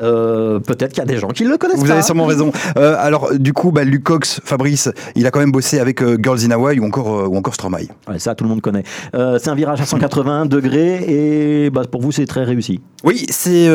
[0.00, 1.94] Euh, peut-être qu'il y a des gens qui le connaissent Vous pas.
[1.94, 2.52] avez sûrement raison.
[2.76, 6.40] Euh, alors, du coup, bah, Cox, Fabrice, il a quand même bossé avec euh, Girls
[6.44, 7.88] in Hawaii ou encore, ou encore Stromae.
[8.08, 8.84] Ouais, ça, tout le monde connaît.
[9.12, 11.04] C'est un virage à 180 degrés
[11.64, 12.80] et bah, pour vous, c'est très réussi.
[13.04, 13.68] Oui, c'est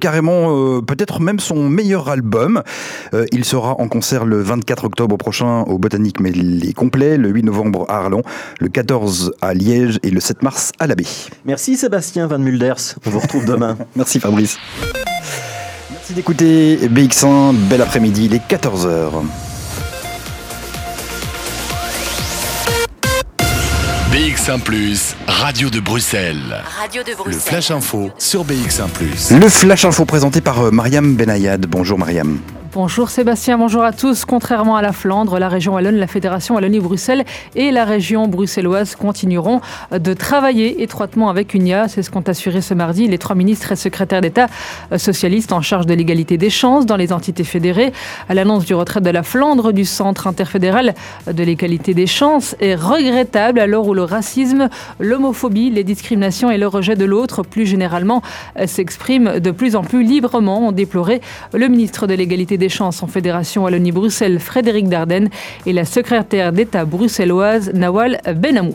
[0.00, 2.62] carrément peut-être même son meilleur album.
[3.32, 7.28] Il sera en concert le 24 octobre prochain au Botanique, mais il est complet, le
[7.28, 8.22] 8 novembre à Arlon,
[8.60, 11.06] le 14 à Liège et le 7 mars à l'Abbé.
[11.44, 12.96] Merci Sébastien Van Mulders.
[13.06, 13.76] On vous retrouve demain.
[13.96, 14.56] Merci Fabrice.
[16.04, 19.22] Merci d'écouter BX1, bel après-midi, il est 14h.
[24.12, 24.58] BX1⁇
[25.26, 26.62] Radio de Bruxelles.
[26.78, 27.40] Radio de Le Bruxelles.
[27.40, 28.84] Flash Info sur BX1⁇
[29.40, 31.64] Le Flash Info présenté par euh, Mariam Benayad.
[31.64, 32.38] Bonjour Mariam.
[32.74, 34.24] Bonjour Sébastien, bonjour à tous.
[34.24, 37.24] Contrairement à la Flandre, la région Wallonne, la Fédération Wallonie-Bruxelles
[37.54, 39.60] et la région bruxelloise continueront
[39.92, 41.86] de travailler étroitement avec UNIA.
[41.86, 44.48] C'est ce qu'ont assuré ce mardi les trois ministres et secrétaires d'État
[44.96, 47.92] socialistes en charge de l'égalité des chances dans les entités fédérées.
[48.28, 50.94] À l'annonce du retrait de la Flandre du Centre interfédéral
[51.32, 54.68] de l'égalité des chances est regrettable à l'heure où le racisme,
[54.98, 58.20] l'homophobie, les discriminations et le rejet de l'autre, plus généralement,
[58.66, 61.20] s'expriment de plus en plus librement, ont déploré
[61.52, 65.30] le ministre de l'égalité des chances en Fédération Wallonie-Bruxelles, Frédéric Dardenne,
[65.66, 68.74] et la secrétaire d'État bruxelloise, Nawal Benamou.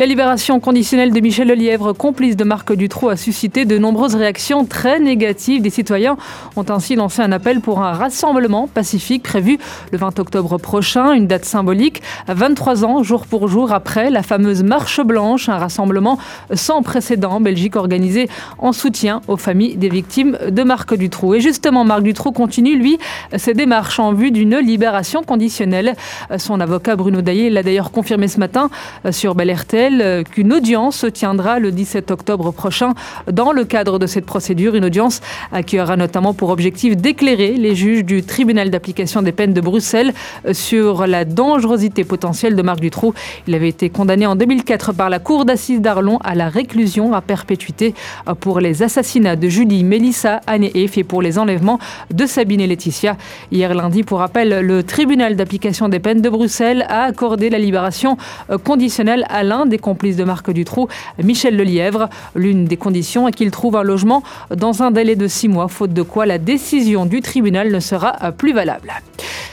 [0.00, 4.64] La libération conditionnelle de Michel Lelièvre, complice de Marc Dutroux, a suscité de nombreuses réactions
[4.64, 5.60] très négatives.
[5.60, 6.16] Des citoyens
[6.56, 9.58] ont ainsi lancé un appel pour un rassemblement pacifique prévu
[9.92, 14.62] le 20 octobre prochain, une date symbolique, 23 ans, jour pour jour après la fameuse
[14.62, 16.18] Marche Blanche, un rassemblement
[16.54, 21.34] sans précédent en Belgique organisé en soutien aux familles des victimes de Marc Dutroux.
[21.34, 22.98] Et justement, Marc Dutroux continue, lui,
[23.36, 25.94] ses démarches en vue d'une libération conditionnelle.
[26.38, 28.70] Son avocat Bruno Daillé l'a d'ailleurs confirmé ce matin
[29.10, 32.92] sur Bel RTL euh, qu'une audience se tiendra le 17 octobre prochain
[33.32, 34.74] dans le cadre de cette procédure.
[34.74, 35.22] Une audience
[35.66, 40.12] qui aura notamment pour objectif d'éclairer les juges du tribunal d'application des peines de Bruxelles
[40.44, 43.14] euh, sur la dangerosité potentielle de Marc Dutroux.
[43.46, 47.22] Il avait été condamné en 2004 par la cour d'assises d'Arlon à la réclusion à
[47.22, 47.94] perpétuité
[48.28, 51.78] euh, pour les assassinats de Julie, Mélissa, Anne et Eve et pour les enlèvements
[52.12, 53.16] de Sabine et Laetitia.
[53.50, 58.18] Hier lundi, pour rappel, le tribunal d'application des peines de Bruxelles a accordé la libération
[58.64, 60.88] conditionnelle à l'un des complices de Marc Dutroux,
[61.22, 62.08] Michel Lelièvre.
[62.34, 64.22] L'une des conditions est qu'il trouve un logement
[64.54, 68.32] dans un délai de six mois, faute de quoi la décision du tribunal ne sera
[68.32, 68.92] plus valable.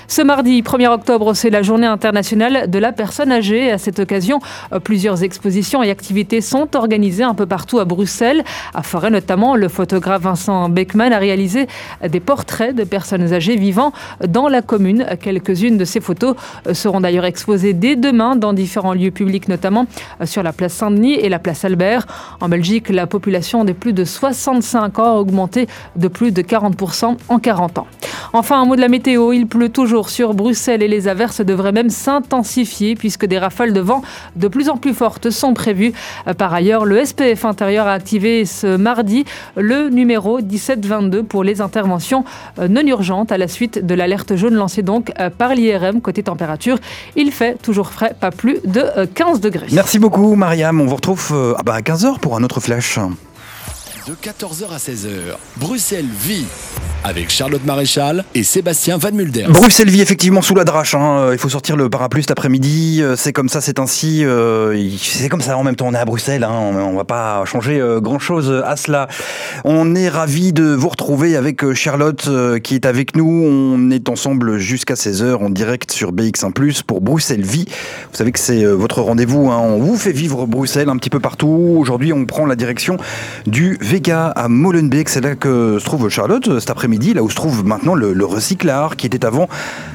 [0.09, 3.71] Ce mardi 1er octobre, c'est la journée internationale de la personne âgée.
[3.71, 4.39] À cette occasion,
[4.71, 8.45] euh, plusieurs expositions et activités sont organisées un peu partout à Bruxelles.
[8.73, 11.67] À Forêt notamment, le photographe Vincent Beckman a réalisé
[12.07, 13.91] des portraits de personnes âgées vivant
[14.25, 15.05] dans la commune.
[15.21, 16.35] Quelques-unes de ces photos
[16.67, 19.87] euh, seront d'ailleurs exposées dès demain dans différents lieux publics, notamment
[20.21, 22.07] euh, sur la place Saint-Denis et la place Albert.
[22.39, 25.67] En Belgique, la population des plus de 65 ans a augmenté
[25.97, 27.87] de plus de 40% en 40 ans.
[28.31, 29.33] Enfin, un mot de la météo.
[29.33, 33.81] Il pleut toujours sur Bruxelles et les averses devraient même s'intensifier puisque des rafales de
[33.81, 34.01] vent
[34.35, 35.93] de plus en plus fortes sont prévues.
[36.27, 39.25] Euh, Par ailleurs, le SPF intérieur a activé ce mardi
[39.55, 42.23] le numéro 1722 pour les interventions
[42.59, 46.23] euh, non urgentes à la suite de l'alerte jaune lancée donc euh, par l'IRM côté
[46.23, 46.77] température.
[47.15, 49.67] Il fait toujours frais, pas plus de euh, 15 degrés.
[49.71, 52.99] Merci beaucoup Mariam, on vous retrouve ah bah, à 15h pour un autre flash.
[54.07, 56.45] De 14h à 16h, Bruxelles vit
[57.03, 59.49] avec Charlotte Maréchal et Sébastien Van Mulders.
[59.51, 60.95] Bruxelles vit effectivement sous la drache.
[60.95, 61.29] hein.
[61.31, 62.99] Il faut sortir le parapluie cet après-midi.
[63.01, 64.23] Euh, C'est comme ça, c'est ainsi.
[64.25, 65.57] euh, C'est comme ça.
[65.57, 66.43] En même temps, on est à Bruxelles.
[66.43, 66.51] hein.
[66.51, 69.07] On, on va pas changer euh, grand-chose à cela.
[69.63, 72.27] On est ravis de vous retrouver avec Charlotte
[72.63, 73.29] qui est avec nous.
[73.29, 77.65] On est ensemble jusqu'à 16h en direct sur BX1+, pour Bruxelles Vie.
[78.11, 79.51] Vous savez que c'est votre rendez-vous.
[79.51, 79.59] hein.
[79.61, 81.75] On vous fait vivre Bruxelles un petit peu partout.
[81.77, 82.97] Aujourd'hui, on prend la direction
[83.45, 85.09] du À Molenbeek.
[85.09, 88.13] C'est là que se trouve Charlotte euh, cet après-midi, là où se trouve maintenant le,
[88.13, 89.49] le recyclard qui était avant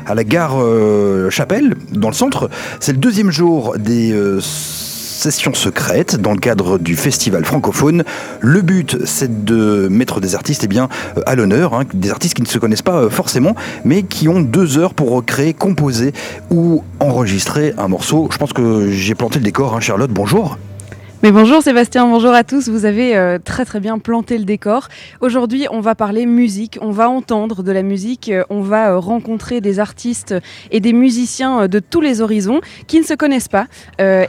[0.07, 2.51] à la gare euh, Chapelle, dans le centre.
[2.81, 8.03] C'est le deuxième jour des euh, sessions secrètes dans le cadre du festival francophone.
[8.41, 10.89] Le but, c'est de mettre des artistes eh bien,
[11.25, 14.79] à l'honneur, hein, des artistes qui ne se connaissent pas forcément, mais qui ont deux
[14.79, 16.13] heures pour créer, composer
[16.51, 18.29] ou enregistrer un morceau.
[18.33, 20.11] Je pense que j'ai planté le décor, hein, Charlotte.
[20.11, 20.59] Bonjour.
[21.23, 22.69] Mais bonjour Sébastien, bonjour à tous.
[22.69, 24.89] Vous avez euh, très très bien planté le décor.
[25.21, 28.99] Aujourd'hui, on va parler musique, on va entendre de la musique, euh, on va euh,
[28.99, 30.35] rencontrer des artistes
[30.73, 33.69] et des musiciens euh, de tous les horizons qui ne se connaissent pas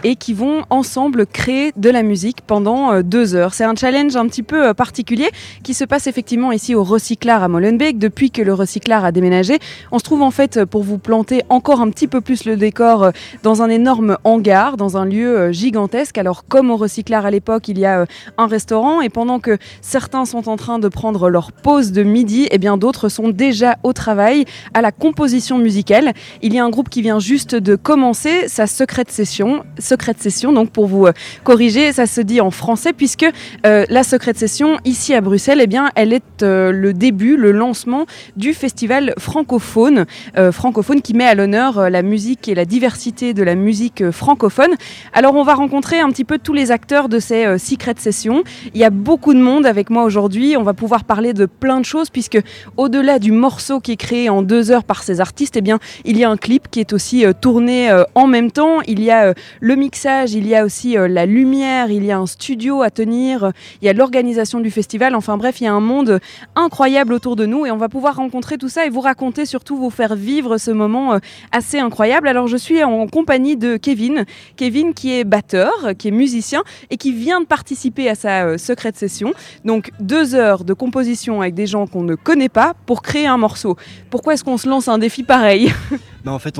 [0.03, 3.55] et qui vont ensemble créer de la musique pendant deux heures.
[3.55, 5.31] C'est un challenge un petit peu particulier
[5.63, 7.97] qui se passe effectivement ici au Recyclard à Molenbeek.
[7.97, 9.57] Depuis que le Recyclard a déménagé,
[9.91, 13.11] on se trouve en fait pour vous planter encore un petit peu plus le décor
[13.41, 16.17] dans un énorme hangar, dans un lieu gigantesque.
[16.17, 18.05] Alors comme au recyclard à l'époque, il y a
[18.37, 22.43] un restaurant et pendant que certains sont en train de prendre leur pause de midi,
[22.43, 26.13] et eh bien d'autres sont déjà au travail à la composition musicale.
[26.41, 30.51] Il y a un groupe qui vient juste de commencer sa secrète session, secrète session
[30.53, 31.07] donc pour vous
[31.43, 33.25] corriger, ça se dit en français puisque
[33.63, 38.53] la secrète session ici à Bruxelles, eh bien elle est le début, le lancement du
[38.53, 40.05] festival francophone,
[40.51, 44.73] francophone qui met à l'honneur la musique et la diversité de la musique francophone.
[45.13, 48.43] Alors on va rencontrer un petit peu tous les acteurs de ces euh, Secret Sessions.
[48.73, 50.57] Il y a beaucoup de monde avec moi aujourd'hui.
[50.57, 52.39] On va pouvoir parler de plein de choses puisque
[52.75, 56.17] au-delà du morceau qui est créé en deux heures par ces artistes, eh bien il
[56.17, 58.81] y a un clip qui est aussi euh, tourné euh, en même temps.
[58.87, 62.25] Il y a le mixage, il y a aussi la lumière, il y a un
[62.25, 65.15] studio à tenir, il y a l'organisation du festival.
[65.15, 66.19] Enfin bref, il y a un monde
[66.55, 69.77] incroyable autour de nous et on va pouvoir rencontrer tout ça et vous raconter surtout
[69.77, 71.19] vous faire vivre ce moment
[71.51, 72.27] assez incroyable.
[72.27, 76.97] Alors je suis en compagnie de Kevin, Kevin qui est batteur, qui est musicien et
[76.97, 79.33] qui vient de participer à sa euh, secrète session.
[79.65, 83.37] Donc deux heures de composition avec des gens qu'on ne connaît pas pour créer un
[83.37, 83.77] morceau.
[84.09, 85.71] Pourquoi est-ce qu'on se lance un défi pareil?
[86.23, 86.55] bah en fait,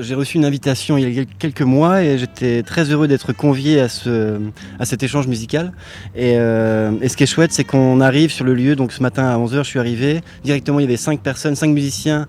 [0.00, 3.78] j'ai reçu une invitation il y a quelques mois et j'étais très heureux d'être convié
[3.78, 4.40] à, ce,
[4.78, 5.74] à cet échange musical.
[6.14, 8.74] Et, euh, et ce qui est chouette, c'est qu'on arrive sur le lieu.
[8.74, 10.22] Donc ce matin à 11h, je suis arrivé.
[10.44, 12.26] Directement, il y avait cinq personnes, cinq musiciens.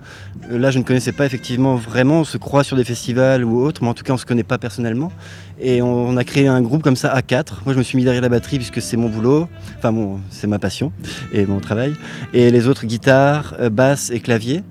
[0.52, 2.20] Euh, là, je ne connaissais pas effectivement vraiment.
[2.20, 4.26] On se croit sur des festivals ou autres, mais en tout cas, on ne se
[4.26, 5.14] connaît pas personnellement.
[5.62, 7.62] Et on, a créé un groupe comme ça à quatre.
[7.66, 9.48] Moi, je me suis mis derrière la batterie puisque c'est mon boulot.
[9.78, 10.92] Enfin, bon, c'est ma passion
[11.32, 11.94] et mon travail.
[12.34, 14.64] Et les autres, guitare, euh, basse et clavier.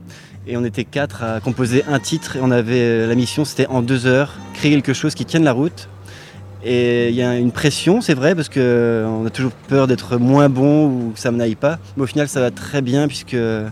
[0.48, 3.66] Et on était quatre à composer un titre et on avait euh, la mission, c'était
[3.66, 5.88] en deux heures, créer quelque chose qui tienne la route.
[6.64, 10.19] Et il y a une pression, c'est vrai, parce qu'on euh, a toujours peur d'être
[10.19, 11.78] moins bon ou que ça ne n'aille pas.
[11.96, 13.69] Mais au final, ça va très bien puisque euh,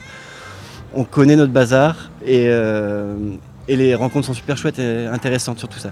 [0.94, 5.79] on connaît notre bazar et, et les rencontres sont super chouettes et intéressantes sur tout
[5.79, 5.91] ça.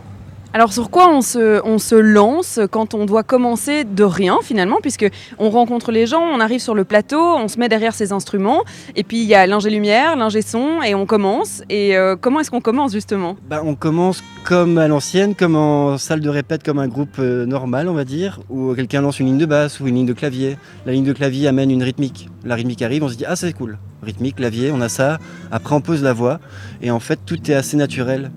[0.55, 5.09] Alors sur quoi on se, lance quand on doit commencer de rien finalement, puisque
[5.39, 8.63] on rencontre les gens, on arrive sur le plateau, on se met derrière ses instruments,
[8.95, 11.63] et puis il y a l'ingé lumière, l'ingé son, et on commence.
[11.71, 13.37] Et euh, comment est-ce qu'on commence justement?
[13.49, 17.47] Bah, On commence comme à l'ancienne, comme en salle de répète, comme un groupe euh,
[17.47, 20.13] normal on va dire, où quelqu'un lance une ligne de basse ou une ligne de
[20.13, 20.59] clavier.
[20.85, 22.29] La ligne de clavier amène une rythmique.
[22.45, 23.79] La rythmique arrive, on se dit ah c'est cool.
[24.03, 25.19] Rythmique, clavier, on a ça.
[25.51, 26.41] Après on pose la voix,
[26.83, 28.31] et en fait tout est assez naturel.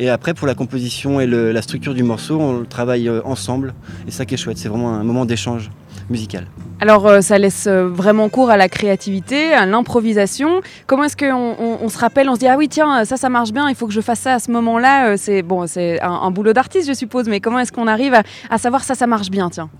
[0.00, 3.74] Et après, pour la composition et la structure du morceau, on travaille euh, ensemble.
[4.06, 5.70] Et ça qui est chouette, c'est vraiment un moment d'échange
[6.10, 6.46] musical.
[6.80, 10.60] Alors euh, ça laisse euh, vraiment cours à la créativité, à l'improvisation.
[10.86, 13.52] Comment est-ce qu'on on, se rappelle, on se dit ah oui tiens ça ça marche
[13.52, 15.16] bien, il faut que je fasse ça à ce moment-là.
[15.16, 18.14] c'est bon c'est un, boulot d'artiste je suppose, mais comment est-ce qu'on arrive
[18.50, 19.70] à, savoir ça ça marche bien tiens?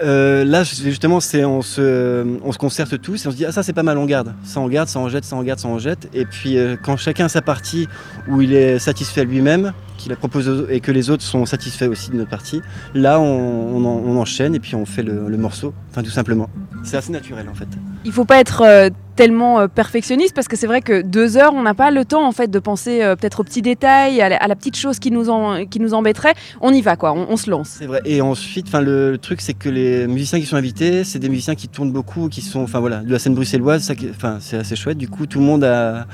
[0.00, 3.62] Là justement c'est on se, on se concerte tous et on se dit ah ça
[3.62, 5.68] c'est pas mal on garde, ça on garde, ça on jette, ça on garde, ça
[5.68, 6.08] on jette.
[6.12, 7.88] Et puis quand chacun a sa partie
[8.28, 9.72] où il est satisfait lui-même,
[10.02, 12.60] qu'il a proposé et que les autres sont satisfaits aussi de notre partie,
[12.94, 16.48] là on, enchaîne et puis on fait le, morceau, enfin tout simplement.
[16.84, 17.68] C'est assez naturel en fait.
[18.04, 21.54] Il faut pas être euh, tellement euh, perfectionniste parce que c'est vrai que deux heures,
[21.54, 24.28] on n'a pas le temps en fait de penser euh, peut-être aux petits détails, à
[24.28, 25.24] la, petite chose qui nous,
[25.66, 26.34] qui nous embêterait.
[26.60, 27.76] On y va quoi, on, se lance.
[27.78, 28.02] C'est vrai.
[28.04, 31.54] Et ensuite, enfin le, truc c'est que les musiciens qui sont invités, c'est des musiciens
[31.54, 34.98] qui tournent beaucoup, qui sont, enfin voilà, de la scène bruxelloise, enfin c'est assez chouette.
[34.98, 36.06] Du coup, tout le monde a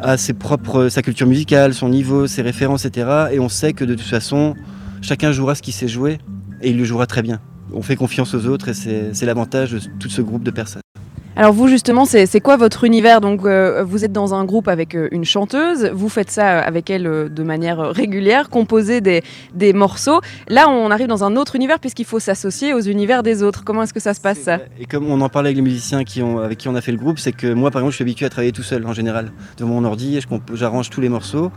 [0.00, 3.26] a ses propres, sa culture musicale, son niveau, ses références, etc.
[3.32, 4.54] Et on sait que de toute façon,
[5.02, 6.18] chacun jouera ce qu'il sait jouer
[6.60, 7.40] et il le jouera très bien.
[7.72, 10.82] On fait confiance aux autres et c'est l'avantage de tout ce groupe de personnes.
[11.36, 13.20] Alors vous justement, c'est quoi votre univers?
[13.20, 16.90] Donc euh, vous êtes dans un groupe avec euh, une chanteuse, vous faites ça avec
[16.90, 20.20] elle euh, de manière régulière, composer des, des, morceaux.
[20.46, 23.64] Là, on arrive dans un autre univers puisqu'il faut s'associer aux univers des autres.
[23.64, 24.60] Comment est-ce que ça se passe ça?
[24.78, 26.92] Et comme on en parlait avec les musiciens qui ont, avec qui on a fait
[26.92, 28.92] le groupe, c'est que moi par exemple, je suis habitué à travailler tout seul en
[28.92, 30.20] général devant mon ordi,
[30.52, 31.50] j'arrange tous les morceaux,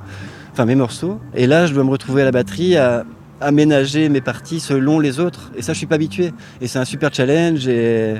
[0.53, 1.19] enfin mes morceaux.
[1.35, 3.05] Et là, je dois me retrouver à la batterie à
[3.41, 5.51] aménager mes parties selon les autres.
[5.55, 6.33] Et ça, je suis pas habitué.
[6.61, 7.67] Et c'est un super challenge.
[7.67, 8.15] Et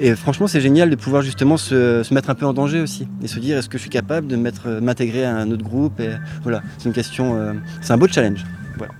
[0.00, 3.28] et franchement, c'est génial de pouvoir justement se, mettre un peu en danger aussi et
[3.28, 4.36] se dire est-ce que je suis capable de
[4.80, 6.10] m'intégrer à un autre groupe et
[6.42, 8.44] voilà, c'est une question, euh, c'est un beau challenge.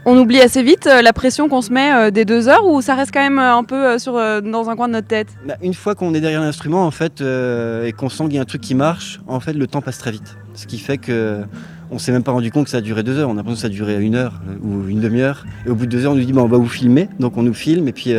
[0.04, 2.82] On oublie assez vite euh, la pression qu'on se met euh, des deux heures ou
[2.82, 5.28] ça reste quand même un peu sur, dans un coin de notre tête?
[5.46, 8.42] Bah, Une fois qu'on est derrière l'instrument en fait et qu'on sent qu'il y a
[8.42, 10.36] un truc qui marche, en fait le temps passe très vite.
[10.54, 11.44] Ce qui fait que
[11.90, 13.28] on s'est même pas rendu compte que ça a duré deux heures.
[13.28, 15.45] On a l'impression que ça a duré une heure ou une demi-heure.
[15.66, 17.09] Et au bout de deux heures, on nous dit bah, on va vous filmer.
[17.18, 18.14] Donc on nous filme et puis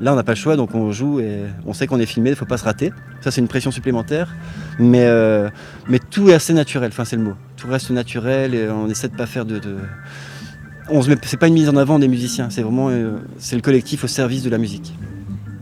[0.00, 2.30] Là, on n'a pas le choix, donc on joue et on sait qu'on est filmé,
[2.30, 2.92] il ne faut pas se rater.
[3.20, 4.34] Ça, c'est une pression supplémentaire.
[4.78, 5.48] Mais, euh,
[5.88, 7.34] mais tout est assez naturel, enfin, c'est le mot.
[7.56, 9.60] Tout reste naturel et on essaie de pas faire de.
[10.90, 11.00] On.
[11.02, 14.08] C'est pas une mise en avant des musiciens, c'est vraiment euh, c'est le collectif au
[14.08, 14.94] service de la musique.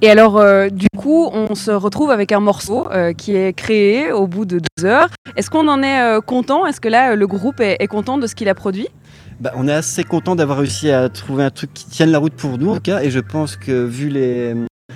[0.05, 4.11] Et alors, euh, du coup, on se retrouve avec un morceau euh, qui est créé
[4.11, 5.09] au bout de deux heures.
[5.37, 6.67] Est-ce qu'on en est euh, content?
[6.67, 8.89] Est-ce que là, le groupe est, est content de ce qu'il a produit?
[9.39, 12.33] Bah, on est assez content d'avoir réussi à trouver un truc qui tienne la route
[12.33, 13.01] pour nous, en tout cas.
[13.03, 14.55] Et je pense que vu les,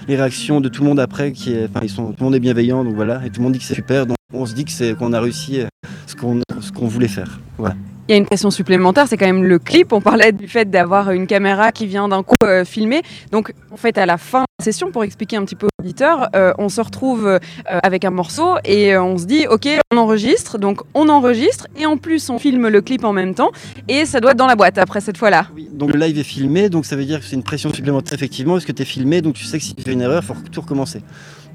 [0.09, 2.41] les réactions de tout le monde après, qui est, ils sont, tout le monde est
[2.41, 4.07] bienveillant, donc voilà, et tout le monde dit que c'est super.
[4.07, 5.61] Donc on se dit que c'est qu'on a réussi
[6.09, 7.39] ce qu'on ce qu'on voulait faire.
[7.59, 7.77] Voilà.
[8.09, 9.93] Il y a une pression supplémentaire, c'est quand même le clip.
[9.93, 13.03] On parlait du fait d'avoir une caméra qui vient d'un coup euh, filmer.
[13.33, 16.53] Donc, en fait, à la fin session, pour expliquer un petit peu aux auditeurs, euh,
[16.59, 20.59] on se retrouve euh, avec un morceau et euh, on se dit, OK, on enregistre.
[20.59, 23.51] Donc, on enregistre et en plus, on filme le clip en même temps.
[23.87, 25.49] Et ça doit être dans la boîte après cette fois-là.
[25.55, 28.15] Oui, donc le live est filmé, donc ça veut dire que c'est une pression supplémentaire
[28.15, 30.23] effectivement, parce que tu es filmé, donc tu sais que si tu fais une erreur,
[30.23, 31.03] il faut tout recommencer.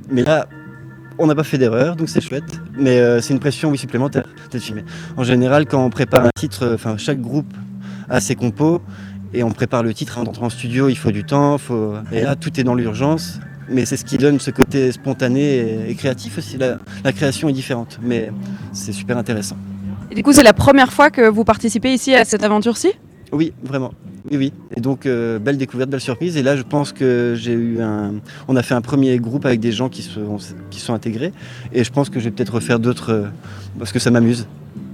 [0.10, 0.48] Mais là,
[1.18, 2.62] on n'a pas fait d'erreur, donc c'est chouette.
[2.78, 4.84] Mais c'est une pression oui, supplémentaire d'être filmé.
[5.18, 7.52] En général, quand on prépare un titre, enfin chaque groupe
[8.10, 8.82] a ses compos
[9.34, 10.20] et on prépare le titre.
[10.22, 11.94] On entre en studio, il faut du temps, faut...
[12.12, 13.40] et là tout est dans l'urgence.
[13.70, 16.58] Mais c'est ce qui donne ce côté spontané et, créatif aussi.
[16.58, 18.30] La, la création est différente, mais
[18.74, 19.56] c'est super intéressant.
[20.12, 22.92] Et du coup, c'est la première fois que vous participez ici à cette aventure-ci?
[23.32, 23.94] Oui, vraiment.
[24.30, 24.54] Oui, oui.
[24.76, 26.36] Et donc, euh, belle découverte, belle surprise.
[26.36, 28.16] Et là, je pense que j'ai eu un.
[28.50, 30.38] On a fait un premier groupe avec des gens qui sont,
[30.70, 31.32] qui sont intégrés.
[31.72, 33.12] Et je pense que je vais peut-être refaire d'autres.
[33.12, 33.28] euh,
[33.80, 34.48] parce que ça m'amuse.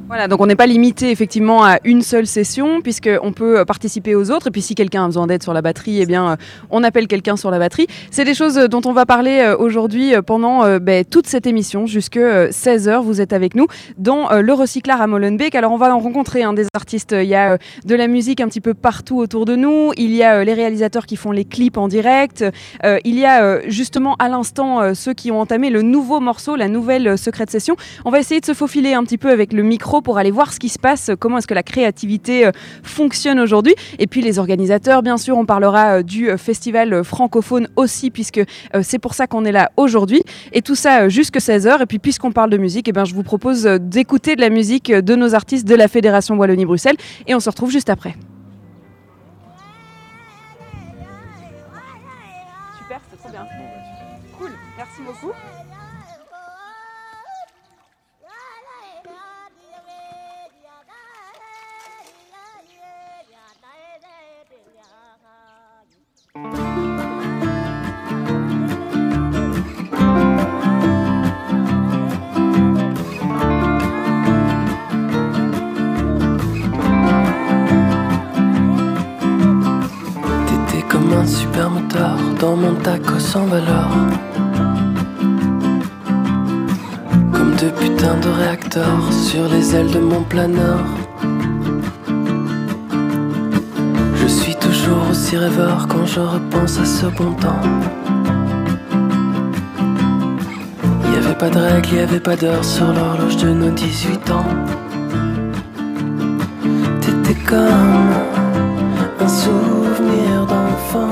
[0.08, 4.16] Voilà, donc on n'est pas limité effectivement à une seule session, puisqu'on peut euh, participer
[4.16, 4.48] aux autres.
[4.48, 6.36] Et puis si quelqu'un a besoin d'aide sur la batterie, eh bien, euh,
[6.70, 7.88] on appelle quelqu'un sur la batterie.
[8.10, 12.18] C'est des choses euh, dont on va parler aujourd'hui pendant ben, toute cette émission, jusque
[12.18, 13.04] 16h.
[13.04, 15.56] Vous êtes avec nous dans le recyclard à Molenbeek.
[15.56, 17.14] Alors on va en rencontrer hein, des artistes.
[17.18, 19.92] Il y a de la musique un petit peu partout autour de nous.
[19.98, 22.46] Il y a les réalisateurs qui font les clips en direct.
[22.84, 27.18] Il y a justement à l'instant ceux qui ont entamé le nouveau morceau, la nouvelle
[27.18, 27.76] secrète session.
[28.06, 30.54] On va essayer de se faufiler un petit peu avec le micro pour aller voir
[30.54, 32.52] ce qui se passe, comment est-ce que la créativité euh,
[32.84, 33.76] fonctionne aujourd'hui.
[34.00, 38.12] Et puis les organisateurs, bien sûr, on parlera euh, du euh, festival euh, francophone aussi,
[38.12, 40.24] puisque euh, c'est pour ça qu'on est là aujourd'hui.
[40.54, 41.82] Et tout ça euh, jusque 16h.
[41.82, 44.50] Et puis puisqu'on parle de musique, eh ben, je vous propose euh, d'écouter de la
[44.50, 46.98] musique euh, de nos artistes de la Fédération Wallonie-Bruxelles.
[47.28, 48.16] Et on se retrouve juste après.
[82.40, 83.90] Dans mon taco sans valeur.
[87.34, 90.86] Comme deux putains de réacteurs sur les ailes de mon planeur.
[94.16, 97.64] Je suis toujours aussi rêveur quand je repense à ce bon temps.
[101.12, 104.46] Y avait pas de règles, y avait pas d'heure sur l'horloge de nos 18 ans.
[107.02, 108.14] T'étais comme
[109.20, 111.10] un souvenir d'enfant,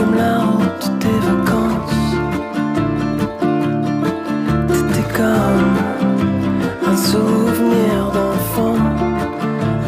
[0.00, 2.02] comme la route des vacances.
[4.68, 5.76] T'étais comme
[6.90, 8.76] un souvenir d'enfant,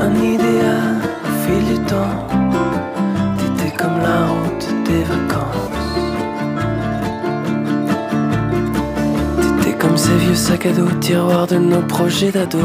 [0.02, 2.18] un idéal au fil du temps.
[3.38, 5.90] T'étais comme la route des vacances.
[9.40, 12.58] T'étais comme ces vieux sacs à dos, tiroirs de nos projets d'ado.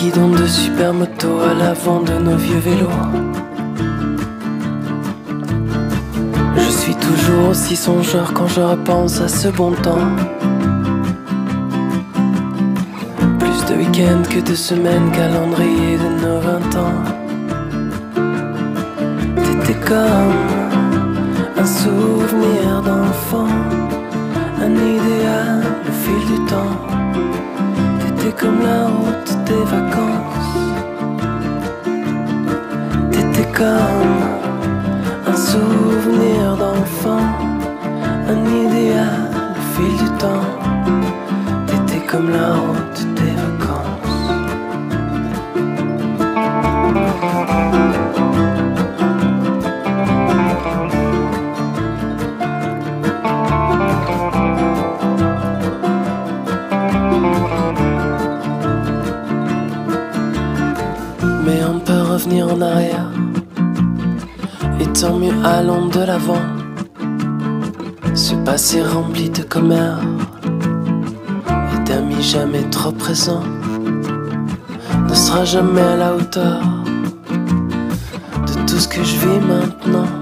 [0.00, 3.27] Guidons de supermoto à l'avant de nos vieux vélos.
[6.88, 10.08] Suis toujours aussi songeur quand je repense à ce bon temps.
[13.38, 17.00] Plus de week-ends que de semaines, calendrier de nos vingt ans.
[19.36, 20.46] T'étais comme
[21.62, 23.52] un souvenir d'enfant,
[24.62, 26.76] un idéal au fil du temps.
[28.00, 30.56] T'étais comme la route des vacances.
[33.12, 34.16] T'étais comme
[35.26, 35.87] un souvenir
[36.56, 37.28] d'enfant,
[38.28, 40.48] un idéal au fil du temps.
[41.66, 44.28] T'étais comme la route des vacances.
[61.44, 63.07] Mais on peut revenir en arrière.
[65.00, 66.42] Tant mieux, allons de l'avant.
[68.16, 70.00] Ce passé rempli de commères
[71.48, 73.44] et d'amis jamais trop présents.
[75.08, 76.62] ne sera jamais à la hauteur
[77.30, 80.17] de tout ce que je vis maintenant.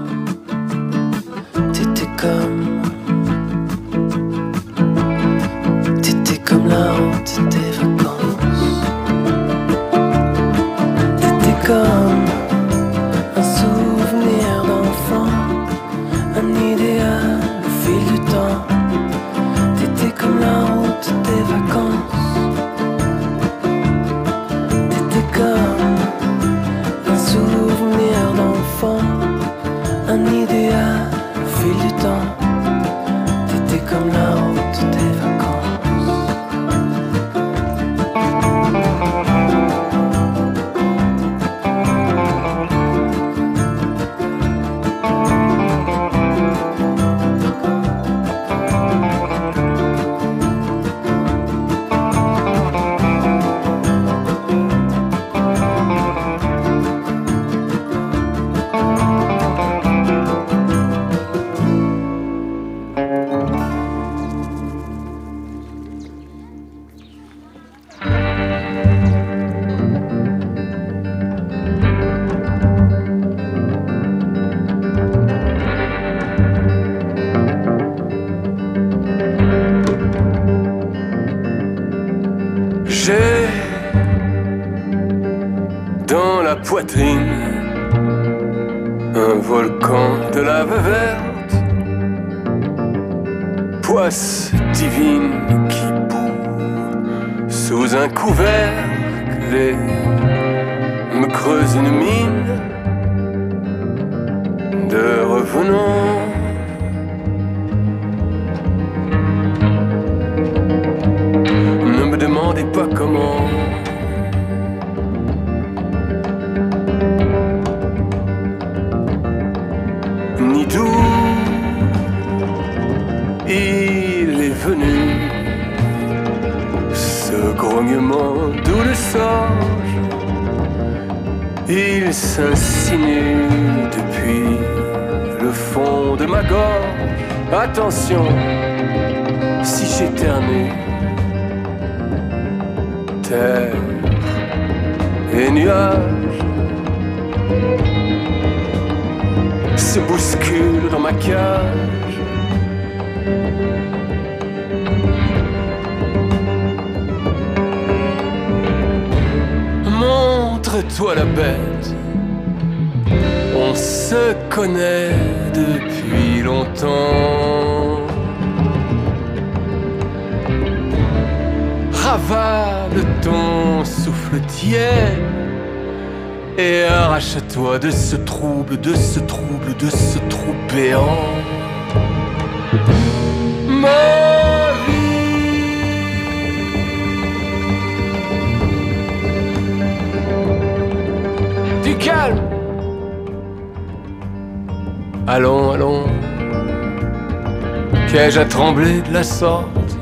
[198.85, 199.97] De la sorte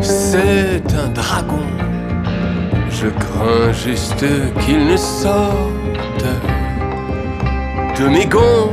[0.00, 1.66] c'est un dragon.
[2.88, 4.24] Je crains juste
[4.60, 6.24] qu'il ne sorte
[7.98, 8.72] de mes gonds.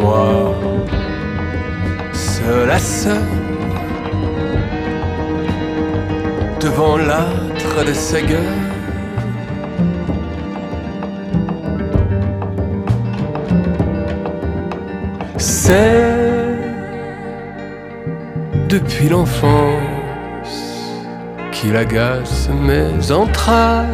[0.00, 0.54] Moi,
[2.12, 3.28] seul à seul,
[6.60, 8.73] devant l'âtre de sa gueule.
[15.66, 16.58] C'est
[18.68, 20.92] depuis l'enfance
[21.52, 23.88] qu'il agace mes entrailles.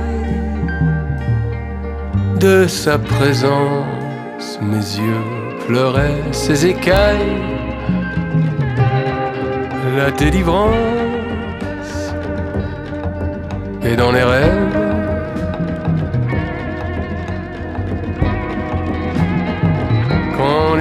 [2.41, 5.25] De sa présence, mes yeux
[5.69, 7.39] pleuraient ses écailles.
[9.97, 10.75] La délivrance
[13.85, 14.70] est dans les rêves.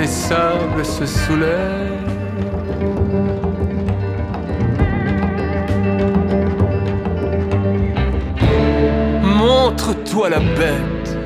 [0.09, 2.09] Sables se soulèvent.
[9.23, 11.17] Montre-toi la bête.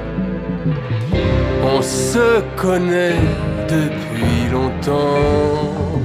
[1.64, 3.16] On se connaît
[3.70, 6.02] depuis longtemps.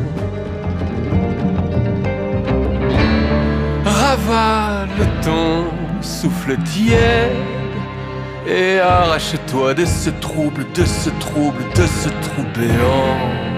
[3.84, 4.88] Ravale
[5.22, 5.64] ton
[6.00, 7.47] souffle tiède
[8.48, 13.48] et arrache-toi de ce trouble, de ce trouble, de ce trou béant.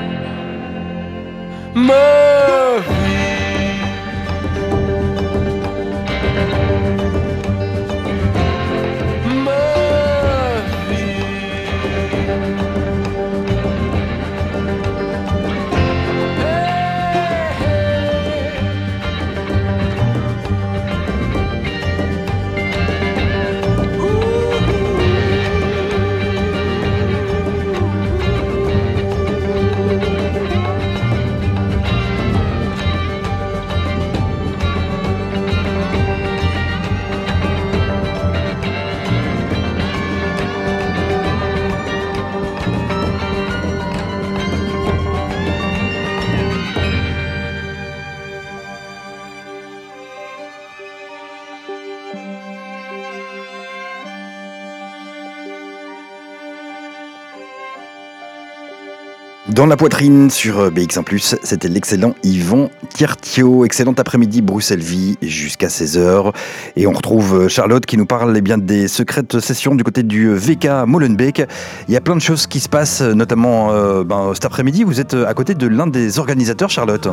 [59.61, 63.67] Dans la poitrine sur BX1+, c'était l'excellent Yvon Tiertio.
[63.67, 66.33] Excellent après-midi Bruxelles-Vie jusqu'à 16h.
[66.77, 70.35] Et on retrouve Charlotte qui nous parle eh bien, des secrètes sessions du côté du
[70.35, 71.43] VK Molenbeek.
[71.89, 74.83] Il y a plein de choses qui se passent, notamment euh, ben, cet après-midi.
[74.83, 77.09] Vous êtes à côté de l'un des organisateurs, Charlotte.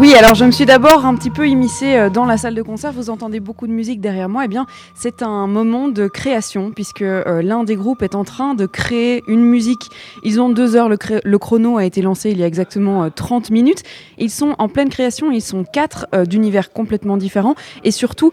[0.00, 2.62] Oui, alors je me suis d'abord un petit peu immiscée euh, dans la salle de
[2.62, 2.92] concert.
[2.92, 4.44] Vous entendez beaucoup de musique derrière moi.
[4.44, 8.54] Eh bien, c'est un moment de création puisque euh, l'un des groupes est en train
[8.54, 9.90] de créer une musique.
[10.22, 10.88] Ils ont deux heures.
[10.88, 13.82] Le, le chrono a été lancé il y a exactement 30 minutes.
[14.18, 15.32] Ils sont en pleine création.
[15.32, 18.30] Ils sont quatre d'univers complètement différents et surtout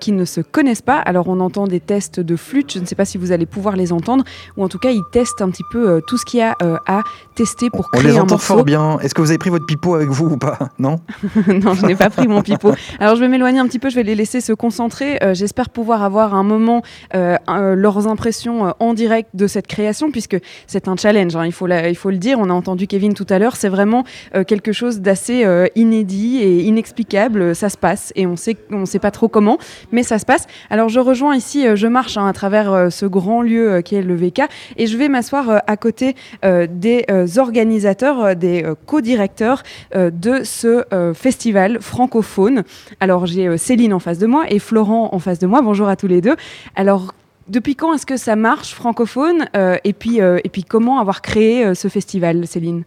[0.00, 0.98] qui ne se connaissent pas.
[0.98, 2.72] Alors on entend des tests de flûte.
[2.72, 4.24] Je ne sais pas si vous allez pouvoir les entendre
[4.56, 7.02] ou en tout cas ils testent un petit peu tout ce qu'il y a à
[7.34, 8.54] tester pour créer on les entend morceau.
[8.54, 8.98] fort bien.
[9.00, 10.58] Est-ce que vous avez pris votre pipeau avec vous ou pas?
[10.78, 10.98] Non?
[11.46, 12.72] non, je n'ai pas pris mon pipeau.
[13.00, 15.18] Alors je vais m'éloigner un petit peu, je vais les laisser se concentrer.
[15.22, 16.82] Euh, J'espère pouvoir avoir un moment,
[17.14, 17.36] euh,
[17.74, 20.36] leurs impressions euh, en direct de cette création, puisque
[20.66, 22.38] c'est un challenge, hein, il, faut il faut le dire.
[22.38, 24.04] On a entendu Kevin tout à l'heure, c'est vraiment
[24.46, 27.54] quelque chose d'assez inédit et inexplicable.
[27.54, 29.58] Ça se passe et on sait, on sait pas trop comment,
[29.92, 30.46] mais ça se passe.
[30.70, 34.14] Alors je rejoins ici, je marche hein, à travers ce grand lieu qui est le
[34.14, 34.42] VK
[34.76, 37.04] et je vais m'asseoir à côté des
[37.36, 39.62] organisateurs, des co-directeurs
[39.94, 40.83] de ce
[41.14, 42.64] festival francophone.
[43.00, 45.62] Alors j'ai Céline en face de moi et Florent en face de moi.
[45.62, 46.36] Bonjour à tous les deux.
[46.76, 47.12] Alors
[47.48, 51.74] depuis quand est-ce que ça marche francophone euh, et, puis, euh, comment avoir créé euh,
[51.74, 52.84] ce festival, Céline?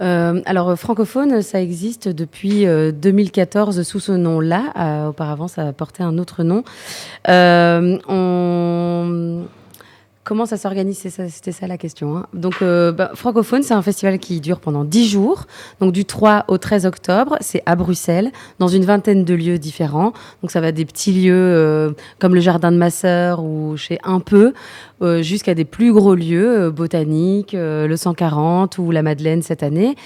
[0.00, 4.72] Euh, alors francophone, ça existe depuis euh, 2014 sous ce nom-là.
[4.78, 6.62] Euh, auparavant, ça portait un autre nom.
[10.28, 12.18] Comment ça s'organise C'était ça la question.
[12.18, 12.26] Hein.
[12.34, 15.46] Donc, euh, bah, Francophone, c'est un festival qui dure pendant 10 jours.
[15.80, 20.12] Donc, du 3 au 13 octobre, c'est à Bruxelles, dans une vingtaine de lieux différents.
[20.42, 24.00] Donc, ça va des petits lieux euh, comme le Jardin de ma sœur ou chez
[24.04, 24.52] Un peu,
[25.00, 29.96] euh, jusqu'à des plus gros lieux, botaniques, le 140 ou la Madeleine cette année.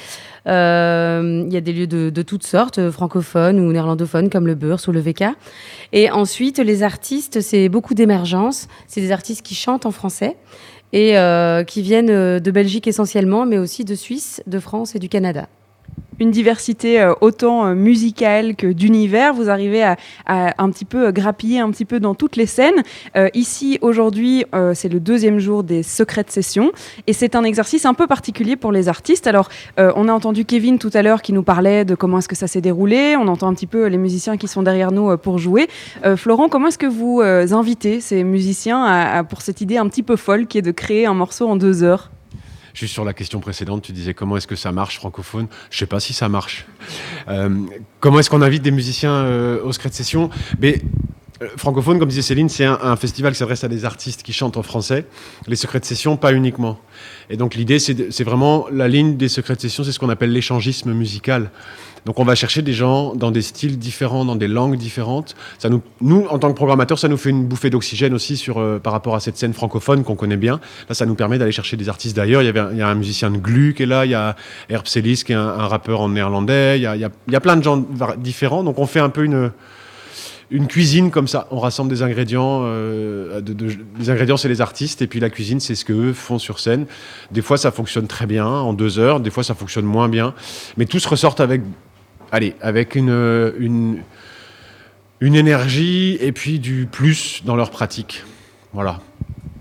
[0.48, 4.46] Euh, Il y a des lieux de, de toutes sortes, euh, francophones ou néerlandophones, comme
[4.46, 5.24] le Beurs ou le VK.
[5.92, 8.68] Et ensuite, les artistes, c'est beaucoup d'émergence.
[8.88, 10.36] C'est des artistes qui chantent en français
[10.92, 14.98] et euh, qui viennent euh, de Belgique essentiellement, mais aussi de Suisse, de France et
[14.98, 15.48] du Canada
[16.22, 19.34] une diversité euh, autant euh, musicale que d'univers.
[19.34, 22.82] Vous arrivez à, un petit peu grappiller un petit peu dans toutes les scènes.
[23.16, 26.72] Euh, ici, aujourd'hui, euh, c'est le deuxième jour des secrètes sessions
[27.06, 29.26] et c'est un exercice un peu particulier pour les artistes.
[29.26, 32.28] Alors, euh, on a entendu Kevin tout à l'heure qui nous parlait de comment est-ce
[32.28, 33.16] que ça s'est déroulé.
[33.16, 35.68] On entend un petit peu les musiciens qui sont derrière nous pour jouer.
[36.04, 40.02] Euh, Florent, comment est-ce que vous invitez ces musiciens à, pour cette idée un petit
[40.02, 42.10] peu folle qui est de créer un morceau en deux heures?
[42.74, 45.46] Juste sur la question précédente, tu disais comment est-ce que ça marche francophone?
[45.70, 46.66] Je sais pas si ça marche.
[47.28, 47.50] Euh,
[48.00, 50.30] comment est-ce qu'on invite des musiciens euh, au secret de session?
[50.58, 50.80] Mais
[51.42, 54.32] euh, francophone, comme disait Céline, c'est un, un, festival qui s'adresse à des artistes qui
[54.32, 55.06] chantent en français.
[55.46, 56.78] Les secrets de session, pas uniquement.
[57.28, 60.32] Et donc l'idée, c'est vraiment la ligne des secrets de session, c'est ce qu'on appelle
[60.32, 61.50] l'échangisme musical.
[62.04, 65.34] Donc on va chercher des gens dans des styles différents, dans des langues différentes.
[65.58, 68.58] Ça nous, nous, en tant que programmateurs, ça nous fait une bouffée d'oxygène aussi sur,
[68.58, 70.60] euh, par rapport à cette scène francophone qu'on connaît bien.
[70.88, 72.42] Là, ça nous permet d'aller chercher des artistes d'ailleurs.
[72.42, 74.36] Il, y il y a un musicien de Glu qui est là, il y a
[74.68, 77.00] Herb Celis qui est un, rappeur en néerlandais, il y, a, il,
[77.32, 77.84] y a, plein de gens
[78.18, 78.64] différents.
[78.64, 79.52] Donc on fait un peu une
[80.52, 81.48] une cuisine comme ça.
[81.50, 82.60] On rassemble des ingrédients.
[82.64, 83.40] Euh,
[83.98, 85.02] les ingrédients, c'est les artistes.
[85.02, 86.86] Et puis la cuisine, c'est ce qu'eux font sur scène.
[87.30, 89.18] Des fois, ça fonctionne très bien en deux heures.
[89.20, 90.34] Des fois, ça fonctionne moins bien.
[90.76, 91.62] Mais tous ressortent avec,
[92.32, 94.02] allez, avec une,
[95.20, 98.24] une, énergie et puis du plus dans leur pratique.
[98.72, 99.00] Voilà.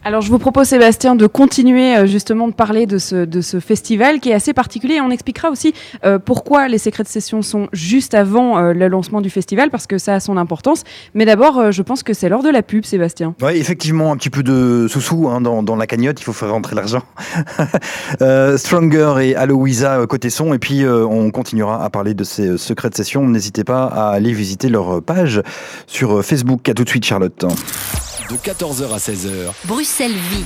[0.03, 4.29] Alors je vous propose Sébastien de continuer euh, justement de parler de ce, festival qui
[4.29, 8.15] est assez particulier et on expliquera aussi euh, pourquoi les secrets de session sont juste
[8.15, 10.83] avant euh, le lancement du festival parce que ça a son importance.
[11.13, 13.35] Mais d'abord je pense que c'est l'heure de la pub Sébastien.
[13.43, 16.49] Oui effectivement un petit peu de sous-sous hein, dans, dans, la cagnotte, il faut faire
[16.49, 17.03] rentrer l'argent.
[18.57, 22.95] Stronger et Aloïsa côté son et puis on continuera à parler de ces secrets de
[22.95, 23.27] session.
[23.27, 25.43] N'hésitez pas à aller visiter leur page
[25.85, 26.67] sur Facebook.
[26.69, 27.45] À tout de suite Charlotte
[28.31, 29.51] de 14h à 16h.
[29.65, 30.45] Bruxelles Vie.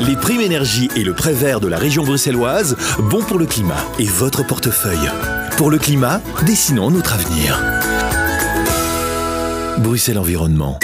[0.00, 3.84] Les primes énergie et le prêt vert de la région bruxelloise, bon pour le climat
[3.98, 5.10] et votre portefeuille.
[5.58, 7.60] Pour le climat, dessinons notre avenir.
[9.78, 10.76] Bruxelles Environnement.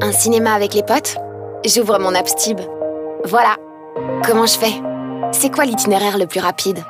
[0.00, 1.16] Un cinéma avec les potes?
[1.66, 2.58] J'ouvre mon app Stib.
[3.24, 3.56] Voilà.
[4.24, 4.72] Comment je fais?
[5.32, 6.82] C'est quoi l'itinéraire le plus rapide?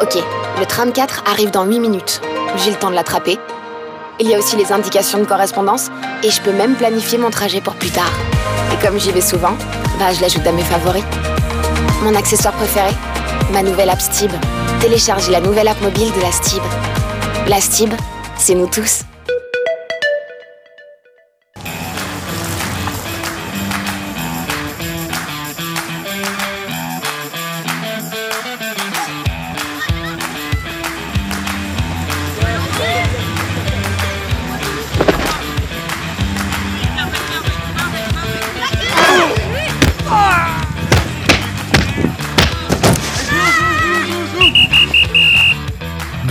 [0.00, 0.16] Ok.
[0.60, 2.20] Le tram 4 arrive dans 8 minutes.
[2.58, 3.36] J'ai le temps de l'attraper.
[4.20, 5.88] Il y a aussi les indications de correspondance
[6.22, 8.12] et je peux même planifier mon trajet pour plus tard.
[8.72, 9.56] Et comme j'y vais souvent,
[9.98, 11.04] bah je l'ajoute à mes favoris.
[12.04, 12.92] Mon accessoire préféré?
[13.52, 14.30] Ma nouvelle app Stib.
[14.80, 16.62] Téléchargez la nouvelle app mobile de la Stib.
[17.48, 17.92] La Stib,
[18.38, 19.07] c'est nous tous.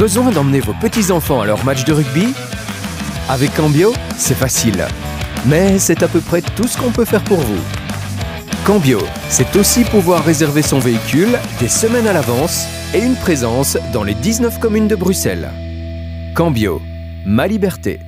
[0.07, 2.27] Besoin d'emmener vos petits-enfants à leur match de rugby
[3.27, 4.87] Avec Cambio, c'est facile.
[5.45, 7.59] Mais c'est à peu près tout ce qu'on peut faire pour vous.
[8.65, 14.03] Cambio, c'est aussi pouvoir réserver son véhicule des semaines à l'avance et une présence dans
[14.03, 15.49] les 19 communes de Bruxelles.
[16.33, 16.81] Cambio,
[17.25, 17.99] ma liberté.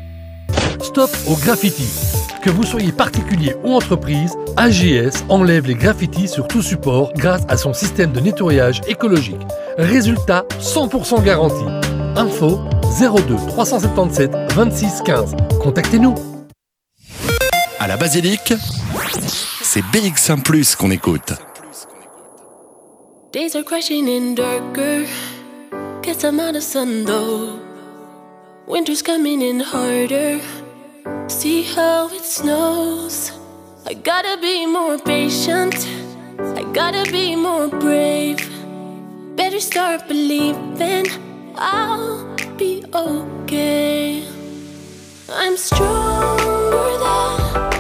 [0.81, 1.89] Stop au graffiti.
[2.41, 7.57] Que vous soyez particulier ou entreprise, AGS enlève les graffitis sur tout support grâce à
[7.57, 9.45] son système de nettoyage écologique.
[9.77, 11.78] Résultat 100% garanti.
[12.19, 12.59] Info
[12.99, 15.35] 02 377 26 15.
[15.63, 16.15] Contactez-nous.
[17.79, 18.53] À la basilique,
[19.61, 21.31] c'est BX1 Plus qu'on écoute.
[23.31, 25.05] Days are crashing in darker.
[26.01, 27.57] Guess I'm out of sun though.
[28.67, 30.41] Winter's coming in harder.
[31.29, 33.31] See how it snows.
[33.87, 35.87] I gotta be more patient.
[36.37, 38.45] I gotta be more brave.
[39.37, 41.05] Better start believing
[41.61, 42.23] I'll
[42.55, 44.23] be okay.
[45.29, 47.78] I'm stronger than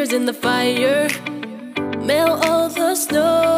[0.00, 1.08] tears in the fire.
[1.98, 3.49] Melt all the snow.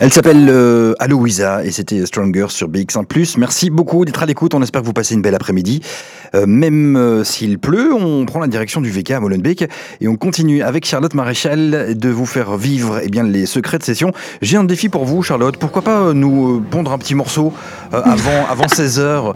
[0.00, 3.04] Elle s'appelle euh, Aloisa et c'était euh, Stronger sur BX1⁇
[3.36, 5.80] Merci beaucoup d'être à l'écoute, on espère que vous passez une belle après-midi.
[6.36, 9.68] Euh, même euh, s'il pleut, on prend la direction du VK à Molenbeek
[10.00, 13.84] et on continue avec Charlotte Maréchal de vous faire vivre eh bien, les secrets de
[13.84, 14.12] session.
[14.40, 17.52] J'ai un défi pour vous Charlotte, pourquoi pas nous pondre un petit morceau
[17.90, 19.34] avant, avant 16h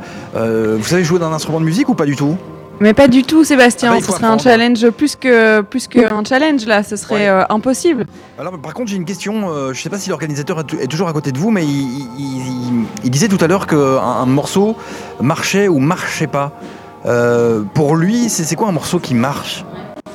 [0.79, 2.37] Vous savez jouer d'un instrument de musique ou pas du tout?
[2.80, 3.90] Mais pas du tout, Sébastien.
[3.92, 6.82] Ah bah, ce serait un challenge plus que plus qu'un challenge là.
[6.82, 8.06] Ce serait euh, impossible.
[8.38, 9.50] Alors, par contre, j'ai une question.
[9.50, 12.08] euh, je ne sais pas si l'organisateur est, toujours à côté de vous, mais il,
[12.18, 14.76] il- il- il disait tout à l'heure qu'un un morceau
[15.20, 16.52] marchait ou marchait pas.
[17.06, 19.64] Euh, pour lui, c'est quoi un morceau qui marche?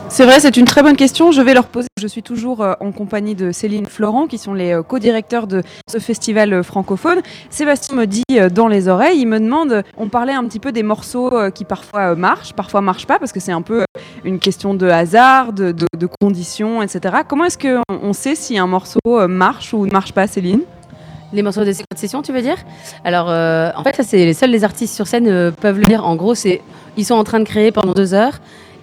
[0.10, 1.32] C'est vrai, c'est une très bonne question.
[1.34, 1.90] Je vais leur poser.
[2.00, 5.64] Je suis toujours euh, en compagnie de Céline Florent, qui sont les euh, co-directeurs de
[5.90, 7.20] ce festival euh, francophone.
[7.50, 10.82] Sébastien me dit dans les oreilles, il me demande, on parlait un petit peu des
[10.82, 13.84] morceaux qui parfois marchent, parfois marchent pas, parce que c'est un peu
[14.24, 15.74] une question de hasard, de,
[16.22, 17.18] conditions, etc.
[17.28, 20.62] Comment est-ce qu'on on sait si un morceau marche ou ne marche pas, Céline?
[21.34, 22.58] Les morceaux des secrets de session, tu veux dire?
[23.04, 26.06] Alors, en fait, ça, c'est les seuls les artistes sur scène peuvent le dire.
[26.06, 26.62] En gros, c'est
[26.98, 28.40] ils sont en train de créer pendant deux heures.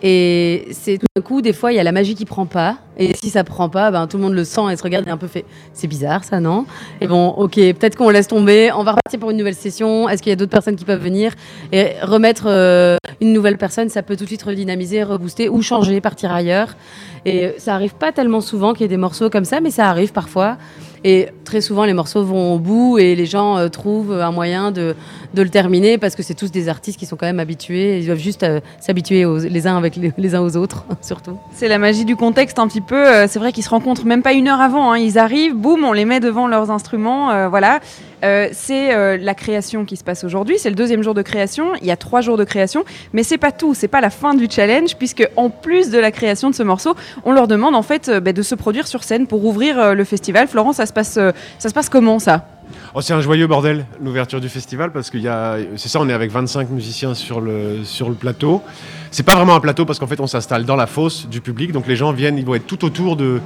[0.06, 2.76] Et c'est tout d'un coup, des fois, il y a la magie qui prend pas.
[2.98, 5.10] Et si ça prend pas, ben, tout le monde le sent et se regarde et
[5.10, 6.66] un peu fait c'est bizarre ça, non?
[7.00, 8.70] Et bon, ok, peut-être qu'on laisse tomber.
[8.72, 10.06] On va repartir pour une nouvelle session.
[10.06, 11.32] Est-ce qu'il y a d'autres personnes qui peuvent venir?
[11.72, 16.02] Et remettre euh, une nouvelle personne, ça peut tout de suite redynamiser, rebooster ou changer,
[16.02, 16.76] partir ailleurs.
[17.24, 19.88] Et ça arrive pas tellement souvent qu'il y ait des morceaux comme ça, mais ça
[19.88, 20.58] arrive parfois.
[21.06, 24.70] Et très souvent, les morceaux vont au bout et les gens euh, trouvent un moyen
[24.72, 24.96] de,
[25.34, 27.98] de le terminer parce que c'est tous des artistes qui sont quand même habitués.
[27.98, 31.36] Ils doivent juste euh, s'habituer les uns avec les, uns aux autres, surtout.
[31.52, 32.96] C'est la magie du contexte un petit peu.
[32.96, 34.92] euh, C'est vrai qu'ils se rencontrent même pas une heure avant.
[34.92, 34.98] hein.
[34.98, 37.48] Ils arrivent, boum, on les met devant leurs instruments.
[37.50, 37.80] voilà.
[38.24, 40.58] Euh, c'est euh, la création qui se passe aujourd'hui.
[40.58, 41.74] C'est le deuxième jour de création.
[41.80, 43.74] Il y a trois jours de création, mais c'est pas tout.
[43.74, 46.94] C'est pas la fin du challenge puisque en plus de la création de ce morceau,
[47.24, 50.04] on leur demande en fait euh, bah, de se produire sur scène pour ouvrir le
[50.04, 50.48] festival.
[50.48, 51.14] Florence, ça se passe,
[51.58, 52.46] ça se passe comment ça?
[52.94, 56.08] Oh, c'est un joyeux bordel, l'ouverture du festival, parce qu'il y a, c'est ça, on
[56.08, 58.62] est avec 25 musiciens sur le, sur le plateau.
[59.10, 61.72] C'est pas vraiment un plateau parce qu'en fait, on s'installe dans la fosse du public,
[61.72, 63.40] donc les gens viennent, ils vont être tout autour de,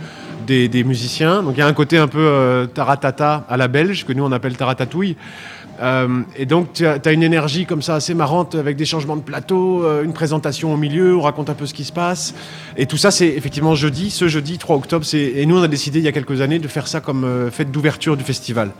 [0.46, 1.42] des, des musiciens.
[1.42, 4.24] Donc il y a un côté un peu euh, taratata à la belge, que nous
[4.24, 5.16] on appelle taratatouille.
[5.80, 9.22] Euh, et donc tu as, une énergie comme ça assez marrante avec des changements de
[9.22, 12.34] plateau, euh, une présentation au milieu, on raconte un peu ce qui se passe.
[12.76, 15.06] Et tout ça, c'est effectivement jeudi, ce jeudi 3 octobre.
[15.14, 17.50] Et nous, on a décidé il y a quelques années de faire ça comme euh,
[17.50, 18.70] fête d'ouverture du festival.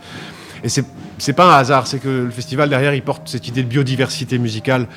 [0.61, 3.69] Et c'est pas un hasard, c'est que le festival derrière, il porte cette idée de
[3.69, 4.87] biodiversité musicale,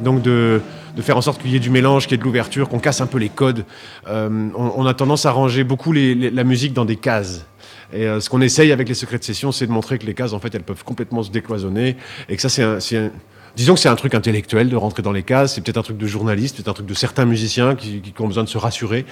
[0.00, 0.60] donc de,
[1.00, 3.00] faire en sorte qu'il y ait du mélange, qu'il y ait de l'ouverture, qu'on casse
[3.00, 3.64] un peu les codes.
[4.08, 7.46] On, a tendance à ranger beaucoup la musique dans des cases.
[7.92, 10.14] Et euh, ce qu'on essaye avec les secrets de session, c'est de montrer que les
[10.14, 11.96] cases, en fait, elles peuvent complètement se décloisonner,
[12.28, 13.10] et que ça, c'est un,
[13.54, 15.98] Disons que c'est un truc intellectuel de rentrer dans les cases, c'est peut-être un truc
[15.98, 19.04] de journaliste, peut-être un truc de certains musiciens qui, ont besoin de se rassurer,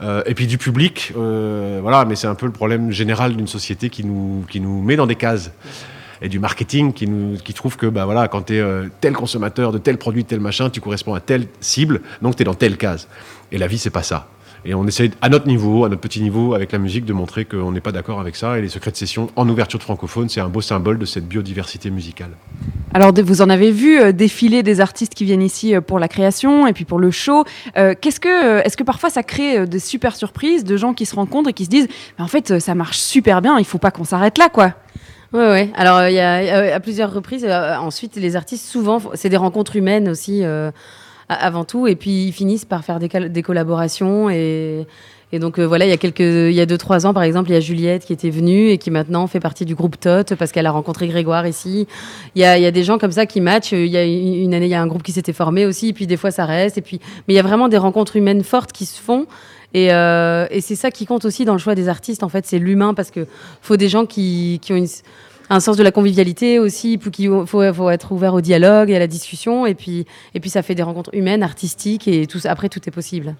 [0.00, 3.46] Euh, et puis du public, euh, voilà, mais c'est un peu le problème général d'une
[3.46, 5.52] société qui nous, qui nous met dans des cases
[6.22, 8.64] et du marketing qui, nous, qui trouve que bah, voilà, quand tu es
[9.00, 12.44] tel consommateur de tel produit, tel machin, tu corresponds à telle cible, donc tu es
[12.44, 13.06] dans telle case.
[13.52, 14.28] Et la vie, c'est pas ça.
[14.64, 17.44] Et on essaye, à notre niveau, à notre petit niveau, avec la musique, de montrer
[17.44, 18.58] qu'on n'est pas d'accord avec ça.
[18.58, 21.26] Et les secrets de session en ouverture de francophone, c'est un beau symbole de cette
[21.26, 22.30] biodiversité musicale.
[22.94, 26.08] Alors, vous en avez vu euh, défiler des artistes qui viennent ici euh, pour la
[26.08, 27.44] création et puis pour le show.
[27.76, 31.16] Euh, Qu'est-ce que, est-ce que parfois ça crée des super surprises de gens qui se
[31.16, 34.04] rencontrent et qui se disent, en fait, ça marche super bien, il faut pas qu'on
[34.04, 34.74] s'arrête là, quoi.
[35.32, 35.70] Ouais, ouais.
[35.74, 38.66] Alors, euh, il y a, il y a- à plusieurs reprises, euh, ensuite, les artistes,
[38.66, 40.70] souvent, c'est des rencontres humaines aussi, euh,
[41.32, 41.86] avant tout.
[41.86, 44.30] Et puis, ils finissent par faire des, col- des collaborations.
[44.30, 44.86] Et,
[45.40, 47.48] donc, euh, voilà, il y a quelques, il y a deux, trois ans, par exemple,
[47.48, 50.34] il y a Juliette qui était venue et qui maintenant fait partie du groupe Tot
[50.36, 51.86] parce qu'elle a rencontré Grégoire ici.
[52.34, 53.72] Il y a, y a des gens comme ça qui matchent.
[53.72, 55.88] Il y a une année, il y a un groupe qui s'était formé aussi.
[55.88, 56.76] Et puis, des fois, ça reste.
[56.76, 59.26] Et puis, mais il y a vraiment des rencontres humaines fortes qui se font.
[59.74, 62.58] Et, euh, c'est ça qui compte aussi dans le choix des artistes, en fait, c'est
[62.58, 63.26] l'humain, parce que
[63.62, 64.86] faut des gens qui, qui ont une-
[65.54, 68.98] un sens de la convivialité aussi, qu'il faut, faut être ouvert au dialogue et à
[68.98, 72.68] la discussion, et puis, et puis ça fait des rencontres humaines, artistiques, et tout, après
[72.68, 73.34] tout est possible.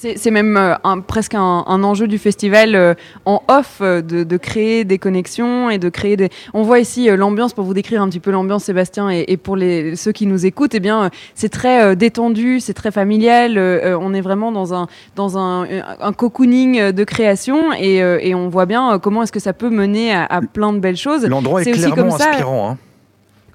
[0.00, 2.94] C'est même euh, un- presque un, un enjeu du festival euh,
[3.24, 6.28] en off euh, de, de créer des connexions et de créer des.
[6.54, 9.36] On voit ici euh, l'ambiance pour vous décrire un petit peu l'ambiance, Sébastien, et, et
[9.36, 13.58] pour les, ceux qui nous écoutent, eh bien c'est très euh, détendu, c'est très familial.
[13.58, 14.86] on est vraiment dans un
[15.16, 15.66] dans un,
[16.00, 19.70] un cocooning de création et, euh, et on voit bien comment est-ce que ça peut
[19.70, 21.26] mener à, à plein de belles choses.
[21.26, 22.70] L'endroit est, aussi clairement comme ça- inspirant.
[22.70, 22.78] hein.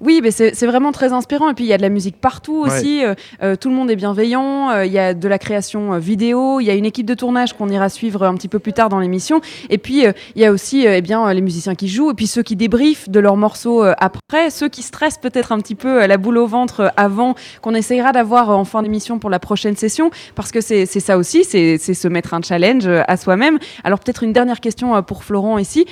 [0.04, 1.48] Oui, mais c'est vraiment très inspirant.
[1.50, 3.02] Et puis il y a de la musique partout aussi.
[3.02, 4.70] Euh, euh, tout le monde est bienveillant.
[4.70, 6.60] Euh, Il y a de la création vidéo.
[6.60, 8.90] Il y a une équipe de tournage qu'on ira suivre un petit peu plus tard
[8.90, 9.40] dans l'émission.
[9.70, 12.26] Et puis euh, il y a aussi eh bien les musiciens qui jouent et puis
[12.26, 16.18] ceux qui débriefent de leurs morceaux après, ceux qui stressent peut-être un petit peu la
[16.18, 20.52] boule au ventre avant qu'on essayera d'avoir en fin d'émission pour la prochaine session parce
[20.52, 23.58] que c'est ça aussi, c'est se mettre un challenge à soi-même.
[23.84, 25.86] Alors peut-être une dernière question pour Florent ici.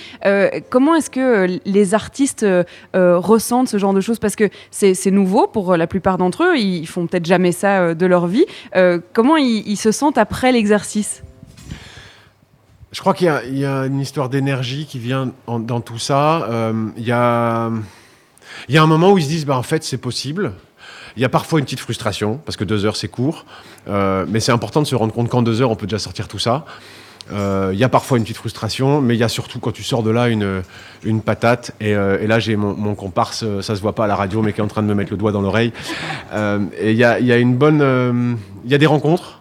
[0.68, 2.46] Comment est-ce que les artistes
[2.94, 6.58] ressentent ce genre de choses Parce que c'est nouveau pour euh, la plupart d'entre eux,
[6.58, 8.44] ils font peut-être jamais ça euh, de leur vie.
[8.76, 11.22] Euh, comment ils, se sentent après l'exercice?
[12.92, 16.46] Je crois qu'il y a- une histoire d'énergie qui vient en- dans tout ça.
[16.96, 17.70] Il y, a,
[18.82, 20.52] un moment où ils se disent, bah, en fait, c'est possible.
[21.16, 23.46] Il y a parfois une petite frustration, parce que deux heures, c'est court.
[23.86, 26.38] Mais c'est important de se rendre compte qu'en deux heures, on peut déjà sortir tout
[26.38, 26.64] ça.
[27.30, 29.82] Euh, Il y a parfois une petite frustration, mais il y a surtout quand tu
[29.82, 30.62] sors de là une,
[31.04, 31.72] une patate.
[31.80, 34.52] Et, euh, là, j'ai mon, comparse, euh, ça se voit pas à la radio, mais
[34.52, 35.72] qui est en train de me mettre le doigt dans l'oreille.
[36.34, 38.38] Et il y a, y a une bonne.
[38.64, 39.40] Il y a des rencontres.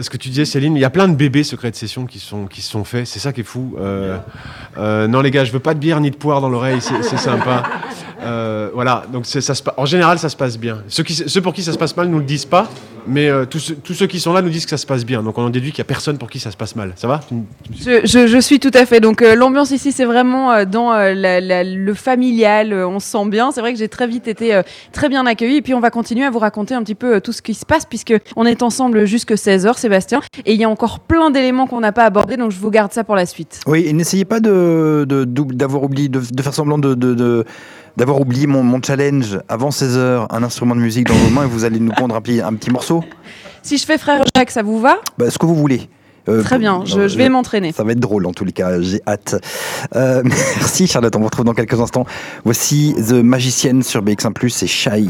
[0.00, 2.18] Ce que tu disais, Céline, il y a plein de bébés secrets de session qui
[2.18, 3.06] sont, qui se sont faits.
[3.06, 3.76] C'est ça qui est fou.
[4.76, 6.80] Non, les gars, je veux pas de bière ni de poire dans l'oreille.
[6.80, 7.62] C'est sympa.
[8.22, 9.04] Euh, voilà.
[9.12, 10.78] Donc, c'est- ça se, en général, ça se passe bien.
[10.88, 12.68] Ceux, qui, ceux pour qui ça se passe mal nous le disent pas,
[13.06, 15.04] mais euh, tous, ceux, tous ceux qui sont là nous disent que ça se passe
[15.04, 15.22] bien.
[15.22, 16.92] Donc, on en déduit qu'il y a personne pour qui ça se passe mal.
[16.96, 17.20] Ça va?
[17.78, 19.00] Je, je- je suis tout à fait.
[19.00, 22.72] Donc euh, l'ambiance ici, c'est vraiment euh, dans euh, la- la- le familial.
[22.72, 23.52] euh, on se sent bien.
[23.52, 24.62] C'est vrai que j'ai très vite été euh,
[24.92, 25.56] très bien accueillie.
[25.56, 27.54] Et puis on va continuer à vous raconter un petit peu euh, tout ce qui
[27.54, 30.20] se passe puisque on est ensemble jusque 16h, Sébastien.
[30.44, 32.36] Et il y a encore plein d'éléments qu'on n'a pas abordés.
[32.36, 33.60] Donc je vous garde ça pour la suite.
[33.66, 37.14] Oui, et n'essayez pas de, de- d'oub- d'avoir oublié, de, de faire semblant de, de-
[37.14, 37.44] de-
[37.96, 41.48] d'avoir oublié mon, mon challenge avant 16h, un instrument de musique dans vos mains et
[41.48, 43.02] vous allez nous pondre un petit, un petit morceau.
[43.62, 44.98] Si je fais frère Jacques, ça vous va?
[45.18, 45.88] Bah, ce que vous voulez.
[46.28, 47.70] Euh, Très bien, je- je vais m'entraîner.
[47.72, 49.36] Ça va être drôle en tous les cas, j'ai hâte.
[49.94, 50.22] Euh,
[50.56, 52.04] merci Charlotte, on vous retrouve dans quelques instants.
[52.44, 55.08] Voici The Magicienne sur BX1+, et Shy.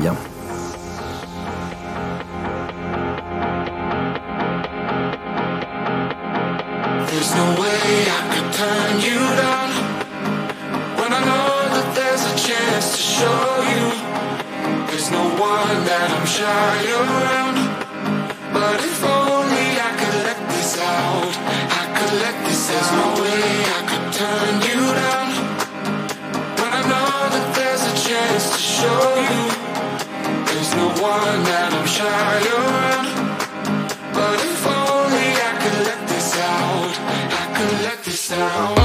[38.27, 38.76] sound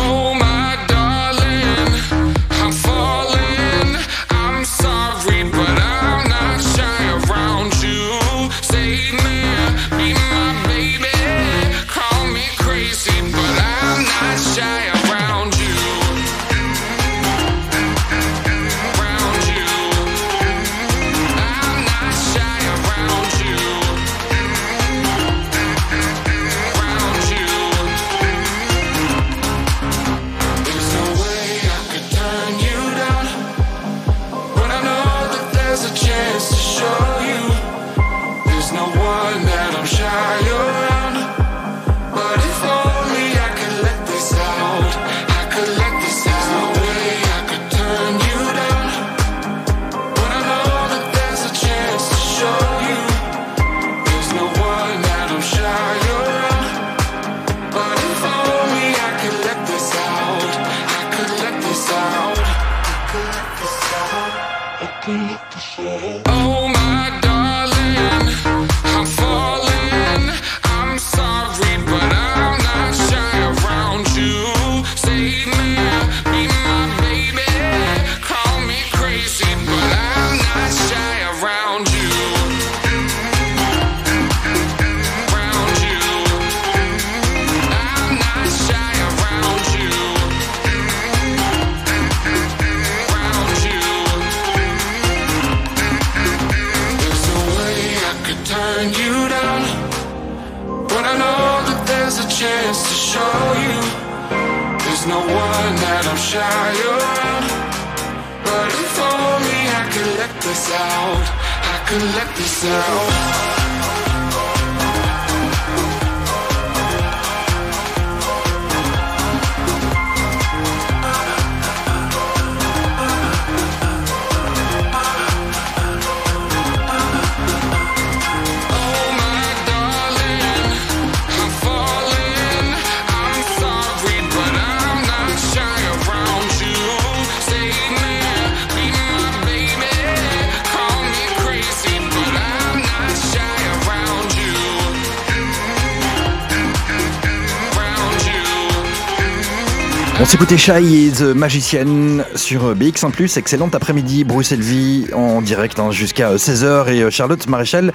[150.31, 153.37] s'écoutait Shai et The Magicienne sur BX1+.
[153.37, 156.87] Excellente après-midi, Bruxelles Vie en direct hein, jusqu'à 16h.
[156.87, 157.91] Et euh, Charlotte Maréchal,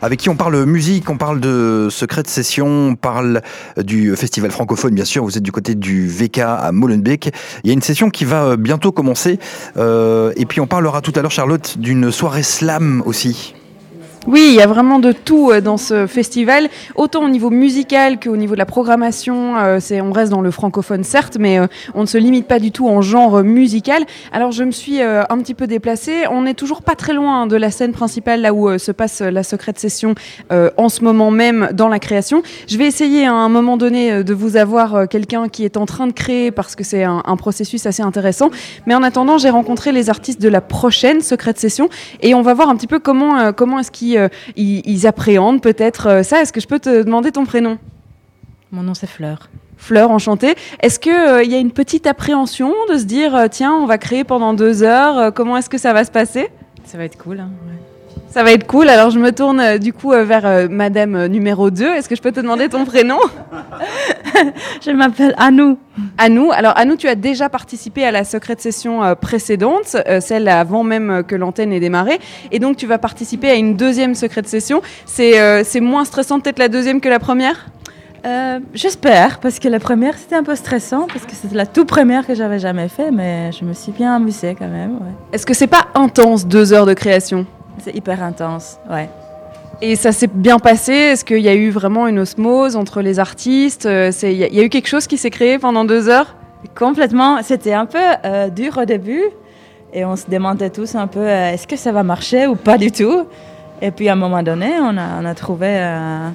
[0.00, 3.42] avec qui on parle musique, on parle de secret de session, on parle
[3.76, 5.24] du festival francophone, bien sûr.
[5.24, 7.32] Vous êtes du côté du VK à Molenbeek.
[7.64, 9.40] Il y a une session qui va euh, bientôt commencer.
[9.76, 13.54] Euh, et puis on parlera tout à l'heure, Charlotte, d'une soirée slam aussi.
[14.32, 18.20] Oui, il y a vraiment de tout euh, dans ce festival, autant au niveau musical
[18.20, 19.56] qu'au niveau de la programmation.
[19.58, 22.70] euh, on reste dans le francophone certes, mais euh, on ne se limite pas du
[22.70, 24.04] tout en genre musical.
[24.30, 26.28] Alors je me suis un petit peu déplacée.
[26.30, 29.42] On n'est toujours pas très loin de la scène principale, là où se passe la
[29.42, 30.14] secrète session
[30.50, 32.42] en ce moment même dans la création.
[32.68, 36.06] Je vais essayer à un moment donné de vous avoir quelqu'un qui est en train
[36.06, 38.50] de créer parce que c'est un, processus assez intéressant.
[38.86, 41.88] Mais en attendant, j'ai rencontré les artistes de la prochaine secrète session
[42.20, 44.19] et on va voir un petit peu comment, comment est-ce qu'ils
[44.56, 46.40] ils, ils appréhendent peut-être euh, ça.
[46.42, 47.78] Est-ce que je peux te demander ton prénom?
[48.72, 49.48] Mon nom c'est Fleur.
[49.76, 50.54] Fleur, enchantée.
[50.80, 54.24] Est-ce qu'il y a une petite appréhension de se dire, euh, tiens, on va créer
[54.24, 56.48] pendant deux heures, euh, comment est-ce que ça va se passer?
[56.84, 57.40] Ça va être cool.
[57.40, 57.50] hein,
[58.30, 58.88] Ça va être cool.
[58.88, 61.84] Alors je me tourne euh, du coup euh, vers euh, Madame numéro 2.
[61.84, 63.18] Est-ce que je peux te demander ton prénom?
[64.80, 65.76] Je m'appelle Anou.
[66.16, 66.50] Anou.
[66.52, 71.34] Alors Anou, tu as déjà participé à la secrète session précédente, celle avant même que
[71.34, 72.18] l'antenne ait démarré.
[72.50, 74.80] Et donc tu vas participer à une deuxième secrète session.
[75.04, 77.66] C'est c'est moins stressant peut-être la deuxième que la première?
[78.24, 81.88] Euh, J'espère, parce que la première c'était un peu stressant, parce que c'était la toute
[81.88, 84.92] première que j'avais jamais fait, mais je me suis bien amusée quand même.
[84.92, 85.12] ouais.
[85.32, 87.46] Est-ce que c'est pas intense deux heures de création?
[87.78, 89.08] C'est hyper intense, ouais.
[89.82, 90.92] Et ça s'est bien passé?
[90.92, 93.86] Est-ce qu'il y a eu vraiment une osmose entre les artistes?
[93.86, 96.08] Euh, Il y, a- il y a eu quelque chose qui s'est créé pendant deux
[96.10, 96.34] heures?
[96.78, 99.22] Complètement, c'était un peu euh, dur au début,
[99.94, 102.76] et on se demandait tous un peu euh, est-ce que ça va marcher ou pas
[102.76, 103.22] du tout?
[103.80, 106.28] Et puis à un moment donné, on a, on a trouvé euh,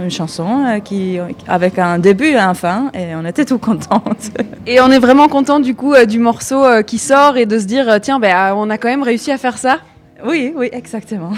[0.00, 4.30] une chanson euh, qui, avec un début et un fin, et on était tout contentes.
[4.66, 7.58] Et on est vraiment content du coup euh, du morceau euh, qui sort et de
[7.58, 9.78] se dire euh, tiens, ben, on a quand même réussi à faire ça
[10.24, 11.32] Oui, oui, exactement.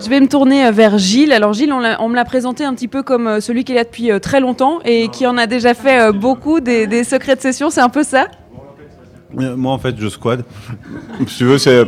[0.00, 1.32] Je vais me tourner euh, vers Gilles.
[1.32, 3.84] Alors Gilles, on, me l'a présenté un petit peu comme euh, celui qui est là
[3.84, 7.40] depuis euh, très longtemps et qui en a déjà fait beaucoup des, des secrets de
[7.40, 8.26] session, c'est un peu ça?
[9.32, 10.44] Moi, en fait, je squad.
[11.26, 11.84] si tu veux, c'est.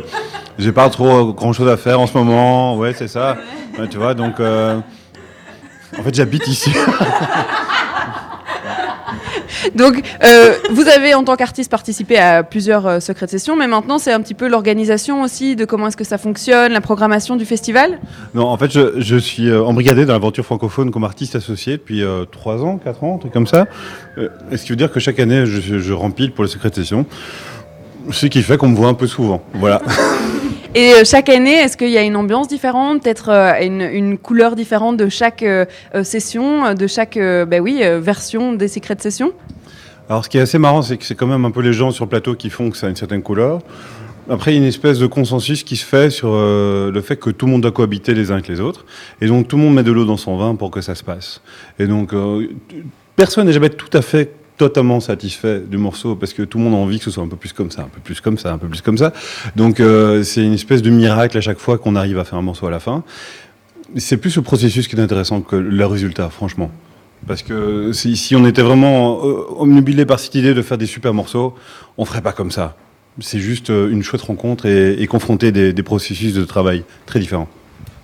[0.59, 2.77] J'ai pas trop grand chose à faire en ce moment.
[2.77, 3.37] Ouais, c'est ça.
[3.77, 4.39] Ouais, tu vois, donc.
[4.39, 4.79] euh,
[5.97, 6.71] En fait, j'habite ici.
[9.75, 13.67] Donc, euh, vous avez en tant qu'artiste participé à plusieurs euh, secrets de session, mais
[13.67, 17.35] maintenant c'est un petit peu l'organisation aussi de comment est-ce que ça fonctionne, la programmation
[17.35, 17.99] du festival?
[18.33, 22.03] non, en fait, je, je suis euh, embrigadé dans l'aventure francophone comme artiste associé depuis
[22.31, 23.67] 3 ans, 4 ans, un truc comme ça.
[24.17, 26.75] Euh, ce qui veut dire que chaque année, je, je rempile pour les secrets de
[26.75, 27.05] session?
[28.11, 29.41] Ce qui fait qu'on me voit un peu souvent.
[29.53, 29.81] Voilà.
[30.75, 34.55] Et euh, chaque année, est-ce qu'il y a une ambiance différente, peut-être euh, une, couleur
[34.55, 35.65] différente de chaque euh,
[36.03, 37.17] session, de chaque
[37.47, 39.33] bah oui, version des secrets de session?
[40.09, 41.91] Alors, ce qui est assez marrant, c'est que c'est quand même un peu les gens
[41.91, 43.59] sur le plateau qui font que ça a une certaine couleur.
[44.29, 47.29] Après, il y a une espèce de consensus qui se fait sur le fait que
[47.29, 48.85] tout le monde doit cohabiter les uns avec les autres.
[49.21, 51.03] Et donc, tout le monde met de l'eau dans son vin pour que ça se
[51.03, 51.41] passe.
[51.77, 52.13] Et donc,
[53.15, 56.73] personne n'est jamais tout à fait totalement satisfait du morceau parce que tout le monde
[56.73, 58.53] a envie que ce soit un peu plus comme ça, un peu plus comme ça,
[58.53, 59.13] un peu plus comme ça.
[59.55, 62.43] Donc, euh, c'est une espèce de miracle à chaque fois qu'on arrive à faire un
[62.43, 63.03] morceau à la fin.
[63.95, 66.71] C'est plus le processus qui est intéressant que le résultat, franchement.
[67.27, 71.13] Parce que si, on était vraiment euh, omnubilé par cette idée de faire des super
[71.13, 71.55] morceaux,
[71.97, 72.75] on ferait pas comme ça.
[73.19, 77.47] C'est juste euh, une chouette rencontre et, confronter des processus de travail très différents.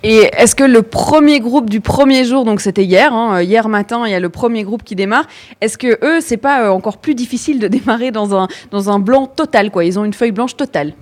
[0.03, 4.03] Et est-ce que le premier groupe du premier jour, donc c'était hier, hein, hier matin,
[4.05, 5.25] il y a le premier groupe qui démarre.
[5.59, 8.99] Est-ce que eux, c'est pas euh, encore plus difficile de démarrer dans un dans un
[8.99, 9.83] blanc total, quoi?
[9.83, 10.93] Ils ont une feuille blanche totale.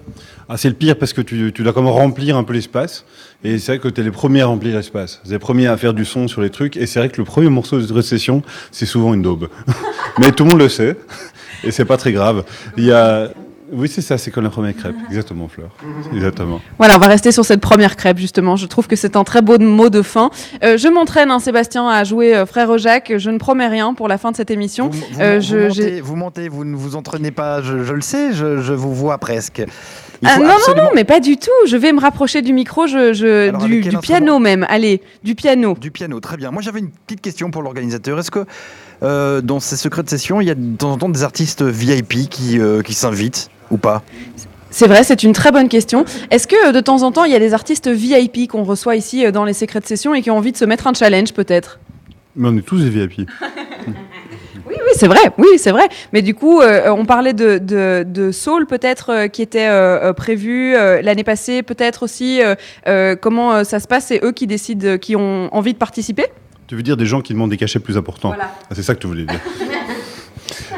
[0.50, 3.06] Ah, c'est le pire parce que tu, tu dois comme remplir un peu l'espace.
[3.44, 5.22] Et c'est vrai que tu es les premiers à remplir l'espace.
[5.24, 6.78] C'est les premiers à faire du son sur les trucs.
[6.78, 8.42] Et c'est vrai que le premier morceau de récession,
[8.72, 9.50] c'est souvent une daube.
[10.20, 10.96] Mais tout le monde le sait.
[11.64, 12.46] Et c'est pas très grave.
[12.78, 13.30] Il y a.
[13.72, 14.96] Oui, c'est ça, c'est comme la première crêpe.
[15.10, 15.70] Exactement, Fleur.
[16.14, 16.62] Exactement.
[16.78, 18.56] Voilà, on va rester sur cette première crêpe justement.
[18.56, 20.30] Je trouve que c'est un très beau mot de fin.
[20.64, 23.14] Euh, je m'entraîne, hein, Sébastien, à jouer euh, Frère Jacques.
[23.18, 24.90] Je ne promets rien pour la fin de cette émission.
[24.90, 27.94] Vous, Euh, vous je- montez, j'ai- vous montez, vous ne vous entraînez pas, je, je
[27.94, 29.62] le sais, je, je vous vois presque.
[30.26, 31.52] Ah, non, non, absolument- non, mais pas du tout.
[31.68, 34.66] Je vais me rapprocher du micro, je, je- Alors, du, piano même.
[34.70, 35.76] Allez, du piano.
[35.80, 36.50] Du piano, très bien.
[36.52, 38.18] Moi, j'avais une petite question pour l'organisateur.
[38.18, 38.46] Est-ce que
[39.04, 41.62] euh, dans ces secrets de session, il y a de temps en temps des artistes
[41.62, 43.50] VIP qui, euh, qui s'invitent?
[43.72, 44.04] Ou pas
[44.70, 46.06] C'est vrai, c'est une très bonne question.
[46.32, 48.96] Est-ce que euh, de temps en temps, il y a des artistes VIP qu'on reçoit
[48.96, 50.94] ici euh, dans les secrets de session et qui ont envie de se mettre un
[50.94, 51.80] challenge peut-être?
[52.36, 53.30] Mais on est tous des VIP.
[54.70, 55.88] Oui, oui, c'est vrai, oui, c'est vrai.
[56.12, 60.12] Mais du coup, euh, on parlait de, de, de Soul peut-être euh, qui était euh,
[60.12, 62.42] prévu euh, l'année passée, peut-être aussi.
[62.42, 62.56] euh,
[62.88, 65.78] euh, comment euh, ça se passe C'est eux qui décident, euh, qui ont envie de
[65.78, 66.26] participer?
[66.68, 68.52] Tu veux dire des gens qui demandent des cachets plus importants Voilà.
[68.70, 69.40] Ah, C'est ça que tu voulais dire.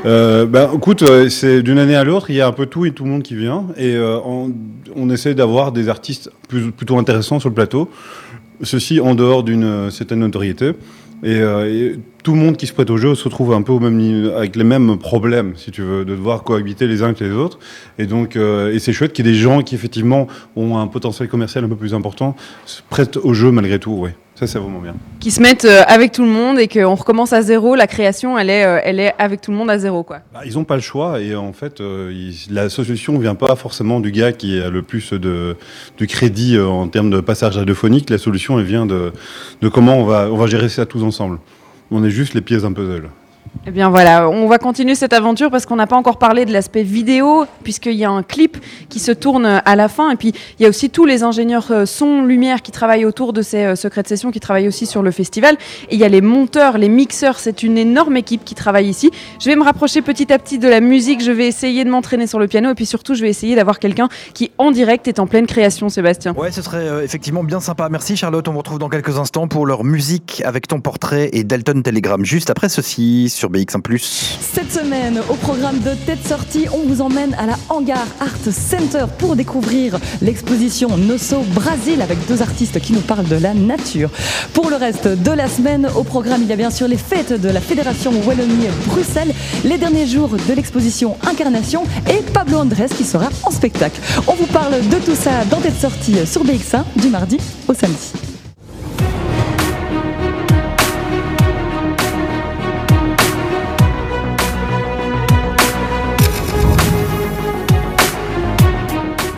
[0.05, 2.85] Euh, bah, écoute, euh, c'est d'une année à l'autre, il y a un peu tout
[2.85, 4.17] et tout le monde qui vient, et euh,
[4.95, 7.89] on, essaie d'avoir des artistes plutôt intéressants sur le plateau.
[8.61, 10.73] Ceci en dehors d'une euh, certaine notoriété.
[11.23, 11.41] Et,
[12.21, 14.57] tout le monde qui se prête au jeu se retrouve un peu au même avec
[14.57, 17.59] les mêmes problèmes, si tu veux, de devoir cohabiter les uns que les autres.
[17.97, 20.27] Et donc, et c'est chouette qu'il y ait des gens qui effectivement
[20.57, 22.35] ont un potentiel commercial un peu plus important,
[22.65, 23.91] se prêtent au jeu malgré tout.
[23.93, 24.95] Ouais, ça c'est vraiment bien.
[25.19, 27.75] Qui se mettent euh, avec tout le monde et qu'on recommence à zéro.
[27.75, 30.19] La création, elle est, euh, elle est avec tout le monde à zéro, quoi.
[30.33, 33.35] Bah, ils n'ont pas le choix et en fait, euh, ils- la solution ne vient
[33.35, 35.57] pas forcément du gars qui a le plus de,
[35.97, 38.09] de crédit en termes de passage radiophonique.
[38.09, 39.11] La solution, elle vient de,
[39.61, 41.39] de comment on va, on va gérer ça tous ensemble.
[41.91, 43.09] On est juste les pièces d'un puzzle.
[43.67, 46.53] Eh bien voilà, on va continuer cette aventure parce qu'on n'a pas encore parlé de
[46.53, 50.11] l'aspect vidéo, puisqu'il y a un clip qui se tourne à la fin.
[50.11, 53.33] Et puis il y a aussi tous les ingénieurs euh, son, lumière qui travaillent autour
[53.33, 55.55] de ces euh, secrets de session, qui travaillent aussi sur le festival.
[55.89, 59.11] Et il y a les monteurs, les mixeurs, c'est une énorme équipe qui travaille ici.
[59.39, 62.27] Je vais me rapprocher petit à petit de la musique, je vais essayer de m'entraîner
[62.27, 65.19] sur le piano, et puis surtout je vais essayer d'avoir quelqu'un qui en direct est
[65.19, 66.33] en pleine création, Sébastien.
[66.33, 67.89] Ouais, ce serait euh, effectivement bien sympa.
[67.89, 71.43] Merci Charlotte, on vous retrouve dans quelques instants pour leur musique avec ton portrait et
[71.43, 72.23] Dalton Telegram.
[72.23, 73.81] Juste après ceci sur BX1⁇
[74.41, 79.05] Cette semaine, au programme de Tête Sortie, on vous emmène à la Hangar Art Center
[79.17, 84.09] pour découvrir l'exposition Nosso Brasil avec deux artistes qui nous parlent de la nature.
[84.53, 87.31] Pour le reste de la semaine, au programme, il y a bien sûr les fêtes
[87.31, 89.33] de la Fédération Wallonie-Bruxelles,
[89.63, 94.01] les derniers jours de l'exposition Incarnation et Pablo Andrés qui sera en spectacle.
[94.27, 97.37] On vous parle de tout ça dans Tête Sortie sur BX1 du mardi
[97.69, 98.38] au samedi.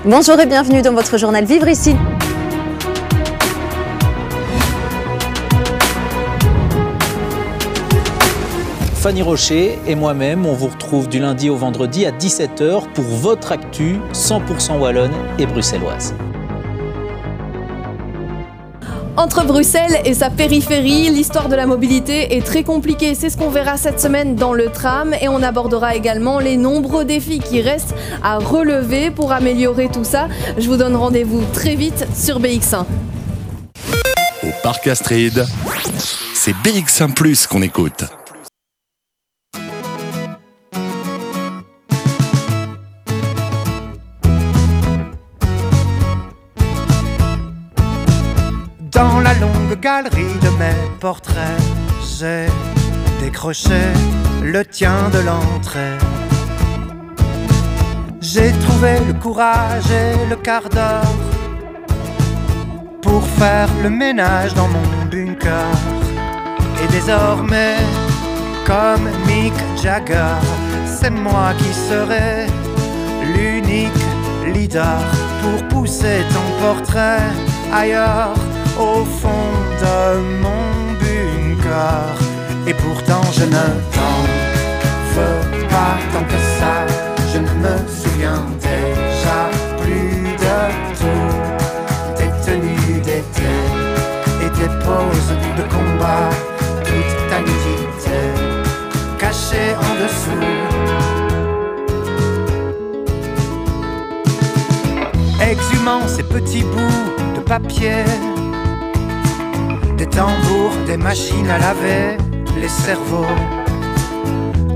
[0.04, 1.96] Bonjour et bienvenue dans votre journal Vivre ici.
[8.96, 13.52] Fanny Rocher et moi-même, on vous retrouve du lundi au vendredi à 17h pour votre
[13.52, 16.16] actu 100% wallonne et bruxelloise.
[19.18, 23.14] Entre Bruxelles et sa périphérie, l'histoire de la mobilité est très compliquée.
[23.14, 27.04] C'est ce qu'on verra cette semaine dans le tram et on abordera également les nombreux
[27.04, 27.94] défis qui restent
[28.24, 30.28] à relever pour améliorer tout ça.
[30.58, 32.86] Je vous donne rendez-vous très vite sur BX1.
[34.44, 35.46] Au Parc Astrid,
[36.34, 38.06] c'est BX1 Plus qu'on écoute.
[49.82, 51.60] Galerie de mes portraits,
[52.20, 52.46] j'ai
[53.20, 53.82] décroché
[54.44, 55.98] le tien de l'entrée.
[58.22, 61.16] J'ai trouvé le courage et le quart d'heure
[63.02, 65.76] pour faire le ménage dans mon bunker.
[66.84, 67.78] Et désormais,
[68.68, 70.38] comme Mick Jagger,
[70.86, 72.46] c'est moi qui serai
[73.34, 74.06] l'unique
[74.54, 75.02] leader
[75.42, 77.28] pour pousser ton portrait
[77.74, 78.36] ailleurs
[78.78, 79.52] au fond
[79.82, 80.64] de mon
[81.00, 82.16] bunker.
[82.68, 83.66] Et pourtant je ne
[83.96, 84.18] t'en
[85.14, 86.86] veux pas tant que ça.
[87.34, 89.40] Je ne me souviens déjà
[89.82, 90.58] plus de
[91.00, 91.36] tout.
[92.18, 93.54] Tes tenues d'été
[94.46, 96.30] et tes poses de combat.
[96.84, 98.20] Toute ta nudité
[99.18, 100.92] cachée en dessous.
[105.52, 108.04] exhumant ces petits bouts de papier,
[110.02, 112.18] des tambours, des machines à laver,
[112.60, 113.38] les cerveaux,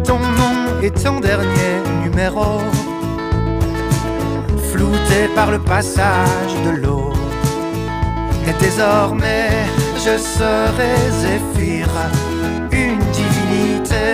[0.03, 2.59] ton nom et ton dernier numéro,
[4.71, 7.11] floutés par le passage de l'eau.
[8.47, 9.49] Et désormais,
[10.05, 11.89] je serai Zéphyr,
[12.71, 14.09] une divinité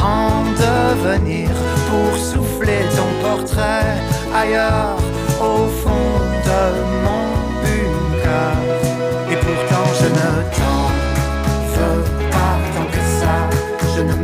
[0.00, 0.30] en
[0.66, 1.50] devenir
[1.88, 3.96] pour souffler ton portrait
[4.34, 4.96] ailleurs
[5.40, 6.12] au fond
[6.48, 6.62] de
[7.04, 7.15] mon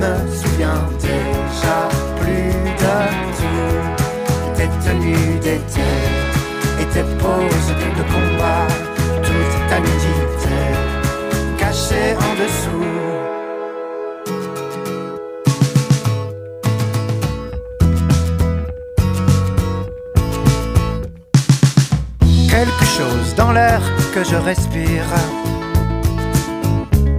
[0.02, 1.88] me souviens déjà
[2.20, 2.96] plus de
[3.38, 4.54] tout.
[4.56, 5.92] Tes tenues d'été
[6.80, 8.66] et tes poses de combat.
[9.22, 10.60] Toute ta nudité
[11.56, 12.88] cachée en dessous.
[22.50, 23.80] Quelque chose dans l'air
[24.14, 25.06] que je respire.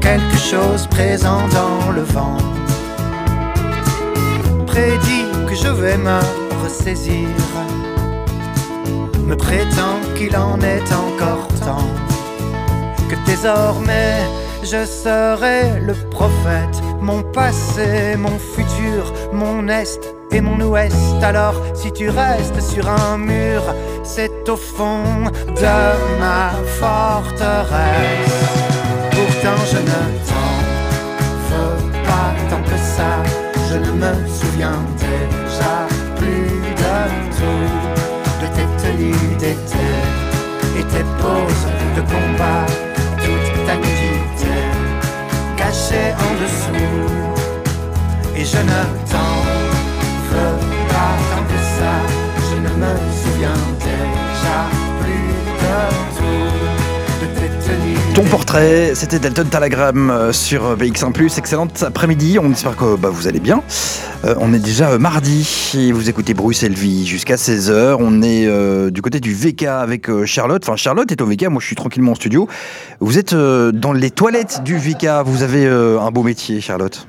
[0.01, 2.52] Quelque chose présent dans le vent.
[4.73, 6.19] Prédit que je vais me
[6.63, 7.29] ressaisir.
[9.23, 11.91] Me prétend qu'il en est encore temps.
[13.07, 14.17] Que désormais
[14.63, 19.99] je serai le prophète, mon passé, mon futur, mon est
[20.31, 21.21] et mon ouest.
[21.21, 23.61] Alors si tu restes sur un mur,
[24.03, 26.49] c'est au fond de ma
[26.79, 28.41] forteresse.
[29.11, 29.99] Pourtant je ne
[30.29, 30.57] t'en
[31.49, 33.13] veux pas tant que ça,
[33.69, 35.87] je ne me souviens déjà
[36.17, 36.49] plus
[36.81, 36.95] de
[37.37, 37.71] tout,
[38.41, 39.87] de tes tenues d'été
[40.79, 42.65] et tes poses de combat,
[43.23, 44.55] toute ta nudité
[45.57, 47.23] cachée en dessous.
[48.35, 49.33] Et je ne t'en
[50.29, 50.57] veux
[50.89, 51.93] pas tant que ça,
[52.49, 54.57] je ne me souviens déjà
[54.99, 55.77] plus de
[56.17, 56.62] tout.
[58.15, 61.37] Ton portrait, c'était Dalton Talagram euh, sur euh, BX1+.
[61.37, 63.63] Excellente après-midi, on espère que bah, vous allez bien.
[64.23, 67.95] Euh, on est déjà mardi et vous écoutez Bruxelles Vie jusqu'à 16h.
[67.99, 68.47] On est
[68.91, 70.63] du côté du VK avec Charlotte.
[70.63, 72.47] Enfin, Charlotte est au VK, moi je suis tranquillement en studio.
[72.99, 77.07] Vous êtes dans les toilettes du VK, vous avez un beau métier, Charlotte.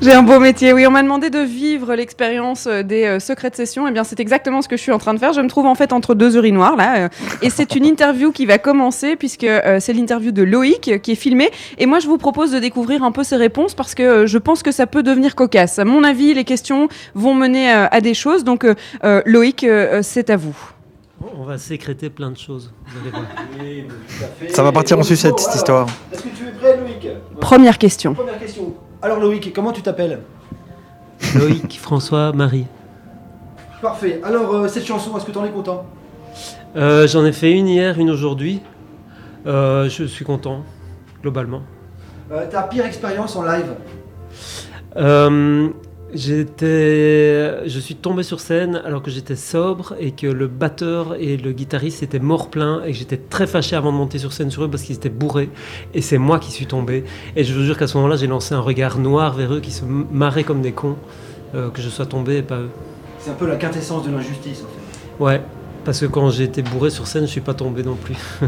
[0.00, 0.86] J'ai un beau métier, oui.
[0.86, 3.88] On m'a demandé de vivre l'expérience euh, des euh, secrets de session.
[3.88, 5.32] Eh bien, c'est exactement ce que je suis en train de faire.
[5.32, 6.98] Je me trouve en fait entre deux urinoirs, là.
[6.98, 7.08] euh,
[7.42, 11.16] et c'est une interview qui va commencer, puisque euh, c'est l'interview de Loïc qui est
[11.16, 11.50] filmée.
[11.78, 14.62] Et moi, je vous propose de découvrir un peu ses réponses, parce que je pense
[14.62, 15.78] que ça peut devenir cocasse.
[15.78, 18.44] À mon avis, les questions vont mener à des choses.
[18.44, 18.66] Donc,
[19.26, 19.66] Loïc,
[20.02, 20.56] c'est à vous.
[21.36, 22.72] On va sécréter plein de choses.
[22.86, 24.50] vous allez voir.
[24.50, 25.86] Ça va partir en sucette, cette histoire.
[26.12, 27.08] Est-ce que tu es prêt, Loïc
[27.40, 28.14] Première question.
[28.14, 28.74] Première question.
[29.02, 30.20] Alors, Loïc, comment tu t'appelles
[31.34, 32.66] Loïc, François, Marie.
[33.82, 34.20] Parfait.
[34.24, 35.86] Alors, euh, cette chanson, est-ce que tu en es content
[36.76, 38.60] Euh, J'en ai fait une hier, une aujourd'hui.
[39.46, 40.64] Euh, je suis content,
[41.22, 41.62] globalement.
[42.32, 43.74] Euh, Ta pire expérience en live
[44.96, 45.68] Euh,
[46.14, 51.36] j'étais, je suis tombé sur scène alors que j'étais sobre et que le batteur et
[51.36, 54.50] le guitariste étaient morts pleins et que j'étais très fâché avant de monter sur scène
[54.50, 55.50] sur eux parce qu'ils étaient bourrés
[55.94, 57.04] et c'est moi qui suis tombé
[57.36, 59.70] et je vous jure qu'à ce moment-là j'ai lancé un regard noir vers eux qui
[59.70, 60.96] se marraient comme des cons
[61.54, 62.70] euh, que je sois tombé et pas eux.
[63.18, 65.24] C'est un peu la quintessence de l'injustice, en fait.
[65.24, 65.42] Ouais,
[65.84, 68.16] parce que quand j'étais bourré sur scène je suis pas tombé non plus.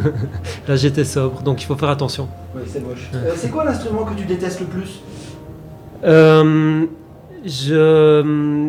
[0.69, 2.29] Là j'étais sobre donc il faut faire attention.
[2.55, 3.11] Ouais, c'est moche.
[3.15, 5.01] Euh, c'est quoi l'instrument que tu détestes le plus?
[6.05, 6.87] Euh,
[7.45, 8.63] je.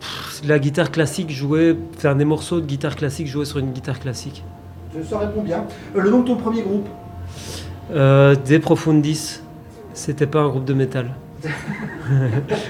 [0.00, 3.98] pff, La guitare classique jouée, faire des morceaux de guitare classique joués sur une guitare
[4.00, 4.44] classique.
[5.08, 5.64] Ça répond bien.
[5.96, 6.86] Euh, le nom de ton premier groupe
[7.92, 9.40] Euh, De Profundis,
[9.94, 11.10] c'était pas un groupe de métal.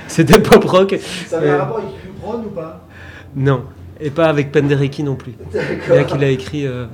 [0.09, 0.95] c'était pop rock.
[1.27, 2.87] Ça avait Euh, un rapport avec Cupron ou pas?
[3.35, 3.64] Non,
[4.01, 5.35] et pas avec Penderecki non plus.
[5.53, 5.97] D'accord.
[5.97, 6.87] Bien qu'il a écrit euh,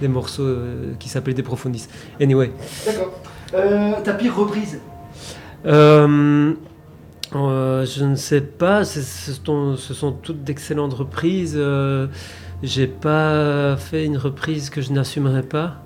[0.00, 1.86] des morceaux euh, qui s'appelaient De Profundis.
[2.20, 2.50] Anyway.
[2.86, 3.12] D'accord.
[3.54, 4.78] Euh, ta pire reprise?
[7.34, 11.54] Euh, je ne sais pas, c'est- ce sont, ce sont toutes d'excellentes reprises.
[11.56, 12.06] Euh,
[12.62, 15.76] J'ai pas fait une reprise que je n'assumerais pas.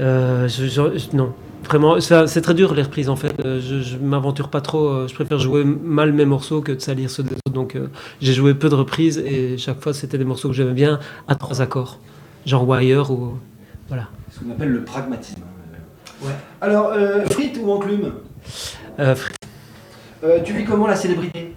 [0.00, 1.32] Euh, je- je- non,
[1.64, 3.32] vraiment, ça- c'est très dur les reprises en fait.
[3.44, 4.88] Euh, je, je m'aventure pas trop.
[4.88, 7.52] euh, Je préfère jouer mal mes morceaux que de salir ceux des autres.
[7.52, 7.86] Donc euh,
[8.20, 10.98] j'ai joué peu de reprises et chaque fois c'était des morceaux que j'aimais bien
[11.28, 12.00] à trois accords,
[12.44, 13.34] genre Wire ou
[13.86, 14.08] voilà.
[14.32, 15.42] Ce qu'on appelle le pragmatisme.
[16.22, 16.32] Ouais.
[16.60, 18.14] Alors, euh, frites ou enclume
[18.98, 19.30] Euh, fr-
[20.24, 21.54] Euh, Tu vis comment la célébrité?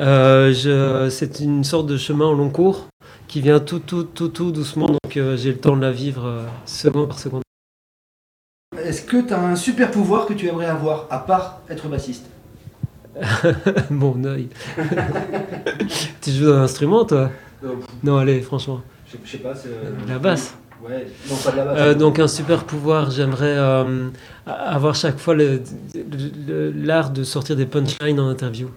[0.00, 2.88] Euh, c'est une sorte de chemin au long cours
[3.28, 6.46] qui vient tout, tout, tout, tout doucement, donc euh, j'ai le temps de la vivre
[6.66, 7.42] seconde par seconde.
[8.78, 12.26] Est-ce que tu as un super pouvoir que tu aimerais avoir, à part être bassiste?
[13.90, 14.48] Mon œil.
[16.20, 17.30] tu joues d'un instrument, toi?
[17.62, 17.68] Euh,
[18.02, 18.80] Non, allez, franchement.
[19.06, 19.68] Je sais pas, c'est.
[20.08, 20.56] La basse
[20.86, 21.78] Ouais, non, pas de la basse.
[21.78, 24.08] Euh, donc un super pouvoir, j'aimerais euh,
[24.46, 25.62] avoir chaque fois le-
[25.94, 26.02] le-
[26.46, 28.68] le- l'art de sortir des punchlines en interview.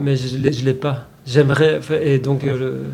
[0.00, 1.08] Mais je ne l'ai pas.
[1.26, 2.84] J'aimerais, et donc euh,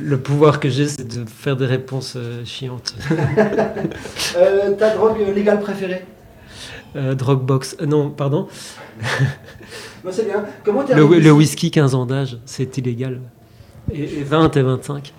[0.00, 2.94] le, pouvoir que j'ai, c'est de faire des réponses chiantes.
[4.78, 6.04] Ta drogue légale préférée?
[6.96, 7.14] Euh,
[7.86, 8.48] non, pardon.
[10.04, 10.44] Non, c'est bien.
[10.64, 13.20] Comment Le, le whisky 15 ans d'âge, c'est illégal.
[13.92, 15.12] Et, et 20 et 25.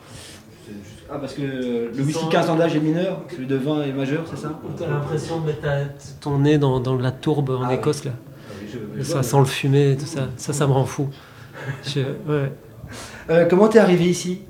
[1.09, 4.23] Ah, parce que le whisky 15 ans d'âge est mineur, celui de 20 est majeur,
[4.29, 5.85] c'est ça T'as l'impression de mettre ta-
[6.19, 7.75] ton nez dans, dans la tourbe en Ah oui.
[7.75, 8.11] Écosse, là.
[8.73, 10.29] oui, je ça sent le fumet et tout ça.
[10.37, 11.07] Ça, ça me rend fou.
[11.85, 12.51] Je- ouais.
[13.29, 14.41] Euh, comment t'es arrivé ici?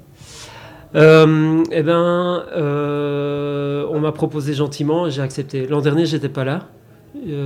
[0.95, 5.67] Euh, eh ben, euh, on m'a proposé gentiment, j'ai accepté.
[5.67, 6.67] L'an dernier, j'étais pas là,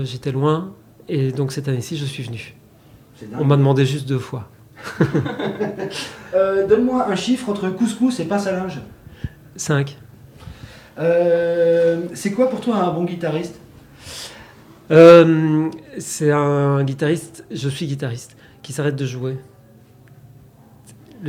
[0.03, 0.73] j'étais loin,
[1.07, 2.55] et donc cette année-ci, je suis venu.
[3.39, 4.47] On m'a demandé juste deux fois.
[6.69, 8.79] Donne-moi un chiffre entre couscous et pince à linge.
[9.59, 9.97] 5.
[10.97, 13.59] Euh, c'est quoi pour toi un bon guitariste?
[14.91, 19.37] Euh, c'est un guitariste, je suis guitariste, qui s'arrête de jouer.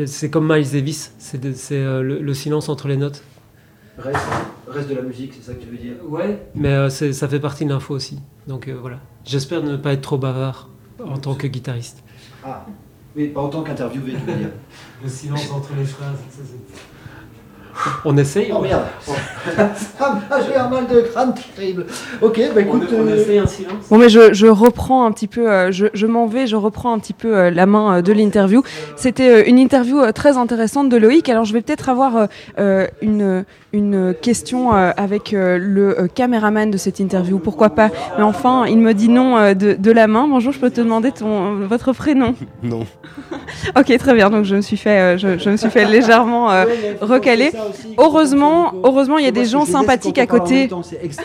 [0.07, 1.41] C'est comme Miles Davis, c'est
[1.73, 3.23] euh, le, le silence entre les notes.
[3.99, 4.19] Reste.
[4.69, 5.95] reste de la musique, c'est ça que tu veux dire?
[6.09, 8.21] Ouais, mais euh, ça fait partie de l'info aussi.
[8.47, 8.99] Donc euh, voilà.
[9.27, 10.69] J'espère ne pas être trop bavard
[11.05, 12.03] en tant que guitariste.
[12.45, 12.65] Ah,
[13.17, 14.51] oui, pas en tant qu'interviewé, tu veux dire.
[15.03, 16.17] Le silence entre les phrases.
[16.31, 16.81] ça, c'est-
[18.05, 18.83] On essaye Oh merde
[20.01, 21.87] Ah, j'ai un mal de crâne terrible.
[22.21, 22.89] Ok, bah écoute.
[22.93, 23.89] on euh, essaye un silence.
[23.91, 26.93] Bon, mais je, je reprends un petit peu, euh, je, je m'en vais, je reprends
[26.93, 28.63] un petit peu euh, la main euh, de l'interview.
[28.97, 31.29] C'était euh, une interview euh, très intéressante de Loïc.
[31.29, 32.27] Alors, je vais peut-être avoir euh,
[32.59, 37.91] euh, une, une question euh, avec euh, le euh, caméraman de cette interview, pourquoi pas?
[38.17, 40.27] Mais enfin, il me dit non euh, de, de la main.
[40.29, 42.35] Bonjour, je peux te demander ton, votre prénom?
[42.63, 42.81] Non.
[43.77, 44.31] Ok, très bien.
[44.31, 46.65] Donc, je me suis fait, euh, je, je me suis fait légèrement euh,
[47.01, 47.51] recaler.
[47.99, 50.69] Heureusement, heureusement, il y a des gens sympathiques à côté.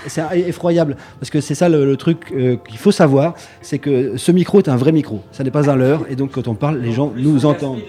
[0.08, 4.18] C'est effroyable parce que c'est ça le, le truc euh, qu'il faut savoir, c'est que
[4.18, 6.56] ce micro est un vrai micro, ça n'est pas un leurre et donc quand on
[6.56, 7.80] parle, les gens nous entendent.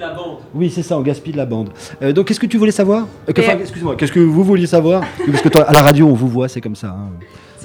[0.54, 1.70] Oui, c'est ça, on gaspille de la bande.
[2.02, 3.06] Euh, donc qu'est-ce que tu voulais savoir?
[3.28, 6.28] Euh, Excuse-moi, qu'est-ce que vous vouliez savoir Parce que toi, à la radio, on vous
[6.28, 6.88] voit, c'est comme ça.
[6.88, 7.10] hein.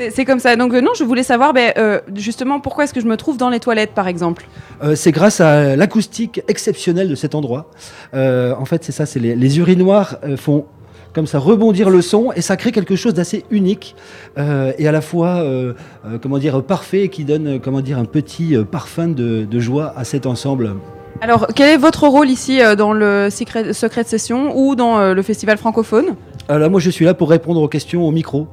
[0.10, 0.56] C'est comme ça.
[0.56, 3.38] Donc, euh, non, je voulais savoir ben, euh, justement pourquoi est-ce que je me trouve
[3.38, 4.48] dans les toilettes, par exemple?
[4.84, 7.70] Euh, c'est grâce à l'acoustique exceptionnelle de cet endroit.
[8.14, 10.66] Euh, en fait, c'est ça, c'est les, les urinoirs euh, font
[11.14, 13.96] comme ça rebondir le son et ça crée quelque chose d'assez unique
[14.38, 15.74] euh, et à la fois euh,
[16.06, 19.60] euh, comment dire parfait et qui donne comment dire un petit euh, parfum de, de
[19.60, 20.76] joie à cet ensemble.
[21.20, 25.00] Alors, quel est votre rôle ici euh, dans le secret, secret de session ou dans
[25.00, 26.16] euh, le festival francophone?
[26.48, 28.48] Alors moi, je suis là pour répondre aux questions au micro.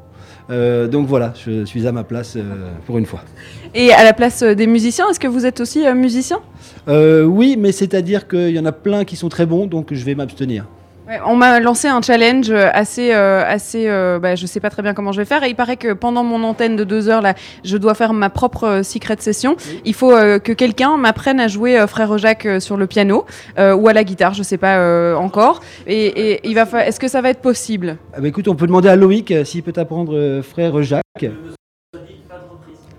[0.50, 3.20] Euh, donc voilà, je suis à ma place euh, pour une fois.
[3.74, 6.40] Et à la place euh, des musiciens, est-ce que vous êtes aussi musicien?
[6.86, 10.14] Oui, mais c'est-à-dire qu'il y en a plein qui sont très bons, donc je vais
[10.14, 10.64] m'abstenir.
[11.08, 14.68] Ouais, On m'a lancé un challenge euh, assez, euh, assez euh, bah, je sais pas
[14.68, 15.42] très bien comment je vais faire.
[15.42, 17.32] Et il paraît que pendant mon antenne de deux heures, là,
[17.64, 19.56] je dois faire ma propre euh, secret session.
[19.86, 23.24] Il faut euh, que quelqu'un m'apprenne à jouer Frère Jacques sur le piano
[23.58, 25.60] euh, ou à la guitare, je sais pas encore.
[25.86, 27.96] Et, et il va, fa- est-ce que ça va être possible?
[28.14, 31.02] Ah bah écoute, on peut demander à Loïc s'il peut t'apprendre euh, frère Jacques.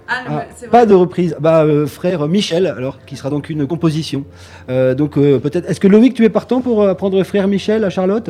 [0.09, 1.35] Ah, pas de reprise.
[1.39, 4.25] Bah euh, frère Michel, alors qui sera donc une composition.
[4.69, 5.69] Euh, donc euh, peut-être.
[5.69, 8.29] Est-ce que Loïc, tu es partant pour apprendre frère Michel à Charlotte?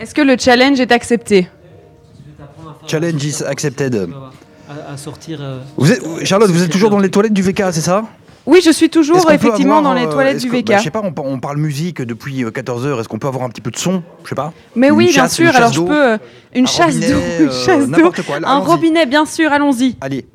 [0.00, 1.48] Est-ce que le challenge est accepté?
[2.86, 4.08] Challenge is accepted.
[4.68, 5.38] À, à sortir.
[5.40, 8.02] euh, Vous êtes, Charlotte, vous êtes toujours dans les toilettes du VK, c'est ça?
[8.46, 10.66] Oui, je suis toujours effectivement avoir, dans les toilettes du VK.
[10.66, 13.00] bah, je sais pas, on, par- on parle musique depuis 14h.
[13.00, 14.02] Est-ce qu'on peut avoir un petit peu de son?
[14.22, 14.52] Je sais pas.
[14.76, 15.54] Mais Une oui, bien chasse, sûr.
[15.54, 16.18] Alors je peux
[16.54, 17.06] une un chasse d'eau,
[17.40, 18.12] une euh, chasse d'eau,
[18.44, 19.50] un robinet, bien sûr.
[19.52, 19.96] Allons-y.
[20.00, 20.26] Allez.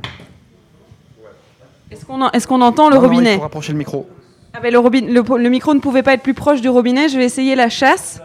[1.92, 2.06] Est-ce
[2.48, 4.08] qu'on en- entend le Non, non, robinet il faut rapprocher le micro.
[4.54, 7.10] Ah ben, le, robin- le, le micro ne pouvait pas être plus proche du robinet.
[7.10, 8.20] Je vais essayer la chasse.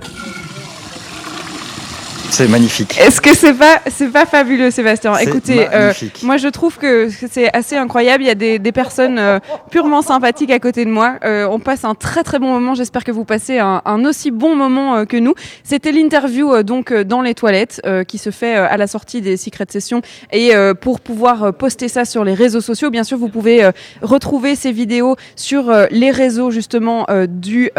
[2.30, 2.98] C'est magnifique.
[3.00, 7.54] Est-ce que c'est pas c'est pas fabuleux, Sébastien Écoutez, euh, moi je trouve que c'est
[7.54, 8.24] assez incroyable.
[8.24, 9.38] Il y a des, des personnes euh,
[9.70, 11.16] purement sympathiques à côté de moi.
[11.24, 12.74] Euh, on passe un très très bon moment.
[12.74, 15.34] J'espère que vous passez un, un aussi bon moment que nous.
[15.64, 20.02] C'était l'interview donc dans les toilettes qui se fait à la sortie des Secret Sessions
[20.32, 23.70] et pour pouvoir poster ça sur les réseaux sociaux, bien sûr, vous pouvez
[24.02, 27.70] retrouver ces vidéos sur les réseaux justement du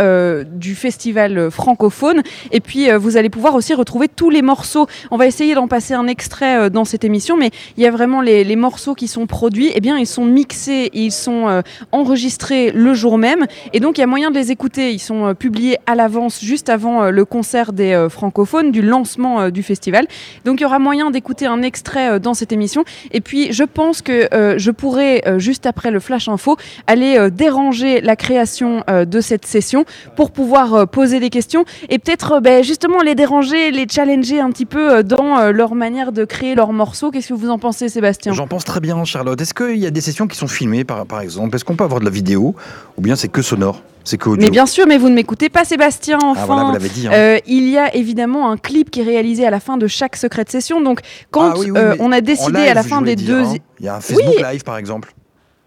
[0.51, 2.21] du festival francophone.
[2.51, 4.87] Et puis vous allez pouvoir aussi retrouver tous les morceaux.
[5.11, 7.91] On va essayer d'en passer un extrait euh, dans cette émission, mais il y a
[7.91, 9.71] vraiment les, les morceaux qui sont produits.
[9.75, 11.61] Eh bien, ils sont mixés, et ils sont euh,
[11.91, 14.93] enregistrés le jour même, et donc il y a moyen de les écouter.
[14.93, 19.63] Ils sont euh, publiés à l'avance, juste avant le concert des francophones, du lancement du
[19.63, 20.07] festival.
[20.45, 22.83] Donc il y aura moyen d'écouter un extrait dans cette émission.
[23.11, 24.27] Et puis je pense que
[24.57, 26.57] je pourrais, juste après le flash info,
[26.87, 29.85] aller déranger la création de cette session
[30.15, 34.65] pour pouvoir poser des questions et peut-être ben, justement les déranger, les challenger un petit
[34.65, 37.11] peu euh, dans euh, leur manière de créer leurs morceaux.
[37.11, 38.33] Qu'est-ce que vous en pensez, Sébastien?
[38.33, 39.39] J'en pense très bien, Charlotte.
[39.39, 41.55] Est-ce qu'il y a des sessions qui sont filmées, par, par exemple?
[41.55, 42.55] Est-ce qu'on peut avoir de la vidéo?
[42.97, 43.81] Ou bien c'est que sonore?
[44.03, 46.17] C'est que Mais bien sûr, mais vous ne m'écoutez pas, Sébastien.
[46.23, 47.11] Enfin, Ah, voilà, vous l'avez dit, hein.
[47.13, 50.15] Euh, il y a évidemment un clip qui est réalisé à la fin de chaque
[50.15, 50.79] secret de session.
[50.79, 53.17] Donc, quand Ah oui, oui, euh, mais on a décidé live, à la fin des
[53.17, 53.55] dire, deux, hein.
[53.79, 54.43] Il y a un Facebook Oui.
[54.51, 55.13] Live, par exemple.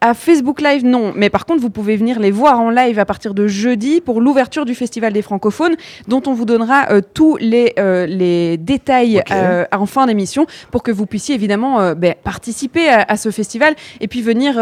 [0.03, 1.13] À Facebook Live, non.
[1.15, 4.23] Mais par contre, vous pouvez venir les voir en live à partir de jeudi pour
[4.23, 5.75] l'ouverture du Festival des francophones,
[6.09, 10.83] dont on vous donnera euh, tous les, euh, les détails euh, en fin d'émission pour
[10.83, 14.57] que vous puissiez évidemment ben, participer à, à ce festival et puis venir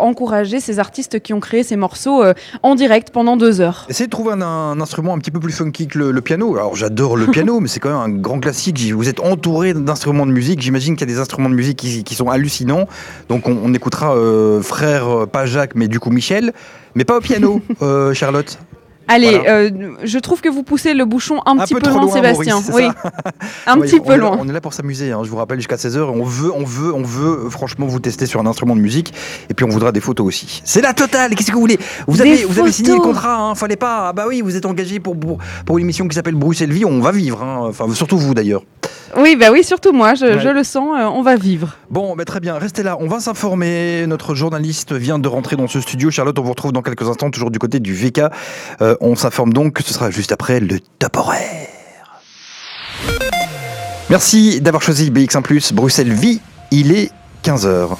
[0.00, 2.24] encourager ces artistes qui ont créé ces morceaux
[2.62, 3.84] en direct pendant deux heures.
[3.90, 6.56] Essayez de trouver un, un instrument un petit peu plus funky que le, le piano.
[6.56, 8.80] Alors j'adore le piano, mais c'est quand même un grand classique.
[8.94, 10.62] Vous êtes entouré d'instruments de musique.
[10.62, 12.86] J'imagine qu'il y a des instruments de musique qui, qui sont hallucinants.
[13.28, 14.14] Donc on, on écoutera
[14.70, 16.52] frère, euh, pas Jacques, mais du coup Michel.
[16.94, 18.58] Mais pas au piano, euh, Charlotte.
[19.12, 19.50] Allez, Voilà.
[19.50, 19.70] euh,
[20.04, 22.54] je trouve que vous poussez le bouchon un, petit peu, trop loin, loin, Sébastien.
[22.60, 22.84] Maurice, oui,
[23.66, 24.36] un petit peu là- loin.
[24.40, 25.98] on est là pour s'amuser, hein, je vous rappelle jusqu'à 16h.
[26.00, 29.12] On veut, on veut, on veut euh, franchement vous tester sur un instrument de musique
[29.48, 30.62] et puis on voudra des photos aussi.
[30.64, 31.78] C'est la totale, qu'est-ce que vous voulez?
[32.06, 34.08] Vous Des avez, vous avez signé le contrat, hein, fallait pas.
[34.08, 36.84] Ah bah oui, vous êtes engagé pour, pour, pour une émission qui s'appelle Bruxelles Vie,
[36.84, 37.42] on va vivre.
[37.42, 37.66] hein.
[37.68, 38.62] Enfin, surtout vous d'ailleurs.
[39.16, 40.38] Oui, bah oui, surtout moi, je, Ouais.
[40.40, 41.76] je le sens, euh, on va vivre.
[41.90, 44.06] Bon, bah, très bien, restez là, on va s'informer.
[44.06, 46.12] Notre journaliste vient de rentrer dans ce studio.
[46.12, 48.20] Charlotte, on vous retrouve dans quelques instants, toujours du côté du VK.
[48.80, 51.68] Euh, on s'informe donc, ce sera juste après le top horaire.
[54.08, 56.40] Merci d'avoir choisi BX1 Bruxelles Vie.
[56.70, 57.10] Il est
[57.44, 57.96] 15h.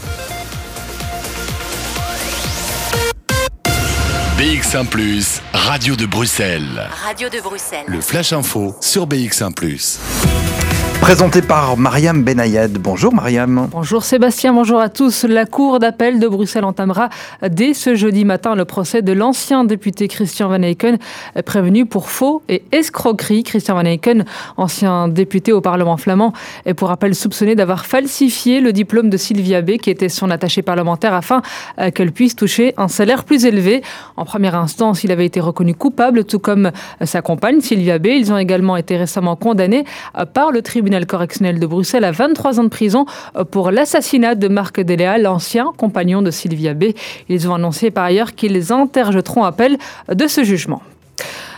[4.38, 4.86] BX1⁇
[5.53, 6.88] Radio de Bruxelles.
[7.05, 7.84] Radio de Bruxelles.
[7.86, 9.53] Le Flash Info sur BX1⁇
[11.01, 12.72] Présenté par Mariam Benayad.
[12.78, 13.68] Bonjour Mariam.
[13.72, 15.24] Bonjour Sébastien, bonjour à tous.
[15.24, 17.09] La Cour d'appel de Bruxelles entamera
[17.48, 20.98] dès ce jeudi matin le procès de l'ancien député Christian Van Eycken,
[21.46, 23.42] prévenu pour faux et escroquerie.
[23.42, 24.24] Christian Van Eycken,
[24.59, 26.32] ancien député au Parlement flamand,
[26.66, 30.62] est pour rappel soupçonné d'avoir falsifié le diplôme de Sylvia B, qui était son attachée
[30.62, 31.40] parlementaire, afin
[31.80, 33.82] euh, qu'elle puisse toucher un salaire plus élevé.
[34.16, 38.07] En première instance, il avait été reconnu coupable, tout comme euh, sa compagne Sylvia B.
[38.07, 39.84] Ils ont également été récemment condamnés
[40.16, 44.34] euh, par le tribunal correctionnel de Bruxelles à 23 ans de prison euh, pour l'assassinat
[44.34, 46.93] de Marc Deléa, l'ancien compagnon de Sylvia B.
[47.28, 49.78] Ils ont annoncé par ailleurs qu'ils interjeteront appel
[50.12, 50.82] de ce jugement.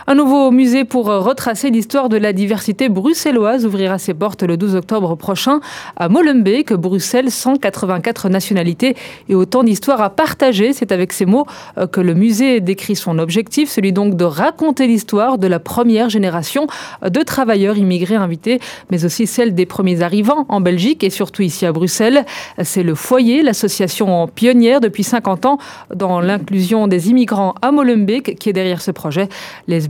[0.05, 4.75] Un nouveau musée pour retracer l'histoire de la diversité bruxelloise ouvrira ses portes le 12
[4.75, 5.61] octobre prochain
[5.95, 8.97] à Molenbeek, Bruxelles, 184 nationalités
[9.29, 10.73] et autant d'histoires à partager.
[10.73, 11.45] C'est avec ces mots
[11.77, 16.09] euh, que le musée décrit son objectif, celui donc de raconter l'histoire de la première
[16.09, 16.67] génération
[17.01, 18.59] de travailleurs immigrés invités,
[18.91, 22.25] mais aussi celle des premiers arrivants en Belgique et surtout ici à Bruxelles.
[22.61, 25.57] C'est le foyer, l'association pionnière depuis 50 ans
[25.95, 29.29] dans l'inclusion des immigrants à Molenbeek qui est derrière ce projet.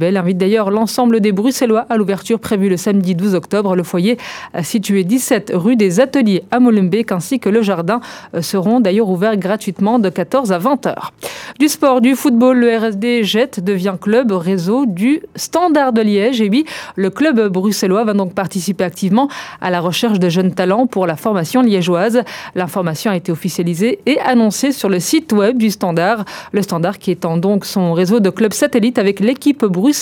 [0.04, 3.76] L'ESBL invite d'ailleurs l'ensemble des Bruxellois à l'ouverture prévue le samedi 12 octobre.
[3.76, 4.18] Le foyer
[4.56, 8.01] euh, situé 17 rue des Ateliers à Molenbeek ainsi que le jardin
[8.36, 11.14] euh, seront d'ailleurs ouverts gratuitement de 14 à 20 heures.
[11.60, 16.41] Du sport, du football, le RSD Jet devient club réseau du Standard de Liège.
[16.41, 19.30] Et oui, le club bruxellois va donc participer activement
[19.62, 22.24] à la recherche de jeunes talents pour la formation liégeoise.
[22.56, 26.26] L'information a été officialisée et annoncée sur le site web du Standard.
[26.51, 29.93] Le Standard qui étend donc son réseau de clubs satellites avec l'équipe bruxelloise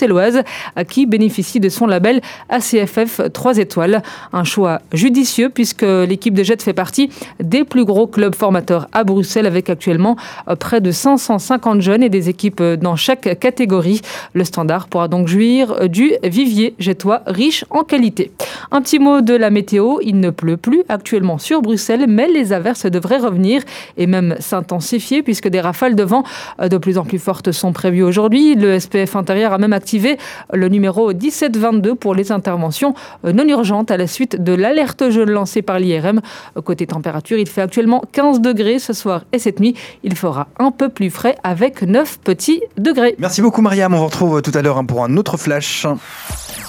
[0.76, 4.02] à qui bénéficie de son label ACFF 3 étoiles.
[4.34, 9.04] Un choix judicieux puisque l'équipe de Jet fait partie des plus gros clubs formateurs à
[9.04, 10.16] Bruxelles avec actuellement
[10.48, 14.02] euh, près de 550 jeunes et des équipes euh, dans chaque catégorie.
[14.34, 18.32] Le Standard pourra donc jouir euh, du vivier jetois riche en qualité.
[18.72, 22.54] Un petit mot de la météo, il ne pleut plus actuellement sur Bruxelles, mais les
[22.54, 23.62] averses devraient revenir
[23.98, 26.24] et même s'intensifier puisque des rafales de vent
[26.62, 28.56] de plus en plus fortes sont prévues aujourd'hui.
[28.56, 30.18] Le SPF intérieur a même activé
[30.54, 32.94] le numéro 1722 pour les interventions
[33.26, 36.22] euh, non urgentes à la suite de l'alerte jaune lancée par l'IRM.
[36.64, 39.76] Côté température, il fait actuellement 15 degrés ce soir et cette nuit.
[40.04, 43.16] Il fera un peu plus frais avec 9 petits degrés.
[43.18, 45.88] Merci beaucoup Mariam, on vous retrouve tout à l'heure hein, pour un autre flash.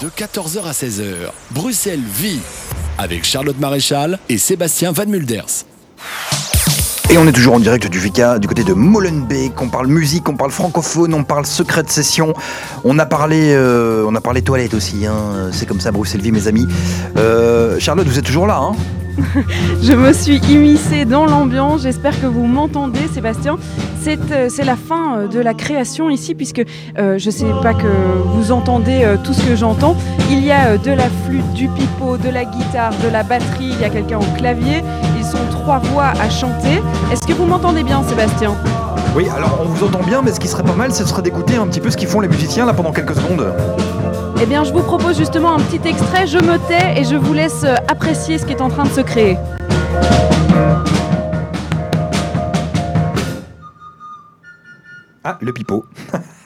[0.01, 1.03] De 14h à 16h,
[1.51, 2.41] Bruxelles vit
[2.97, 5.65] avec Charlotte Maréchal et Sébastien Van Mulders.
[7.13, 9.61] Et on est toujours en direct du VK, du côté de Molenbeek.
[9.61, 12.33] On parle musique, on parle francophone, on parle secret de session.
[12.83, 15.05] On a parlé, euh, on a parlé toilettes aussi.
[15.05, 15.51] hein.
[15.51, 16.65] C'est comme ça, Bruxelles vie, mes amis.
[17.15, 18.71] Euh, Charlotte, vous êtes toujours là, hein
[19.83, 21.83] Je me suis immiscée dans l'ambiance.
[21.83, 23.57] J'espère que vous m'entendez, Sébastien.
[24.01, 26.63] C'est euh, la fin de la création ici, puisque
[26.97, 27.85] je ne sais pas que
[28.33, 29.95] vous entendez tout ce que j'entends.
[30.31, 33.69] Il y a de la flûte, du pipeau, de la guitare, de la batterie.
[33.73, 34.81] Il y a quelqu'un au clavier.
[35.33, 36.83] Sont trois voix à chanter.
[37.11, 38.55] Est-ce que vous m'entendez bien, Sébastien?
[39.15, 41.55] Oui, alors on vous entend bien, mais ce qui serait pas mal, ce serait d'écouter
[41.55, 43.51] un petit peu ce qu'ils font les musiciens là pendant quelques secondes.
[44.39, 46.27] Eh bien, je vous propose justement un petit extrait.
[46.27, 48.89] Je me tais et je vous laisse euh, apprécier ce qui est en train de
[48.89, 49.39] se créer.
[55.23, 55.85] Ah, le pipeau.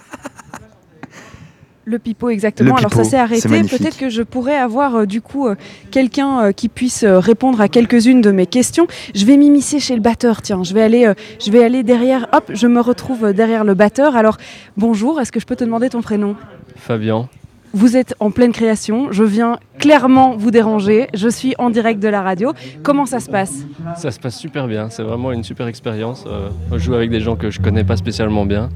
[1.89, 2.71] Le pipeau, exactement.
[2.73, 3.47] Le Alors pipeau, ça s'est arrêté.
[3.47, 5.55] Peut-être que je pourrais avoir euh, du coup euh,
[5.89, 8.87] quelqu'un euh, qui puisse euh, répondre à quelques-unes de mes questions.
[9.15, 10.41] Je vais m'immiscer chez le batteur.
[10.41, 12.27] Tiens, je vais aller, euh, je vais aller derrière.
[12.33, 14.17] Hop, je me retrouve derrière le batteur.
[14.17, 14.35] Alors
[14.75, 15.21] bonjour.
[15.21, 16.35] Est-ce que je peux te demander ton prénom?
[16.75, 17.29] Fabien.
[17.73, 19.13] Vous êtes en pleine création.
[19.13, 21.07] Je viens clairement vous déranger.
[21.13, 22.51] Je suis en direct de la radio.
[22.83, 23.65] Comment ça se passe?
[23.95, 26.25] Ça se passe super bien, c'est vraiment une super expérience.
[26.27, 28.67] Euh, je joue avec des gens que je connais pas spécialement bien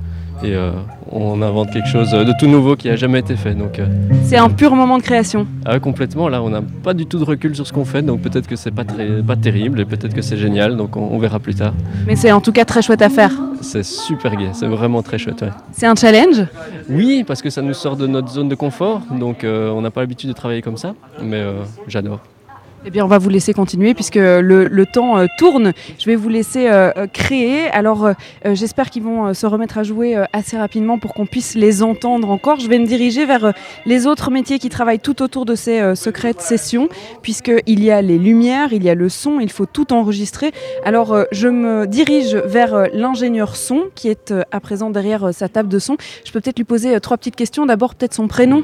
[0.44, 0.72] et euh,
[1.12, 3.54] on invente quelque chose de tout nouveau qui a jamais été fait.
[3.54, 3.86] Donc, euh,
[4.24, 5.46] C'est un pur moment de création.
[5.66, 8.22] ah complètement, là on n'a pas du tout de recul sur ce qu'on fait, donc
[8.22, 11.18] peut-être que c'est pas, très, pas terrible et peut-être que c'est génial, donc on, on
[11.20, 11.74] verra plus tard.
[12.08, 13.32] Mais c'est en tout cas très chouette à faire.
[13.62, 15.42] C'est super gai, c'est vraiment très chouette.
[15.42, 15.50] ouais.
[15.72, 16.44] C'est un challenge.
[16.90, 19.92] Oui, parce que ça nous sort de notre zone de confort, donc euh, on n'a
[19.92, 21.54] pas l'habitude de travailler comme ça, mais euh,
[21.88, 22.20] j'adore.
[22.84, 25.72] Eh bien, on va vous laisser continuer puisque le, le temps euh, tourne.
[26.00, 27.68] Je vais vous laisser euh, euh, créer.
[27.68, 28.14] Alors, euh,
[28.46, 31.54] euh, j'espère qu'ils vont euh, se remettre à jouer euh, assez rapidement pour qu'on puisse
[31.54, 32.60] les entendre encore.
[32.60, 33.52] Je vais me diriger vers euh,
[33.86, 36.90] les autres métiers qui travaillent tout autour de ces euh, secrètes sessions,
[37.22, 40.52] puisqu'il y a les lumières, il y a le son, il faut tout enregistrer.
[40.84, 45.26] Alors, euh, je me dirige vers euh, l'ingénieur son qui est euh, à présent derrière
[45.26, 45.98] euh, sa table de son.
[46.26, 47.68] Je peux peut-être lui poser euh, trois petites questions.
[47.68, 48.64] D'abord, peut-être son prénom.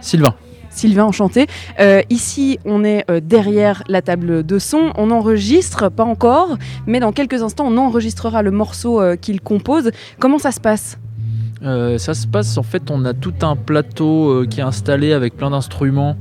[0.00, 0.36] Sylvain.
[0.80, 1.46] Sylvain, enchanté.
[1.78, 4.92] Euh, ici, on est euh, derrière la table de son.
[4.96, 6.56] On enregistre, pas encore,
[6.86, 9.90] mais dans quelques instants, on enregistrera le morceau euh, qu'il compose.
[10.18, 10.98] Comment ça se passe?
[11.62, 15.50] Ça se passe, en fait, on a tout un plateau qui est installé avec plein
[15.50, 16.16] d'instruments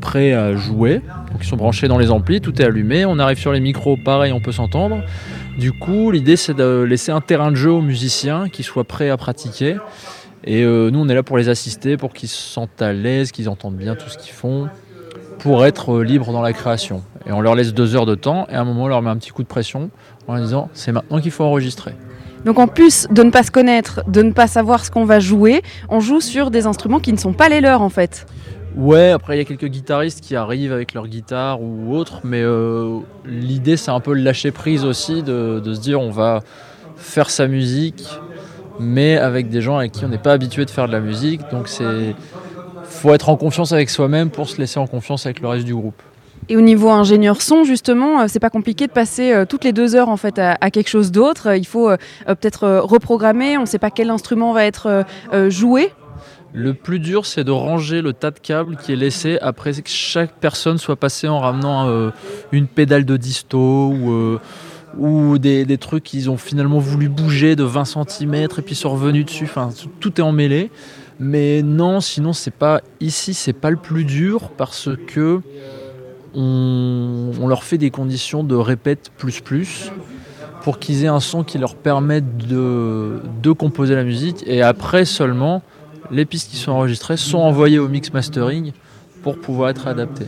[0.00, 1.00] prêts à jouer.
[1.32, 3.04] Donc, ils sont branchés dans les amplis, tout est allumé.
[3.04, 5.02] On arrive sur les micros, pareil, on peut s'entendre.
[5.58, 9.10] Du coup, l'idée, c'est de laisser un terrain de jeu aux musiciens qui soient prêts
[9.10, 9.74] à pratiquer.
[10.46, 13.32] Et euh, nous, on est là pour les assister, pour qu'ils se sentent à l'aise,
[13.32, 14.68] qu'ils entendent bien tout ce qu'ils font,
[15.38, 17.02] pour être euh, libres dans la création.
[17.26, 19.10] Et on leur laisse deux heures de temps, et à un moment, on leur met
[19.10, 19.90] un petit coup de pression
[20.26, 21.94] en leur disant c'est maintenant qu'il faut enregistrer.
[22.44, 25.18] Donc en plus de ne pas se connaître, de ne pas savoir ce qu'on va
[25.18, 28.26] jouer, on joue sur des instruments qui ne sont pas les leurs en fait.
[28.76, 32.42] Ouais, après il y a quelques guitaristes qui arrivent avec leur guitare ou autre, mais
[32.42, 36.42] euh, l'idée c'est un peu le lâcher prise aussi, de, de se dire on va
[36.96, 38.04] faire sa musique,
[38.80, 41.40] mais avec des gens avec qui on n'est pas habitué de faire de la musique,
[41.50, 42.14] donc c'est
[42.84, 45.74] faut être en confiance avec soi-même pour se laisser en confiance avec le reste du
[45.74, 46.00] groupe.
[46.48, 49.72] Et au niveau ingénieur son, justement, euh, c'est pas compliqué de passer euh, toutes les
[49.72, 51.48] deux heures en fait à, à quelque chose d'autre.
[51.48, 51.88] Euh, Il faut
[52.26, 53.56] peut-être reprogrammer.
[53.56, 55.04] On ne sait pas quel instrument va être
[55.48, 55.90] joué.
[56.52, 59.88] Le plus dur, c'est de ranger le tas de câbles qui est laissé après que
[59.88, 62.10] chaque personne soit passée en ramenant
[62.52, 64.38] une pédale de disto ou,
[64.98, 68.90] ou des, des trucs qu'ils ont finalement voulu bouger de 20 cm et puis sont
[68.90, 69.44] revenus dessus.
[69.44, 69.70] Enfin,
[70.00, 70.70] tout- est emmêlé.
[71.20, 75.40] Mais non, sinon, c'est pas ici, c'est pas le plus dur parce que
[76.34, 79.92] on, on leur fait des conditions de répète plus plus
[80.62, 85.04] pour qu'ils aient un son qui leur permette de, de composer la musique et après
[85.04, 85.62] seulement
[86.10, 88.72] les pistes qui sont enregistrées sont envoyées au mix mastering
[89.24, 90.26] pour pouvoir être adaptées.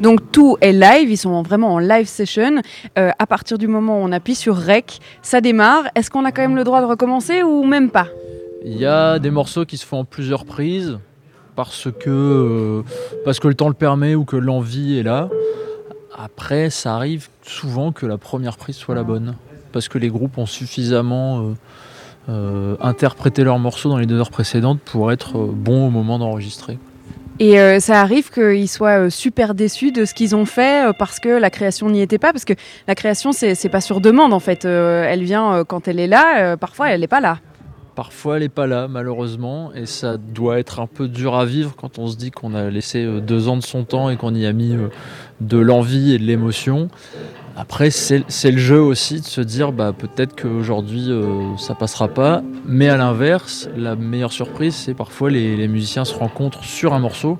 [0.00, 2.62] Donc tout est live, ils sont vraiment en live session.
[2.98, 5.84] Euh, à partir du moment où on appuie sur Rec, ça démarre.
[5.94, 8.08] Est-ce qu'on a quand même le droit de recommencer ou même pas?
[8.64, 10.98] Il y a des morceaux qui se font en plusieurs prises
[11.54, 12.82] parce que, euh,
[13.24, 15.28] parce que le temps le permet ou que l'envie est là.
[16.16, 19.36] Après, ça arrive souvent que la première prise soit la bonne
[19.72, 21.54] parce que les groupes ont suffisamment euh,
[22.28, 26.18] euh, interprété leurs morceaux dans les deux heures précédentes pour être euh, bons au moment
[26.18, 26.78] d'enregistrer.
[27.40, 30.92] Et euh, ça arrive qu'ils soient euh, super déçus de ce qu'ils ont fait euh,
[30.92, 32.32] parce que la création n'y était pas.
[32.32, 32.54] Parce que
[32.88, 34.64] la création, c'est pas sur demande en fait.
[34.64, 37.38] Elle vient quand elle est là, parfois elle n'est pas là.
[37.94, 41.74] Parfois, elle n'est pas là, malheureusement, et ça doit être un peu dur à vivre
[41.74, 44.46] quand on se dit qu'on a laissé deux ans de son temps et qu'on y
[44.46, 44.76] a mis
[45.40, 46.90] de l'envie et de l'émotion.
[47.60, 52.40] Après, c'est le jeu aussi de se dire bah, peut-être qu'aujourd'hui euh, ça passera pas,
[52.64, 57.36] mais à l'inverse, la meilleure surprise, c'est parfois les, musiciens se rencontrent sur un morceau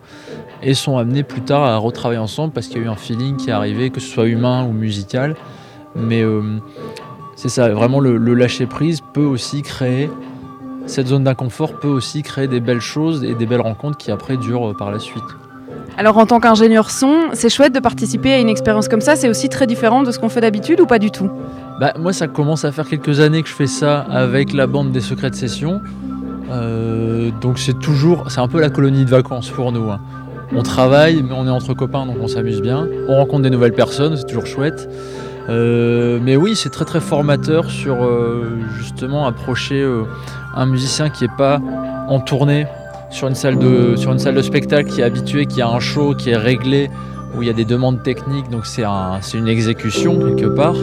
[0.60, 3.36] et sont amenés plus tard à retravailler ensemble parce qu'il y a eu un feeling
[3.36, 5.36] qui est arrivé, que ce soit humain ou musical.
[5.94, 6.58] Mais euh,
[7.36, 10.10] c'est ça, vraiment le, le lâcher prise peut aussi créer
[10.86, 14.36] cette zone d'inconfort peut aussi créer des belles choses et des belles rencontres qui après
[14.36, 15.22] durent euh, par la suite.
[15.98, 19.16] Alors en tant qu'ingénieur son, c'est chouette de participer à une expérience comme ça.
[19.16, 21.28] C'est aussi très différent de ce qu'on fait d'habitude ou pas du tout?
[21.80, 24.92] Bah, moi, ça commence à faire quelques années que je fais ça avec la bande
[24.92, 25.80] des secrets de session.
[26.52, 29.90] Euh, donc c'est toujours, c'est un peu la colonie de vacances pour nous.
[29.90, 29.98] hein.
[30.54, 32.86] On travaille, mais on est entre copains, donc on s'amuse bien.
[33.08, 34.88] On rencontre des nouvelles personnes, c'est toujours chouette.
[35.48, 39.84] Euh, mais oui, c'est très très formateur sur euh, justement approcher
[40.54, 41.60] un musicien qui est pas
[42.06, 42.68] en tournée
[43.10, 46.90] sur une salle de spectacle, qui est habitué, qui a un show, qui est réglé,
[47.36, 48.84] où il y a des demandes techniques, donc c'est
[49.34, 50.76] une exécution quelque part.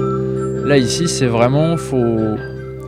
[0.65, 2.38] Là ici, c'est vraiment faut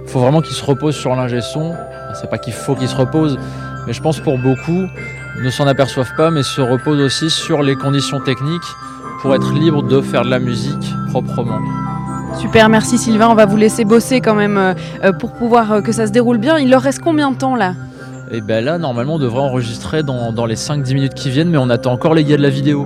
[0.07, 1.73] faut vraiment qu'il se repose sur l'ingé son.
[2.19, 3.38] C'est pas qu'il faut qu'il se repose,
[3.85, 4.88] mais je pense pour beaucoup
[5.43, 8.61] ne s'en aperçoivent pas, mais se reposent aussi sur les conditions techniques
[9.22, 11.59] pour être libre de faire de la musique proprement.
[12.35, 13.30] Super, merci Sylvain.
[13.30, 14.73] On va vous laisser bosser quand même euh,
[15.03, 16.57] euh, pour pouvoir euh, que ça se déroule bien.
[16.57, 17.73] Il leur reste combien de temps là?
[18.29, 21.57] Et ben là, normalement, on devrait enregistrer dans, dans les 5-10 minutes qui viennent, mais
[21.57, 22.85] on attend encore les gars de la vidéo.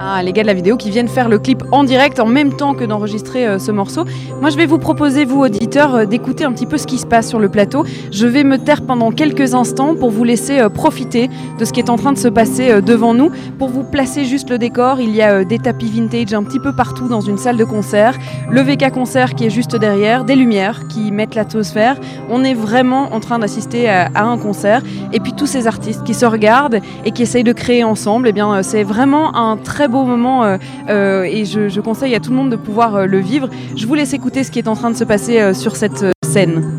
[0.00, 2.52] Ah, les gars de la vidéo qui viennent faire le clip en direct en même
[2.52, 4.04] temps que d'enregistrer euh, ce morceau.
[4.40, 7.06] Moi, je vais vous proposer, vous auditeurs, euh, d'écouter un petit peu ce qui se
[7.06, 7.84] passe sur le plateau.
[8.12, 11.80] Je vais me taire pendant quelques instants pour vous laisser euh, profiter de ce qui
[11.80, 13.32] est en train de se passer devant nous.
[13.58, 16.72] Pour vous placer juste le décor, il y a des tapis vintage un petit peu
[16.72, 18.16] partout dans une salle de concert,
[18.48, 21.96] le VK concert qui est juste derrière, des lumières qui mettent l'atmosphère.
[22.30, 24.82] On est vraiment en train d'assister à, un concert.
[25.12, 28.32] Et puis tous ces artistes qui se regardent et qui essayent de créer ensemble, eh
[28.32, 30.56] bien, c'est vraiment un très beau moment euh,
[30.88, 33.48] euh, et je, conseille à tout le monde de pouvoir euh, le vivre.
[33.76, 36.77] Je vous laisse écouter ce qui est en train de se passer sur cette scène.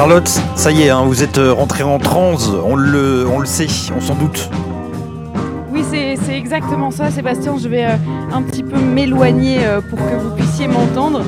[0.00, 4.00] Charlotte, ça y est, hein, vous êtes euh, rentrée en transe, on le, sait, on
[4.00, 4.48] s'en doute.
[5.70, 7.58] Oui, c'est c'est exactement ça, Sébastien.
[7.58, 7.96] Je vais euh,
[8.32, 11.20] un petit peu m'éloigner euh, pour que vous puissiez m'entendre.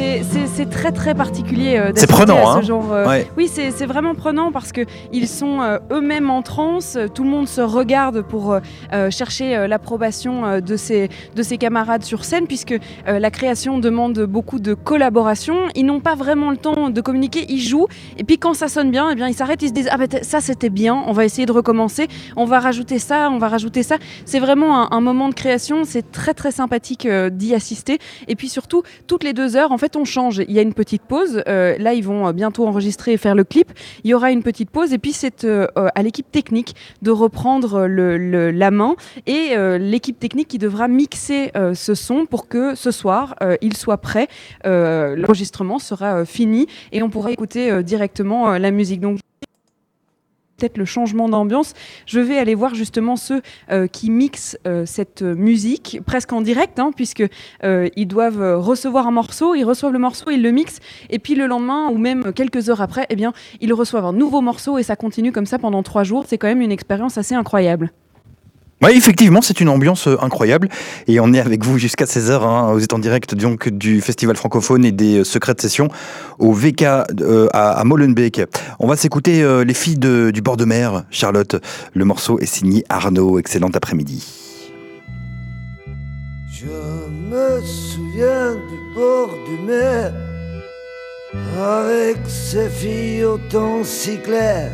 [0.00, 2.62] C'est- très très particulier euh, d'assister prenant, à ce hein.
[2.62, 2.92] genre.
[2.92, 3.26] euh, Ouais.
[3.36, 4.82] Oui, c'est vraiment prenant parce que
[5.12, 6.96] ils sont euh, eux-mêmes en transe.
[7.14, 8.60] Tout le monde se regarde pour euh,
[8.92, 12.72] euh, chercher euh, l'approbation euh, de ses de ses camarades sur scène, puisque
[13.08, 15.56] euh, la création demande beaucoup de collaboration.
[15.74, 17.46] Ils n'ont pas vraiment le temps de communiquer.
[17.48, 19.62] Ils jouent et puis quand ça sonne bien, eh bien ils s'arrêtent.
[19.62, 21.02] Ils se disent ah ben ça c'était bien.
[21.06, 22.06] On va essayer de recommencer.
[22.36, 23.30] On va rajouter ça.
[23.30, 23.96] On va rajouter ça.
[24.24, 25.84] C'est vraiment un, un moment de création.
[25.84, 27.98] C'est très très sympathique euh, d'y assister.
[28.28, 30.42] Et puis surtout, toutes les deux heures, en fait, on change.
[30.48, 31.42] Il y a une petite pause.
[31.48, 33.72] Euh, là, ils vont euh, bientôt enregistrer et faire le clip.
[34.04, 34.92] Il y aura une petite pause.
[34.92, 38.96] Et puis, c'est euh, à l'équipe technique de reprendre la main
[39.26, 44.28] et l'équipe technique qui devra mixer ce son pour que ce soir, il soit prêt.
[44.64, 49.00] L'enregistrement sera fini et on pourra écouter directement la musique.
[50.60, 51.74] Peut-être le changement d'ambiance.
[52.06, 56.78] Je vais aller voir justement ceux euh, qui mixent euh, cette musique presque en direct,
[56.78, 57.24] hein, puisque
[57.64, 61.34] euh, ils doivent recevoir un morceau, ils reçoivent le morceau, ils le mixent, et puis
[61.34, 64.82] le lendemain ou même quelques heures après, eh bien, ils reçoivent un nouveau morceau et
[64.82, 66.24] ça continue comme ça pendant trois jours.
[66.26, 67.92] C'est quand même une expérience assez incroyable.
[68.82, 70.70] Oui, effectivement, c'est une ambiance euh, incroyable.
[71.06, 72.42] Et on est avec vous jusqu'à 16h.
[72.42, 72.72] Hein.
[72.72, 75.88] Vous êtes en direct donc, du Festival francophone et des euh, secrets de session
[76.38, 76.82] au VK
[77.20, 78.40] euh, à, Molenbeek.
[78.78, 81.56] On va s'écouter euh, Les filles de- du bord de mer, Charlotte.
[81.92, 83.38] Le morceau est signé Arnaud.
[83.38, 84.26] Excellent après-midi.
[86.50, 90.12] Je me souviens du bord du mer,
[91.58, 94.70] avec ses filles au temps si clair.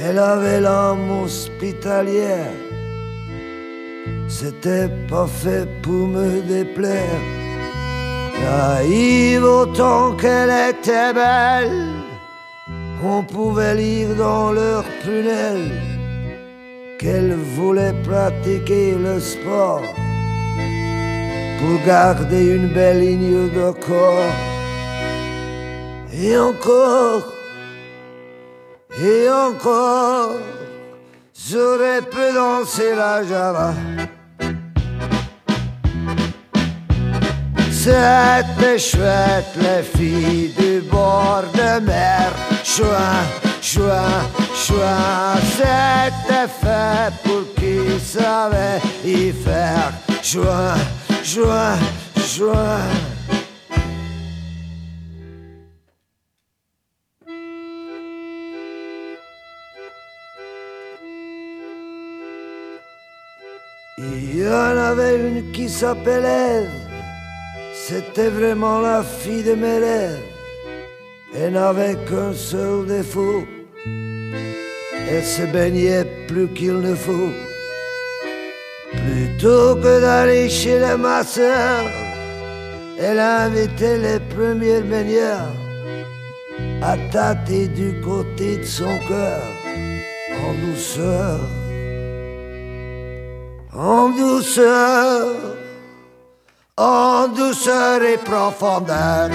[0.00, 2.52] Elle avait l'âme hospitalière,
[4.28, 7.22] c'était pas fait pour me déplaire.
[8.40, 11.88] Naïve autant qu'elle était belle,
[13.02, 15.72] on pouvait lire dans leurs prunelles
[16.98, 19.82] qu'elle voulait pratiquer le sport
[21.58, 24.36] pour garder une belle ligne de corps.
[26.12, 27.37] Et encore,
[29.00, 30.32] et encore,
[31.48, 33.74] j'aurais pu danser la java.
[37.70, 42.32] C'était chouette, les filles du bord de mer.
[42.64, 43.22] Chouin,
[43.62, 49.92] chouin, chouin, c'était fait pour qui savait y faire.
[50.22, 50.74] Chouin,
[51.22, 51.78] chouin,
[52.26, 53.17] chouin.
[64.48, 66.66] Y en avait une qui s'appelait.
[67.86, 70.22] C'était vraiment la fille de mes rêves.
[71.34, 73.44] Elle n'avait qu'un seul défaut.
[75.10, 77.32] Elle se baignait plus qu'il ne faut.
[78.92, 81.86] Plutôt que d'aller chez les masseurs,
[82.98, 85.54] elle invitait les premières baigneurs
[86.82, 89.42] à tâter du côté de son cœur
[90.44, 91.57] en douceur.
[93.80, 95.36] En douceur,
[96.76, 99.30] en douceur et profondeur.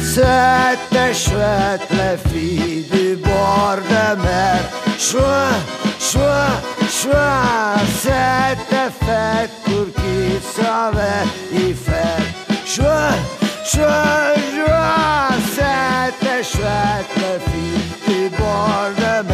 [0.00, 4.60] C'était chouette, les filles du bord de mer.
[4.96, 5.50] Chouin,
[5.98, 6.52] chouin,
[6.88, 12.22] chouin, c'était fait pour qui savait y faire.
[12.64, 13.16] Chouin,
[13.64, 19.29] chouin, chouin, c'était chouette, les filles du bord de mer.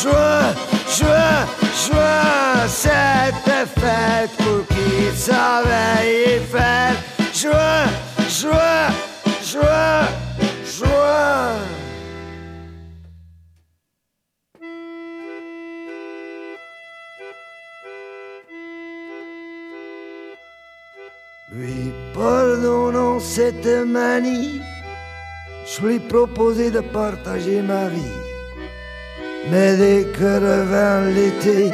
[0.00, 0.54] Chouin,
[0.88, 6.94] chouin, chouin, c'était fait pour qui savait y faire.
[7.34, 7.84] Chouin,
[8.26, 8.88] chouin,
[9.44, 10.08] chouin,
[10.64, 11.58] chouin.
[21.52, 24.62] Lui pardonnant cette manie,
[25.66, 28.29] je lui proposai de partager ma vie.
[29.48, 31.72] Mais dès que revint l'été,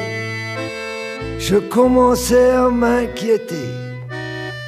[1.38, 3.70] je commençais à m'inquiéter.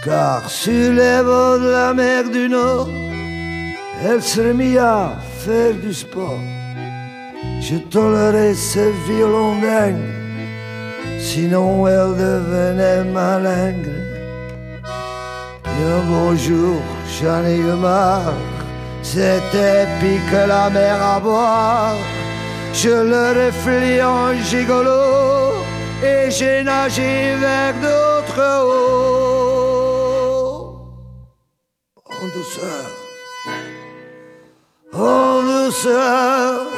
[0.04, 2.88] Car sur les bords de la mer du Nord,
[4.04, 6.40] elle se remit à faire du sport.
[7.60, 9.96] Je tolérais ce violon dingue,
[11.18, 13.90] sinon elle devenait malingre.
[15.64, 16.80] Et un beau jour,
[17.20, 18.34] j'en ai eu marre,
[19.02, 21.96] c'était pique la mer à boire.
[22.72, 25.54] Je le reflis en gigolo
[26.02, 29.48] et j'ai nagé vers d'autres eaux.
[32.06, 32.86] En douceur,
[34.92, 36.68] en douceur.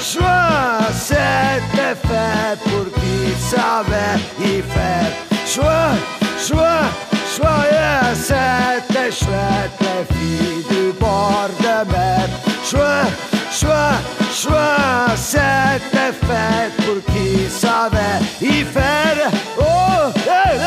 [0.00, 5.12] Chouette, c'était fait pour qui savait y faire.
[5.46, 6.00] Chouette,
[6.38, 12.28] chouette, yeah, c'était chouette, la fille du bord de mer.
[12.64, 13.12] Chouette,
[13.50, 17.22] chouette, chouette, c'était fait pour qui.
[19.58, 20.58] Oh, hey,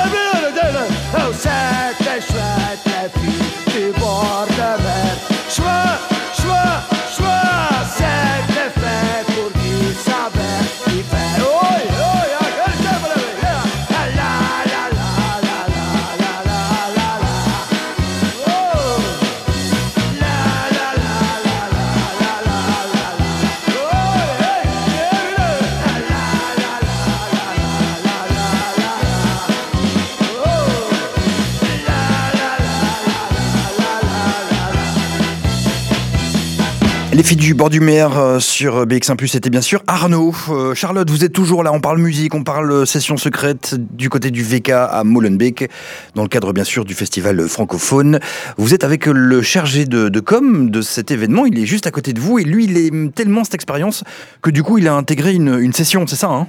[37.16, 40.36] Les filles du bord du mer euh, sur BX1+, c'était bien sûr Arnaud.
[40.50, 44.10] Euh, Charlotte, vous êtes toujours là, on parle musique, on parle euh, session secrète du
[44.10, 45.70] côté du VK à Molenbeek,
[46.16, 48.20] dans le cadre bien sûr du festival francophone.
[48.58, 52.12] Vous êtes avec le chargé de, com de cet événement, il est juste à côté
[52.12, 54.04] de vous, et lui, il est tellement cette expérience
[54.42, 56.48] que du coup, il a intégré une, une session, c'est ça hein?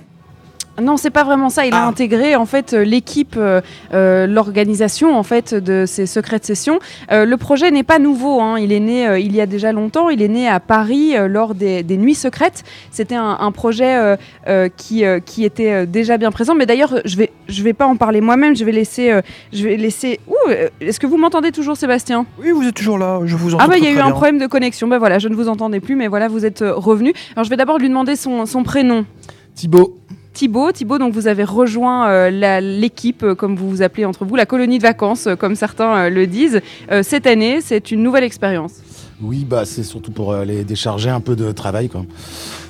[0.81, 1.65] Non, c'est pas vraiment ça.
[1.65, 3.61] Il a intégré en fait euh, l'équipe, euh,
[3.95, 6.79] euh, l'organisation en fait de ces secrets de session.
[7.11, 8.41] Euh, le projet n'est pas nouveau.
[8.43, 8.59] hein.
[8.59, 10.11] Il est né euh, il y a déjà longtemps.
[10.11, 12.63] Il est né à Paris euh, lors des, des nuits secrètes.
[12.91, 14.17] C'était un, un projet euh,
[14.49, 16.55] euh, qui euh, qui était euh, déjà bien présent.
[16.55, 18.55] Mais d'ailleurs, je vais je vais pas en parler moi-même.
[18.55, 19.23] Je vais laisser euh,
[19.53, 20.21] je vais laisser.
[20.29, 20.35] Ouh,
[20.83, 22.27] est-ce que vous m'entendez toujours, Sébastien?
[22.39, 23.21] Oui, vous êtes toujours là.
[23.25, 23.65] Je vous entends.
[23.65, 24.89] Ah bah il y a eu un problème de connexion.
[24.89, 27.15] Bah voilà, je ne vous entendais plus, mais voilà, vous êtes revenu.
[27.35, 29.07] Alors je vais d'abord lui demander son, son prénom.
[29.55, 29.97] Thibaut.
[30.37, 34.37] Thibaut, Thibaut, donc vous avez rejoint euh, l'équipe, euh, comme vous vous appelez entre vous,
[34.37, 36.61] la colonie de vacances, euh, comme certains le disent.
[37.03, 38.75] Cette année, c'est une nouvelle expérience.
[39.23, 41.89] Oui, bah, c'est surtout pour les décharger un peu de travail.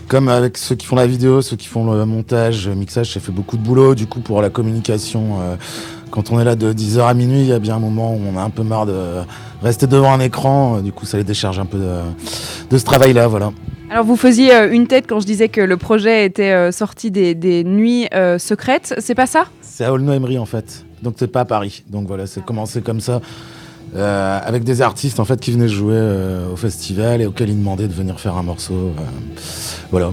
[0.07, 3.19] Comme avec ceux qui font la vidéo, ceux qui font le montage, le mixage, ça
[3.19, 3.97] fait beaucoup de boulot.
[3.97, 5.41] Du coup, pour la communication,
[6.11, 8.21] quand on est là de 10h à minuit, il y a bien un moment où
[8.33, 8.95] on a un peu marre de
[9.63, 10.77] rester devant un écran.
[10.77, 12.01] Euh, Du coup, ça les décharge un peu de,
[12.71, 13.27] de ce travail-là.
[13.27, 13.53] Voilà.
[13.91, 17.11] Alors vous faisiez euh, une tête quand je disais que le projet était euh, sorti
[17.13, 19.45] des, des nuits euh, secrètes, c'est pas ça?
[19.61, 21.85] C'est à Aulnoy-Emery en fait, donc c'est pas à Paris.
[21.89, 23.21] Donc voilà, c'est commencé comme ça,
[23.97, 27.59] euh, avec des artistes en fait qui venaient jouer euh, au festival et auxquels ils
[27.59, 28.75] demandaient de venir faire un morceau.
[28.75, 29.41] euh,
[29.91, 30.13] voilà.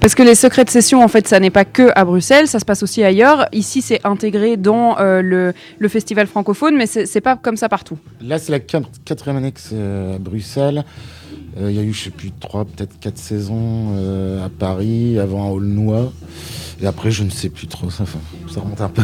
[0.00, 2.58] Parce que les secrets de session, en fait, ça n'est pas que à Bruxelles, ça
[2.58, 3.46] se passe aussi ailleurs.
[3.52, 7.96] Ici, c'est intégré dans euh, le, le festival francophone, mais c'est pas comme ça partout.
[8.20, 10.84] Là, c'est la quat- quatrième année que c'est euh, à Bruxelles.
[11.60, 15.18] Euh, Il y a eu, je sais plus, trois, peut-être quatre saisons euh, à Paris,
[15.18, 16.10] avant à Aulnoy.
[16.82, 18.18] Et après, je ne sais plus trop, ça, enfin,
[18.52, 19.02] ça remonte un peu.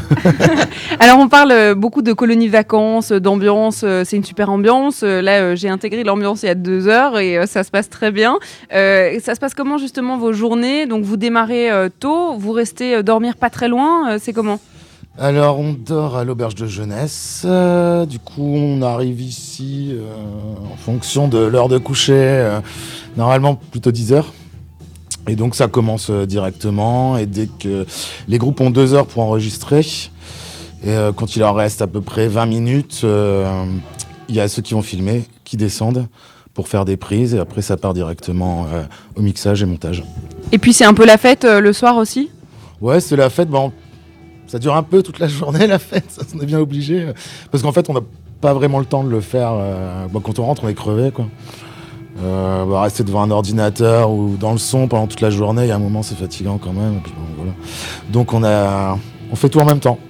[0.98, 5.02] Alors on parle euh, beaucoup de colonies de vacances, d'ambiance, c'est une super ambiance.
[5.02, 8.39] Là j'ai intégré l'ambiance il y a deux heures et ça se passe très bien.
[8.74, 10.86] Euh, ça se passe comment justement vos journées?
[10.86, 11.70] Donc vous démarrez
[12.01, 14.59] tôt, vous restez dormir pas très loin, c'est comment?
[15.23, 17.43] Alors, on dort à l'auberge de jeunesse.
[17.45, 20.15] Euh, du coup, on arrive ici euh,
[20.73, 22.15] en fonction de l'heure de coucher.
[22.17, 22.61] euh,
[23.19, 24.33] Normalement, plutôt 10 heures.
[25.29, 27.19] Et donc, ça commence directement.
[27.19, 27.85] Et dès que
[28.29, 29.87] les groupes ont 2 heures pour enregistrer,
[30.83, 33.05] et quand il leur reste à peu près 20 minutes,
[34.31, 36.07] il y a ceux qui vont filmer, qui descendent
[36.55, 37.35] pour faire des prises.
[37.35, 38.67] Et après, ça part directement
[39.15, 40.03] au mixage et montage.
[40.53, 42.31] Et puis c'est un peu la fête le soir aussi?
[42.81, 43.51] Ouais, c'est la fête.
[43.51, 43.73] Bon,
[44.51, 46.06] ça dure un peu toute la journée, la fête.
[46.09, 47.02] Ça, on est bien obligé.
[47.02, 47.12] euh,
[47.52, 48.01] Parce qu'en fait, on n'a
[48.40, 49.52] pas vraiment le temps de le faire.
[49.52, 51.27] euh, bon, quand on rentre, on est crevé, quoi.
[52.20, 55.68] Euh, bah, rester devant un ordinateur ou dans le son pendant toute la journée, il
[55.68, 57.01] y a un moment, c'est fatigant quand même.
[58.10, 58.98] Donc, on a,
[59.32, 59.98] on fait tout en même temps.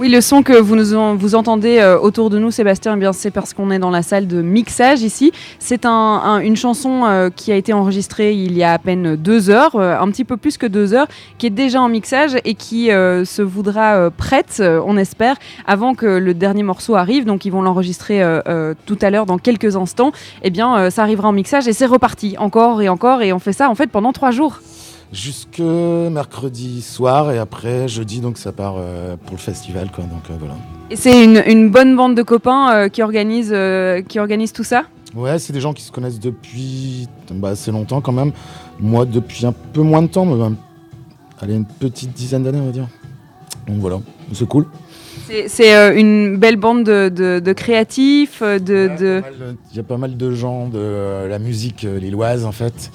[0.00, 3.12] Oui, le son que vous, nous vous entendez euh, autour de nous, Sébastien, eh bien
[3.12, 5.32] c'est parce qu'on est dans la salle de mixage ici.
[5.58, 9.16] C'est un- un- une chanson euh, qui a été enregistrée il y a à peine
[9.16, 11.08] deux heures, euh, un petit peu plus que deux heures,
[11.38, 15.36] qui est déjà en mixage et qui se voudra prête, on espère,
[15.66, 17.24] avant que le dernier morceau arrive.
[17.24, 18.22] Donc ils vont l'enregistrer
[18.86, 20.12] tout à l'heure, dans quelques instants.
[20.42, 23.22] Eh bien, ça arrivera en mixage et c'est reparti, encore et encore.
[23.22, 24.60] Et on fait ça en fait pendant trois jours.
[25.12, 30.04] Jusque mercredi soir et après jeudi, donc ça part euh, pour le festival, quoi.
[30.04, 30.54] Donc euh, voilà.
[30.90, 33.54] Et c'est une, une bonne bande de copains euh, qui, organise,
[34.08, 34.82] qui organise tout ça?
[35.14, 38.32] Ouais, c'est des gens qui se connaissent depuis bah, assez longtemps quand même.
[38.78, 40.56] Moi, depuis un peu moins de temps, mais même,
[41.40, 42.88] allez, une petite dizaine d'années, on va dire.
[43.66, 44.00] Donc voilà,
[44.34, 44.66] c'est cool.
[45.46, 48.58] C'est- une belle bande de, de- de créatifs, de,
[48.98, 49.22] de-
[49.72, 52.90] Il y a pas mal de gens de la musique lilloise, en fait,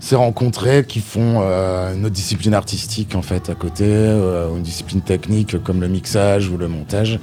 [0.00, 4.62] s'est rencontrés qui font euh, une autre discipline artistique, en fait, à côté, euh, une
[4.62, 7.18] discipline technique comme le mixage ou le montage.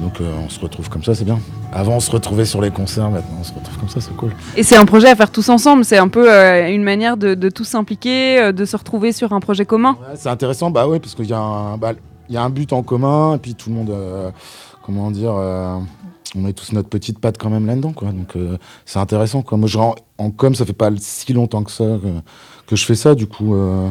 [0.00, 1.38] Donc euh, on se retrouve comme ça, c'est bien.
[1.72, 4.32] Avant, on se retrouvait sur les concerts, maintenant, on se retrouve comme ça, c'est cool.
[4.56, 5.84] Et c'est un projet à faire tous ensemble.
[5.84, 9.32] C'est un peu euh, une manière de, de tous s'impliquer, euh, de se retrouver sur
[9.32, 9.96] un projet commun.
[10.00, 11.92] Ouais, c'est intéressant, bah ouais, parce qu'il y, a un- bah,
[12.28, 13.92] y a un but en commun, et puis tout le monde,
[14.82, 15.32] comment dire,
[16.36, 18.12] on met tous notre petite patte quand même là-dedans, quoi.
[18.12, 18.56] Donc euh,
[18.86, 19.58] c'est intéressant, quoi.
[19.58, 22.08] Moi, je rends en com, ça fait pas si longtemps que ça que,
[22.66, 23.54] que je fais ça, du coup.
[23.54, 23.88] euh,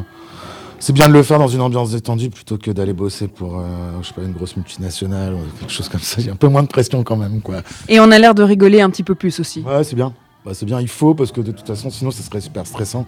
[0.80, 3.64] c'est bien de le faire dans une ambiance détendue plutôt que d'aller bosser pour, euh,
[4.02, 6.20] je sais pas, une grosse multinationale ou quelque chose comme ça.
[6.20, 7.62] Il y a un peu moins de pression quand même, quoi.
[7.88, 9.62] Et on a l'air de rigoler un petit peu plus aussi.
[9.62, 10.12] Ouais, c'est bien.
[10.46, 13.06] Bah, c'est bien, il faut, parce que de toute façon, sinon, ça serait super stressant.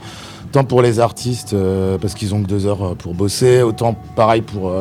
[0.53, 3.93] Tant pour les artistes, euh, parce qu'ils ont que deux heures euh, pour bosser, autant
[4.15, 4.71] pareil pour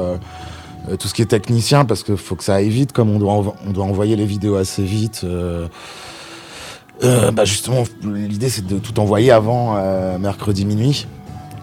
[0.89, 3.19] euh, tout ce qui est technicien, parce qu'il faut que ça aille vite, comme on
[3.19, 5.23] doit, on doit envoyer les vidéos assez vite.
[5.25, 5.69] euh,
[7.03, 9.77] euh, bah, justement, l'idée, c'est de tout envoyer avant
[10.19, 11.07] mercredi minuit.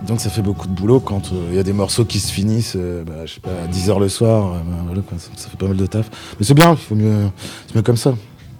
[0.05, 2.75] Donc ça fait beaucoup de boulot quand il y a des morceaux qui se finissent,
[2.75, 5.77] bah, je sais pas, à 10h le soir, bah, voilà, ça, ça fait pas mal
[5.77, 6.09] de taf.
[6.39, 7.29] Mais c'est bien, mieux,
[7.67, 8.13] c'est mieux comme ça.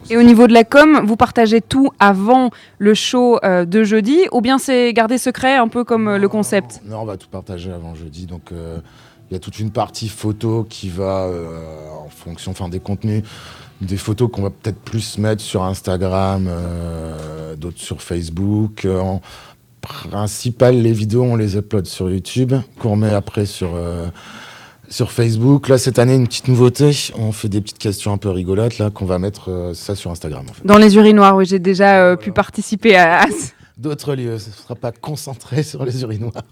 [0.10, 4.20] Et au niveau de la com, vous partagez tout avant le show euh, de jeudi
[4.32, 6.82] ou bien c'est gardé secret un peu comme euh, le concept?
[6.86, 8.26] Non, on va tout partager avant jeudi.
[8.26, 8.80] Donc, euh,
[9.32, 11.64] il y a toute une partie photo qui va euh,
[12.06, 13.24] en fonction enfin, des contenus.
[13.80, 18.84] Des photos qu'on va peut-être plus mettre sur Instagram, euh, d'autres sur Facebook.
[18.84, 19.22] Euh, en
[19.80, 24.08] principal, les vidéos, on les upload sur YouTube, qu'on met après sur, euh,
[24.90, 25.70] sur Facebook.
[25.70, 26.92] Là, cette année, une petite nouveauté.
[27.18, 30.46] On fait des petites questions un peu rigolotes, là, qu'on va mettre ça sur Instagram.
[30.50, 30.68] En fait.
[30.68, 33.28] Dans les urinoirs, oui, j'ai déjà pu participer à, à
[33.82, 36.44] D'autres lieux, ce ne sera pas concentré sur les urinoirs.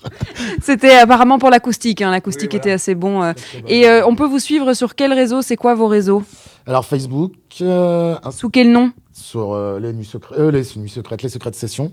[0.63, 2.01] C'était apparemment pour l'acoustique.
[2.01, 3.21] hein, L'acoustique était assez bon.
[3.21, 3.33] euh.
[3.67, 5.43] Et euh, on peut vous suivre sur quel réseau?
[5.43, 6.23] C'est quoi vos réseaux?
[6.65, 7.33] Alors Facebook.
[7.61, 8.91] euh, Sous quel nom?
[9.13, 11.91] Sur les nuits secrètes, les nuits secrètes, les secrètes sessions.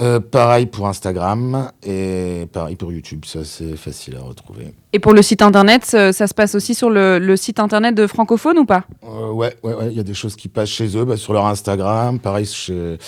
[0.00, 4.74] Euh, pareil pour Instagram et pareil pour YouTube, ça c'est facile à retrouver.
[4.92, 7.94] Et pour le site internet, ça, ça se passe aussi sur le, le site internet
[7.94, 8.84] de Francophone ou pas?
[9.04, 11.32] Euh, ouais, ouais, ouais, il y a des choses qui passent chez eux, bah, sur
[11.32, 12.98] leur Instagram, pareil chez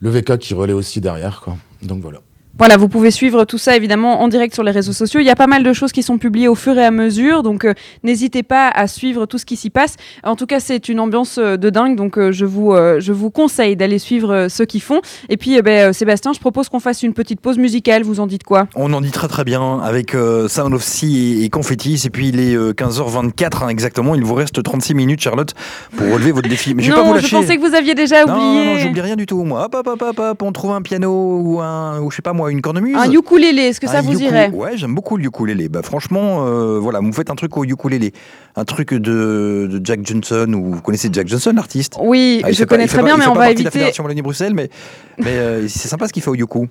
[0.00, 1.56] le VK qui relaie aussi derrière, quoi.
[1.82, 2.20] Donc voilà.
[2.58, 5.20] Voilà, vous pouvez suivre tout ça évidemment en direct sur les réseaux sociaux.
[5.20, 7.42] Il y a pas mal de choses qui sont publiées au fur et à mesure,
[7.42, 9.96] donc euh, n'hésitez pas à suivre tout ce qui s'y passe.
[10.24, 13.30] En tout cas, c'est une ambiance euh, de dingue, donc euh, je, vous, je vous
[13.30, 15.00] conseille d'aller suivre ceux qui font.
[15.28, 18.02] Et puis, eh ben, Sébastien, je propose qu'on fasse une petite pause musicale.
[18.02, 18.66] Vous en dites quoi?
[18.74, 20.14] On en dit très très bien avec
[20.48, 22.02] Sound of Sea et, et Confettis.
[22.04, 24.14] Et puis il est euh, 15h24 hein, exactement.
[24.14, 25.54] Il vous reste 36 minutes, Charlotte,
[25.96, 26.74] pour relever votre défi.
[26.74, 28.64] Mais je vais pas non, vous je pensais que vous aviez déjà non, oublié.
[28.64, 29.44] non, j'oublie rien du tout.
[29.44, 32.32] Moi, hop, hop, hop, hop, on trouve un piano ou un, ou je sais pas
[32.32, 32.96] moi, une cornemuse.
[32.96, 35.68] Un ukulélé, est-ce que ça Un vous irait Ouais, j'aime beaucoup le ukulélé.
[35.68, 38.12] Bah franchement, euh, voilà, vous faites un truc au ukulélé,
[38.56, 41.94] un truc de, de Jack Johnson ou vous connaissez Jack Johnson, l'artiste?
[42.00, 43.70] Oui, Ah, je pas- connais très bien, mais on va partie de la éviter.
[43.70, 44.70] Fédération Wallonie-Bruxelles, mais,
[45.18, 46.68] mais euh, c'est sympa ce qu'il fait au yuku.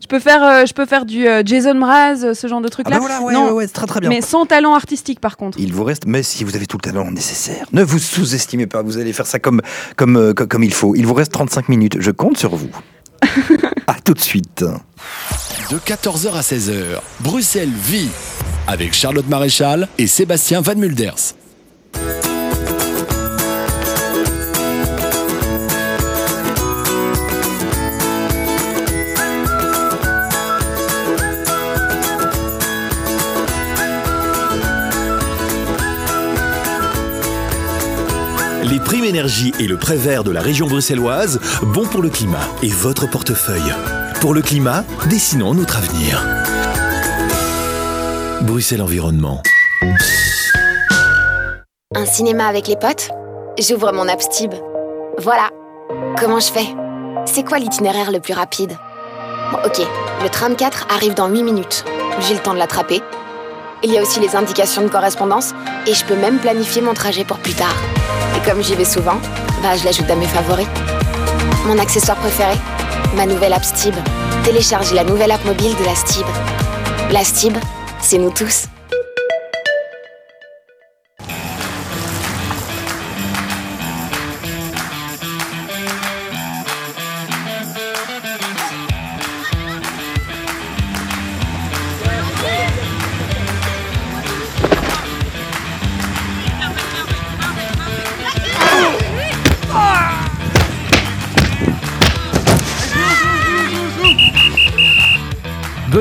[0.00, 2.68] Je peux faire, euh, je peux faire du euh, Jason Mraz, euh, ce genre de
[2.68, 2.96] truc-là.
[2.96, 4.10] Ah bah voilà, ouais, non, ouais, ouais, très, très bien.
[4.10, 5.58] Mais sans talent artistique, par contre.
[5.58, 8.82] Il vous reste, mais si vous avez tout le talent nécessaire, ne vous sous-estimez pas,
[8.82, 9.62] vous allez faire ça comme,
[9.96, 10.94] comme, co- comme il faut.
[10.94, 12.68] Il vous reste 35 minutes, je compte sur vous.
[13.86, 14.64] à tout de suite.
[15.70, 18.10] De 14h à 16h, Bruxelles vit
[18.66, 21.34] avec Charlotte Maréchal et Sébastien Van Mulders.
[38.74, 42.40] Les primes énergie et le prêt vert de la région bruxelloise, bon pour le climat
[42.60, 43.72] et votre portefeuille.
[44.20, 46.26] Pour le climat, dessinons notre avenir.
[48.40, 49.40] Bruxelles Environnement.
[51.94, 53.10] Un cinéma avec les potes?
[53.60, 54.54] J'ouvre mon app Stib.
[55.18, 55.50] Voilà.
[56.18, 56.66] Comment je fais?
[57.26, 58.76] C'est quoi l'itinéraire le plus rapide?
[59.64, 59.86] Ok.
[60.20, 61.84] Le tram 4 arrive dans 8 minutes.
[62.22, 63.02] J'ai le temps de l'attraper.
[63.86, 65.52] Il y a aussi les indications de correspondance
[65.86, 67.76] et je peux même planifier mon trajet pour plus tard.
[68.34, 69.20] Et comme j'y vais souvent,
[69.62, 70.66] bah je l'ajoute à mes favoris.
[71.66, 72.54] Mon accessoire préféré
[73.14, 73.94] Ma nouvelle app Stib.
[74.42, 76.24] Téléchargez la nouvelle app mobile de la Stib.
[77.10, 77.58] La Stib,
[78.00, 78.68] c'est nous tous.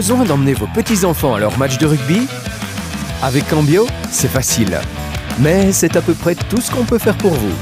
[0.04, 2.28] Besoin d'emmener vos petits-enfants à leur match de rugby
[3.22, 4.78] Avec Cambio, c'est facile.
[5.40, 7.54] Mais c'est à peu près tout ce qu'on peut faire pour vous.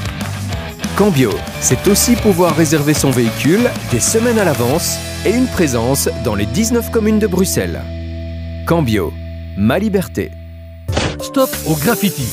[0.97, 6.33] Cambio, c'est aussi pouvoir réserver son véhicule des semaines à l'avance et une présence dans
[6.33, 7.83] les 19 communes de Bruxelles.
[8.65, 9.13] Cambio,
[9.55, 10.31] ma liberté.
[11.21, 12.25] Stop au graffiti.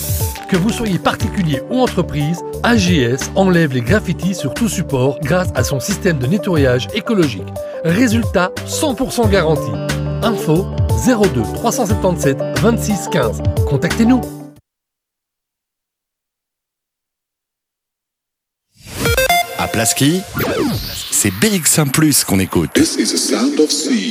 [0.49, 5.65] Que vous soyez particulier ou entreprise, AGS enlève les graffitis sur tout support grâce à
[5.65, 7.53] son système de nettoyage écologique.
[7.85, 9.88] Résultat 100% garanti.
[10.23, 10.67] Info
[11.07, 13.43] 02 377 26 15.
[13.69, 14.21] Contactez-nous.
[19.59, 20.21] À Plaski,
[21.11, 22.71] c'est BX1 Plus qu'on écoute.
[22.75, 24.11] This is the sound of sea.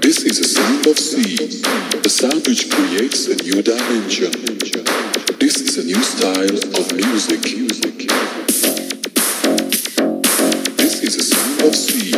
[0.00, 1.62] This is the sound of sea,
[2.04, 5.19] a sound which creates a new dimension.
[5.80, 7.40] This is a new style of music.
[10.76, 12.09] This is the sound of sea.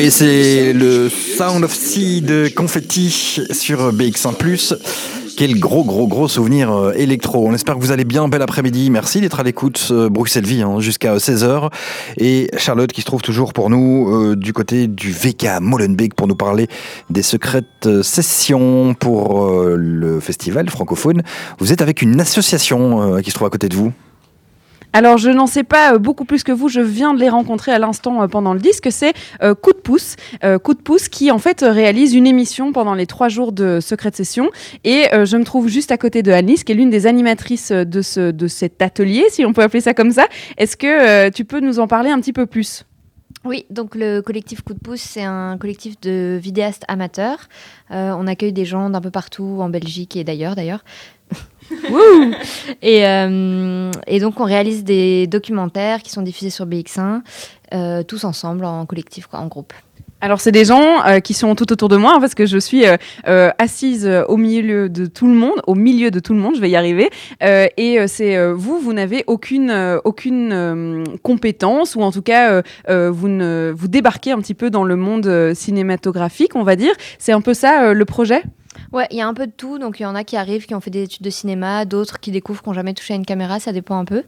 [0.00, 3.10] Oui, c'est le Sound of Sea de Confetti
[3.50, 4.76] sur BX1+.
[5.36, 7.44] Quel gros, gros, gros souvenir euh, électro.
[7.44, 8.28] On espère que vous allez bien.
[8.28, 8.90] Bel après-midi.
[8.90, 9.88] Merci d'être à l'écoute.
[9.90, 11.72] euh, Bruxelles Vie hein, jusqu'à 16h.
[12.16, 16.28] Et Charlotte qui se trouve toujours pour nous euh, du côté du VK Molenbeek pour
[16.28, 16.68] nous parler
[17.10, 21.22] des secrètes euh, sessions pour euh, le festival francophone.
[21.58, 23.92] Vous êtes avec une association euh, qui se trouve à côté de vous.
[24.92, 26.68] Alors, je n'en sais pas euh, beaucoup plus que vous.
[26.68, 28.88] Je viens de les rencontrer à l'instant euh, pendant le disque.
[28.90, 29.12] C'est
[29.42, 30.16] euh, Coup de pouce.
[30.62, 34.12] Coup de pouce qui, en fait, réalise une émission pendant les trois jours de Secret
[34.14, 34.50] Session.
[34.84, 38.02] Et je me trouve juste à côté de Alice, qui est l'une des animatrices de,
[38.02, 40.26] ce, de cet atelier, si on peut appeler ça comme ça.
[40.56, 42.84] Est-ce que tu peux nous en parler un petit peu plus?
[43.44, 47.48] Oui, donc le collectif Coup de pouce, c'est un collectif de vidéastes amateurs.
[47.90, 50.84] On accueille des gens d'un peu partout en Belgique et d'ailleurs, d'ailleurs.
[52.82, 57.20] Et, euh, et donc on réalise des documentaires qui sont diffusés sur BX1,
[57.74, 59.72] euh, tous ensemble, en collectif, en groupe.
[60.20, 62.58] Alors, c'est des gens euh, qui sont tout autour de moi hein, parce que je
[62.58, 62.84] suis
[63.24, 66.70] assise au milieu de tout le monde, au milieu de tout le monde, je vais
[66.70, 67.08] y arriver.
[67.40, 69.70] Et c'est vous, vous n'avez aucune,
[70.04, 75.52] aucune compétence ou en tout cas, vous, vous débarquez un petit peu dans le monde
[75.54, 76.94] cinématographique, on va dire.
[77.18, 78.42] C'est un peu ça le projet?
[78.92, 79.78] Ouais, il y a un peu de tout.
[79.78, 82.20] Donc, il y en a qui arrivent, qui ont fait des études de cinéma, d'autres
[82.20, 84.24] qui découvrent, qui n'ont jamais touché à une caméra, ça dépend un peu.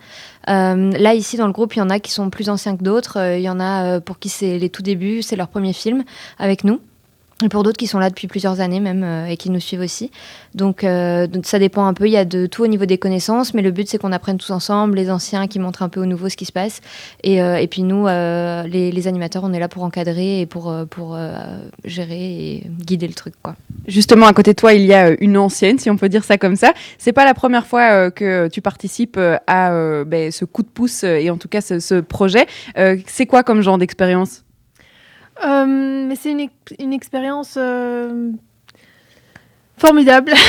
[0.49, 2.83] Euh, là, ici, dans le groupe, il y en a qui sont plus anciens que
[2.83, 3.19] d'autres.
[3.19, 5.73] Euh, Il y en a euh, pour qui c'est les tout débuts, c'est leur premier
[5.73, 6.05] film
[6.39, 6.81] avec nous.
[7.43, 9.81] Et pour d'autres qui sont là depuis plusieurs années même euh, et qui nous suivent
[9.81, 10.11] aussi.
[10.55, 12.07] Donc, euh, donc ça dépend un peu.
[12.07, 14.37] Il y a de tout au niveau des connaissances, mais le but c'est qu'on apprenne
[14.37, 16.81] tous ensemble, les anciens qui montrent un peu aux nouveaux ce qui se passe.
[17.23, 21.17] Et, euh, puis nous, les, animateurs, on est là pour encadrer et pour, pour
[21.85, 23.35] gérer et guider le truc.
[23.43, 23.55] Quoi.
[23.87, 26.37] Justement, à côté de toi, il y a une ancienne, si on peut dire ça
[26.37, 26.75] comme ça.
[26.99, 31.31] C'est pas la première fois que tu participes à ben, ce coup de pouce et
[31.31, 32.47] en tout cas ce, projet.
[33.07, 34.43] C'est quoi comme genre d'expérience?
[35.45, 38.31] Euh, mais c'est une, ex- une expérience euh,
[39.77, 40.33] formidable.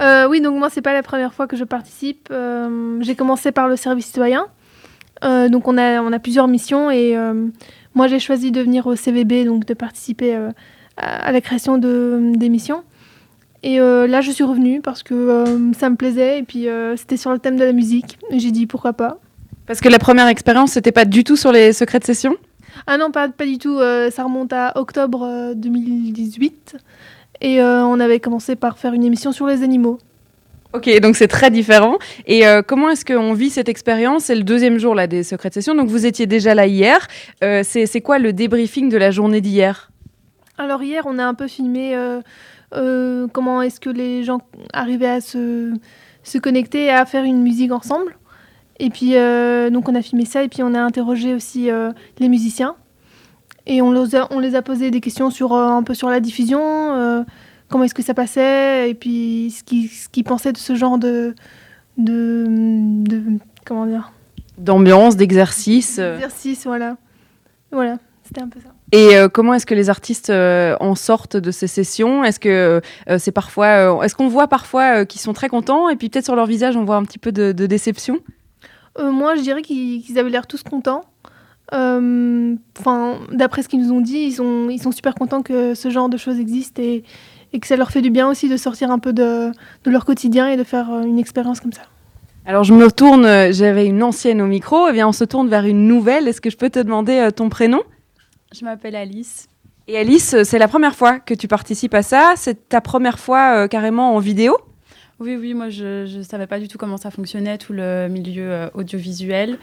[0.00, 2.32] Euh, oui, donc moi, c'est pas la première fois que je participe.
[3.00, 4.46] J'ai commencé par le service citoyen.
[5.22, 7.14] Donc on a, on a plusieurs missions et
[7.94, 10.38] moi j'ai choisi de venir au CVB, donc de participer
[10.96, 12.82] à, la création de- des missions.
[13.62, 15.44] Et là, je suis revenue parce que
[15.78, 18.16] ça me plaisait et puis c'était sur le thème de la musique.
[18.30, 19.18] J'ai dit pourquoi pas.
[19.66, 22.36] Parce que la première expérience, c'était pas du tout sur les secrets de session?
[22.86, 23.78] Ah non, pas, pas du tout.
[23.78, 26.76] euh, ça remonte à octobre euh, 2018.
[27.42, 29.98] Et euh, on avait commencé par faire une émission sur les animaux.
[30.72, 31.98] Ok, donc c'est très différent.
[32.26, 34.24] Et euh, comment est-ce qu'on vit cette expérience?
[34.24, 35.74] C'est le deuxième jour là, des secrets de session.
[35.74, 37.08] Donc vous étiez déjà là hier.
[37.42, 39.90] Euh, c'est c'est quoi le débriefing de la journée d'hier?
[40.58, 42.20] Alors hier, on a un peu filmé euh,
[42.74, 44.42] euh, comment est-ce que les gens
[44.72, 45.72] arrivaient à se,
[46.22, 48.14] se connecter et à faire une musique ensemble.
[48.82, 51.92] Et puis, euh, donc on a filmé ça et puis on a interrogé aussi euh,
[52.18, 52.76] les musiciens.
[53.66, 56.08] Et on, les a, on les a posé des questions sur, euh, un peu sur
[56.08, 56.58] la diffusion,
[57.68, 61.34] comment est-ce que ça passait, et puis ce qu'ils pensaient de ce genre de...
[61.98, 63.22] de, de
[63.66, 64.12] comment dire
[64.56, 65.98] D'ambiance, d'exercice.
[65.98, 66.96] Exercice, voilà.
[67.70, 68.70] Voilà, c'était un peu ça.
[68.92, 72.24] Et euh, comment est-ce que les artistes euh, en sortent de ces sessions?
[72.24, 76.08] Est-ce que euh, c'est parfois, est-ce qu'on voit parfois qu'ils sont très contents et puis
[76.08, 78.20] peut-être sur leur visage on voit un petit peu de, de déception?
[78.98, 81.02] Euh, moi, je dirais qu'ils avaient l'air tous contents.
[81.72, 85.74] Euh, Enfin, d'après ce qu'ils nous ont dit, ils sont, ils sont super contents que
[85.74, 87.04] ce genre de choses existent et,
[87.52, 89.52] et que ça leur fait du bien aussi de sortir un peu de,
[89.84, 91.82] de leur quotidien et de faire euh, une expérience comme ça.
[92.46, 95.66] Alors je me tourne, j'avais une ancienne au micro, et bien on se tourne vers
[95.66, 96.26] une nouvelle.
[96.26, 97.82] Est-ce que je peux te demander ton prénom?
[98.52, 99.46] Je m'appelle Alice.
[99.86, 102.32] Et Alice, c'est la première fois que tu participes à ça?
[102.36, 104.56] C'est ta première fois euh, carrément en vidéo?
[105.20, 108.50] Oui, oui, moi je ne savais pas du tout comment ça fonctionnait, tout le milieu
[108.50, 109.58] euh, audiovisuel.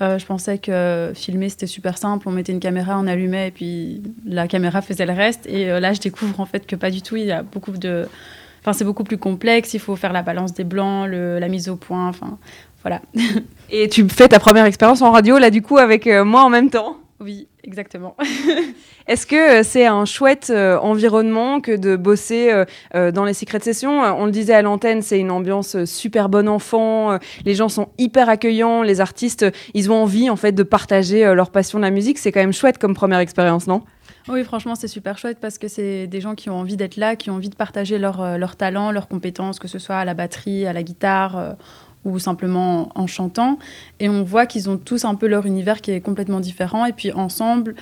[0.00, 3.50] Euh, je pensais que filmer c'était super simple, on mettait une caméra, on allumait et
[3.50, 5.46] puis la caméra faisait le reste.
[5.46, 7.72] Et euh, là je découvre en fait que pas du tout, il y a beaucoup
[7.72, 8.08] de.
[8.62, 11.68] Enfin, c'est beaucoup plus complexe, il faut faire la balance des blancs, le- la mise
[11.68, 12.38] au point, enfin
[12.82, 13.02] voilà.
[13.70, 16.48] Et tu fais ta première expérience en radio là du coup avec euh, moi en
[16.48, 16.96] même temps?
[17.22, 18.16] Oui, exactement.
[19.06, 23.58] Est-ce que euh, c'est un chouette euh, environnement que de bosser euh, dans les secrets
[23.58, 24.00] de session?
[24.00, 27.18] On le disait à l'antenne, c'est une ambiance super bon enfant.
[27.44, 28.82] les gens sont hyper accueillants.
[28.82, 32.18] Les artistes, ils ont envie en fait de partager leur passion de la musique.
[32.18, 33.82] C'est quand même chouette comme première expérience, non?
[34.28, 37.16] Oui, franchement, c'est super chouette parce que c'est des gens qui ont envie d'être là,
[37.16, 40.04] qui ont envie de partager leur, euh, leur talent, leurs compétences, que ce soit à
[40.04, 41.56] la batterie, à la guitare
[42.04, 43.58] ou simplement en chantant.
[44.00, 46.84] Et on voit qu'ils ont tous un peu leur univers qui est complètement différent.
[46.86, 47.74] Et puis ensemble,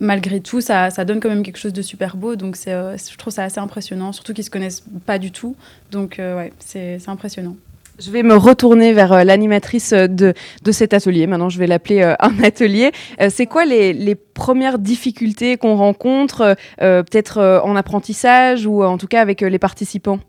[0.00, 2.36] malgré tout, ça, ça donne quand même quelque chose de super beau.
[2.36, 5.56] Donc euh, je trouve ça assez impressionnant, surtout qu'ils se connaissent pas du tout.
[5.90, 7.56] Donc euh, ouais, c'est impressionnant.
[8.00, 10.32] Je vais me retourner vers euh, l'animatrice euh, de,
[10.62, 11.26] de cet atelier.
[11.26, 12.92] Maintenant, je vais l'appeler un atelier.
[13.28, 19.20] C'est quoi les, les premières difficultés qu'on rencontre, peut-être en apprentissage ou en tout cas
[19.20, 20.20] avec les participants?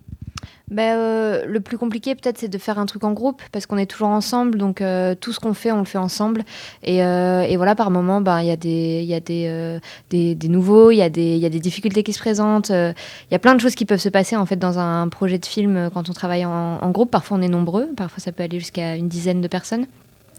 [0.71, 3.77] Ben, euh, le plus compliqué peut-être c'est de faire un truc en groupe parce qu'on
[3.77, 6.43] est toujours ensemble donc euh, tout ce qu'on fait on le fait ensemble.
[6.83, 9.79] Et, euh, et voilà par moment ben, il y a des y a des, euh,
[10.11, 12.93] des, des nouveaux il y y a des difficultés qui se présentent euh,
[13.29, 15.39] il y a plein de choses qui peuvent se passer en fait dans un projet
[15.39, 17.09] de film euh, quand on travaille en, en groupe.
[17.09, 19.87] Parfois on est nombreux parfois ça peut aller jusqu'à une dizaine de personnes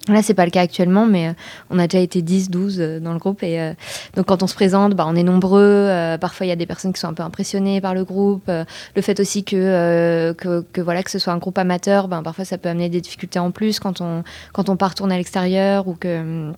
[0.09, 1.33] Là, c'est pas le cas actuellement, mais euh,
[1.69, 3.43] on a déjà été 10, 12 euh, dans le groupe.
[3.43, 3.75] Et euh,
[4.17, 5.89] donc, quand on se présente, bah, on est nombreux.
[6.21, 8.51] parfois, il y a des personnes qui sont un peu impressionnées par le groupe.
[8.51, 12.59] Le fait aussi que, que, voilà, que ce soit un groupe amateur, ben, parfois, ça
[12.59, 15.95] peut amener des difficultés en plus quand on, quand on part tourner à l'extérieur ou
[15.95, 16.55] que hum,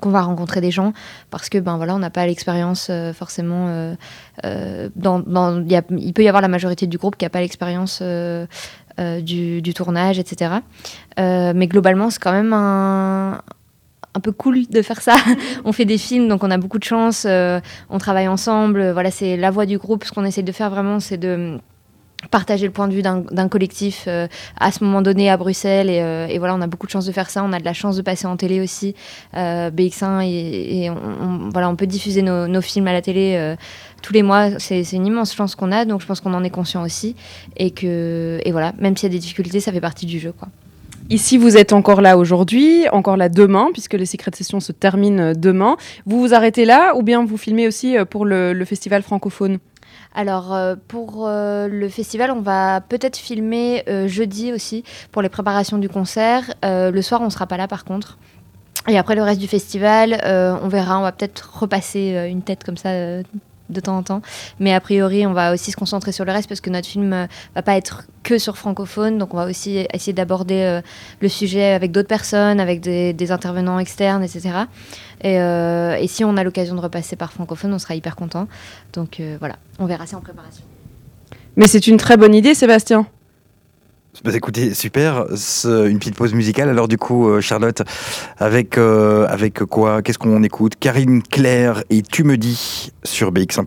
[0.00, 0.94] qu'on va rencontrer des gens
[1.30, 3.94] parce que ben voilà on n'a pas l'expérience forcément
[4.42, 8.02] il peut y avoir la majorité du groupe qui n'a pas l'expérience
[8.98, 10.56] du, du tournage etc
[11.18, 13.40] Euh, mais globalement c'est quand même un
[14.14, 15.16] un peu cool de faire ça.
[15.64, 17.24] on fait des films, donc on a beaucoup de chance.
[17.26, 18.90] euh, on travaille ensemble.
[18.92, 20.04] Voilà, c'est la voix du groupe.
[20.04, 21.58] Ce qu'on essaie de faire vraiment, c'est de
[22.30, 24.26] partager le point de vue d'un collectif euh,
[24.58, 27.06] à ce moment donné à Bruxelles et, euh, et voilà on a beaucoup de chance
[27.06, 27.42] de faire ça.
[27.44, 28.94] On a de la chance de passer en télé aussi
[29.36, 30.90] euh, BX1 et,
[31.52, 33.54] voilà on peut diffuser nos, films à la télé
[34.02, 34.58] tous les mois.
[34.58, 37.16] C'est une immense chance qu'on a donc je pense qu'on en est conscient aussi
[37.56, 40.32] et que et voilà même s'il y a des difficultés ça fait partie du jeu
[40.32, 40.48] quoi.
[41.10, 44.70] Ici, vous êtes encore là aujourd'hui, encore là demain, puisque les secrets de session se
[44.70, 45.76] terminent demain.
[46.06, 49.58] Vous vous arrêtez là ou bien vous filmez aussi pour le festival francophone?
[50.14, 55.28] Alors euh, pour euh, le festival, on va peut-être filmer euh, jeudi aussi pour les
[55.28, 56.52] préparations du concert.
[56.62, 58.18] Le soir, on sera pas là par contre.
[58.88, 62.76] Et après le reste du festival, on verra, on va peut-être repasser une tête comme
[62.76, 62.90] ça
[63.72, 64.22] de temps en temps.
[64.60, 67.12] Mais a priori, on va aussi se concentrer sur le reste parce que notre film
[67.12, 69.18] euh, va pas être que sur francophone.
[69.18, 70.80] Donc on va aussi essayer d'aborder euh,
[71.20, 74.50] le sujet avec d'autres personnes, avec des, intervenants externes, etc.
[75.22, 78.48] Et, euh, et si on a l'occasion de repasser par francophone, on sera hyper content.
[78.92, 80.64] Donc voilà, on verra, c'est en préparation.
[81.56, 83.06] Mais c'est une très bonne idée, Sébastien.
[84.24, 85.26] Bah, écoutez, super.
[85.64, 86.68] Une petite pause musicale.
[86.68, 87.82] Alors du coup, euh, Charlotte,
[88.38, 90.02] avec euh, avec quoi?
[90.02, 90.74] Qu'est-ce qu'on écoute?
[90.78, 93.64] Karine Claire et Tu me dis sur BX1+.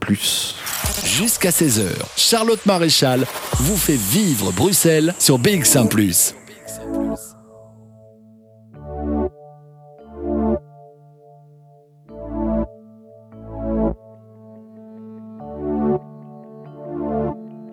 [1.05, 1.83] Jusqu'à 16h,
[2.15, 3.25] Charlotte Maréchal
[3.59, 5.89] vous fait vivre Bruxelles sur BX1⁇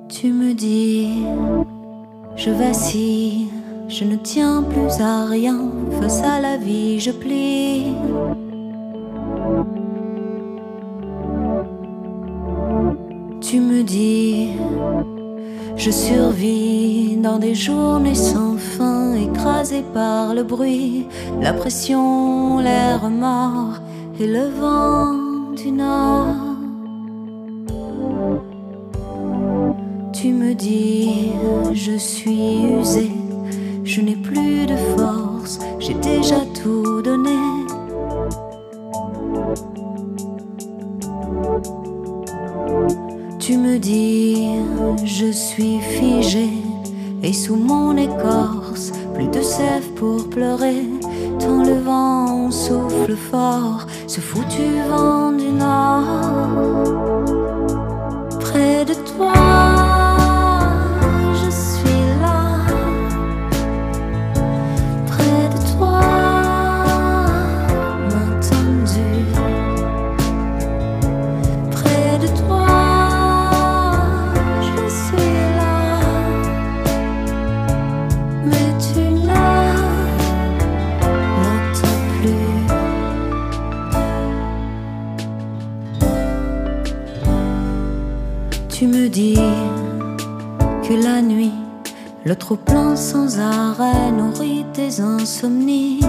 [0.09, 1.25] Tu me dis,
[2.37, 3.49] je vacille,
[3.89, 7.95] je ne tiens plus à rien, face à la vie je plie.
[13.41, 14.51] Tu me dis,
[15.77, 21.07] je survis dans des journées sans fin, écrasé par le bruit,
[21.41, 23.81] la pression, l'air mort
[24.19, 26.52] et le vent du nord.
[30.13, 31.33] Tu me dis,
[31.73, 33.11] je suis usé,
[33.83, 37.39] je n'ai plus de force, j'ai déjà tout donné.
[43.41, 44.49] Tu me dis,
[45.05, 46.49] je suis figé,
[47.23, 50.87] et sous mon écorce, plus de sève pour pleurer,
[51.41, 56.05] tant le vent souffle fort, ce foutu vent du nord.
[58.41, 59.92] Près de toi,
[89.13, 89.37] Dis
[90.83, 91.53] que la nuit,
[92.25, 96.01] le trop plein sans arrêt nourrit tes insomnies.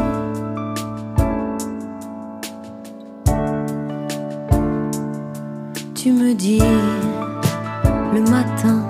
[5.95, 6.61] Tu me dis
[8.13, 8.85] le matin,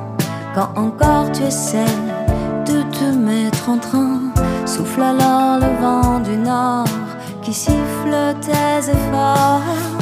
[0.54, 1.98] quand encore tu essaies
[2.68, 4.20] de te mettre en train,
[4.68, 6.86] souffle alors le vent du nord
[7.42, 9.93] qui siffle tes efforts.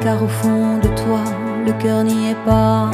[0.00, 1.22] Car au fond de toi,
[1.64, 2.90] le cœur n'y est pas.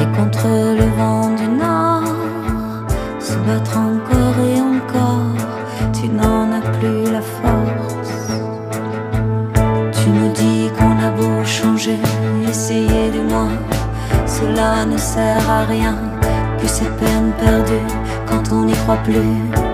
[0.00, 0.48] Et contre
[0.80, 2.02] le vent du nord,
[3.18, 5.36] se battre encore et encore,
[5.92, 8.32] tu n'en as plus la force.
[9.98, 11.98] Tu nous dis qu'on a beau changer,
[12.48, 13.56] essayer du moins,
[14.26, 15.96] cela ne sert à rien
[16.60, 17.94] que ces peines perdues
[18.28, 19.65] quand on n'y croit plus.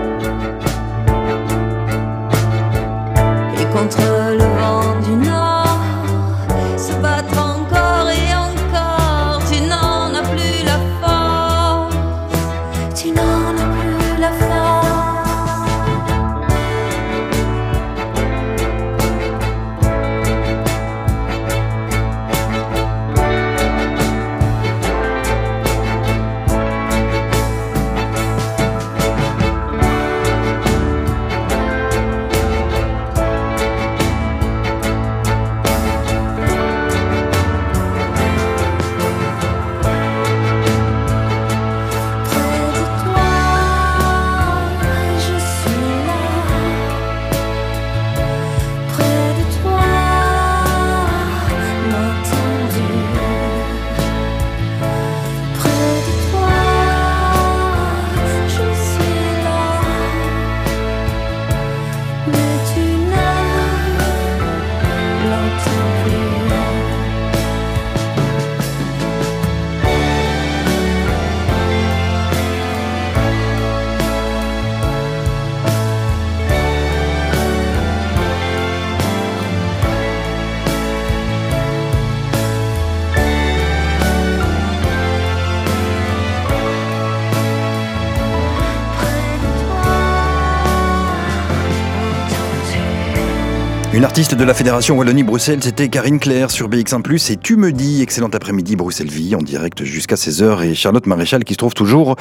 [94.13, 97.31] Artiste de la Fédération Wallonie-Bruxelles, c'était Karine Claire sur BX1+.
[97.31, 100.61] Et tu me dis, excellent après-midi Bruxelles-Vie, en direct jusqu'à 16h.
[100.65, 102.15] Et Charlotte Maréchal qui se trouve toujours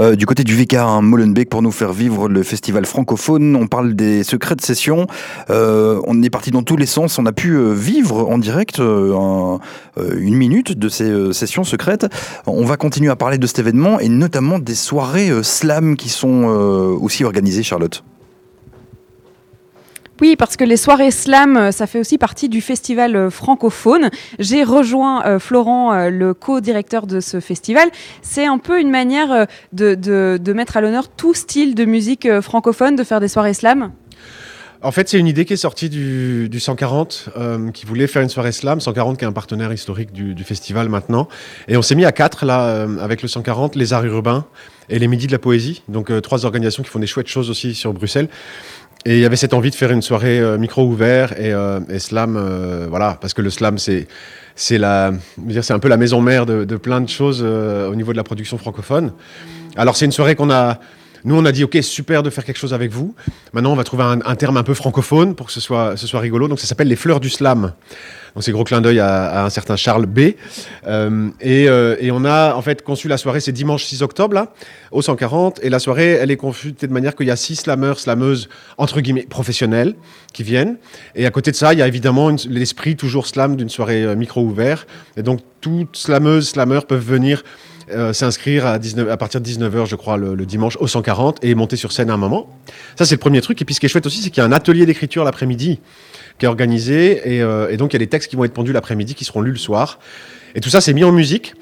[0.00, 3.56] euh, du côté du VK à Molenbeek pour nous faire vivre le festival francophone.
[3.56, 5.06] On parle des secrets de session.
[5.48, 7.18] Euh, on est parti dans tous les sens.
[7.18, 9.60] On a pu euh, vivre en direct un-
[10.18, 12.04] une minute de ces sessions secrètes.
[12.46, 16.44] On va continuer à parler de cet événement et notamment des soirées slam qui sont
[17.00, 18.04] aussi organisées, Charlotte.
[20.20, 24.10] Oui, parce que les soirées slam, euh, ça fait aussi partie du festival euh, francophone.
[24.38, 27.88] J'ai rejoint euh, Florent, le co-directeur de ce festival.
[28.20, 33.04] C'est un peu une manière de, mettre à l'honneur tout style de musique francophone, de
[33.04, 33.92] faire des soirées slam.
[34.82, 38.22] En fait, c'est une idée qui est sortie du, du 140, euh, qui voulait faire
[38.22, 38.80] une soirée slam.
[38.80, 41.28] 140 qui est un partenaire historique du, festival maintenant.
[41.68, 44.46] Et on s'est mis à quatre, là, avec le 140, les arts urbains
[44.88, 45.82] et les midis de la poésie.
[45.88, 48.28] Donc, trois organisations qui font des chouettes choses aussi sur Bruxelles.
[49.06, 51.80] Et il y avait cette envie de faire une soirée euh, micro ouvert et, euh,
[51.98, 54.06] slam, euh, voilà, parce que le slam, c'est
[54.56, 58.58] c'est un peu la maison mère de, plein de choses au niveau de la production
[58.58, 59.12] francophone.
[59.74, 60.80] Alors c'est une soirée qu'on a,
[61.24, 63.14] nous on a dit ok super de faire quelque chose avec vous.
[63.54, 66.06] Maintenant on va trouver un, un terme un peu francophone pour que ce soit, ce
[66.06, 66.46] soit rigolo.
[66.46, 67.72] Donc ça s'appelle les fleurs du slam.
[68.34, 70.20] Donc c'est gros clin d'œil à, un certain Charles B.
[70.86, 74.34] Euh, et, euh, et on a en fait conçu la soirée, c'est dimanche 6 octobre
[74.34, 74.52] là,
[74.92, 75.60] au 140.
[75.62, 78.48] Et la soirée, elle est confutée de manière qu'il y a six slameurs, slameuses
[78.78, 79.94] entre guillemets professionnels
[80.32, 80.76] qui viennent.
[81.14, 84.14] Et à côté de ça, il y a évidemment l'esprit toujours slam d'une soirée euh,
[84.14, 84.86] micro ouvert.
[85.16, 87.42] Et donc toutes slameuses, slameurs peuvent venir
[87.92, 91.54] euh, s'inscrire à, 19 à partir de 19h, je crois, le, dimanche au 140 et
[91.54, 92.48] monter sur scène à un moment.
[92.96, 93.60] Ça, c'est le premier truc.
[93.60, 95.80] Et puis, ce qui est chouette aussi, c'est qu'il y a un atelier d'écriture l'après-midi
[96.38, 97.36] qui est organisé.
[97.36, 99.24] Et, euh, et donc, il y a des textes qui vont être pendus l'après-midi, qui
[99.24, 99.98] seront lus le soir.
[100.54, 101.54] Et tout ça, c'est mis en musique.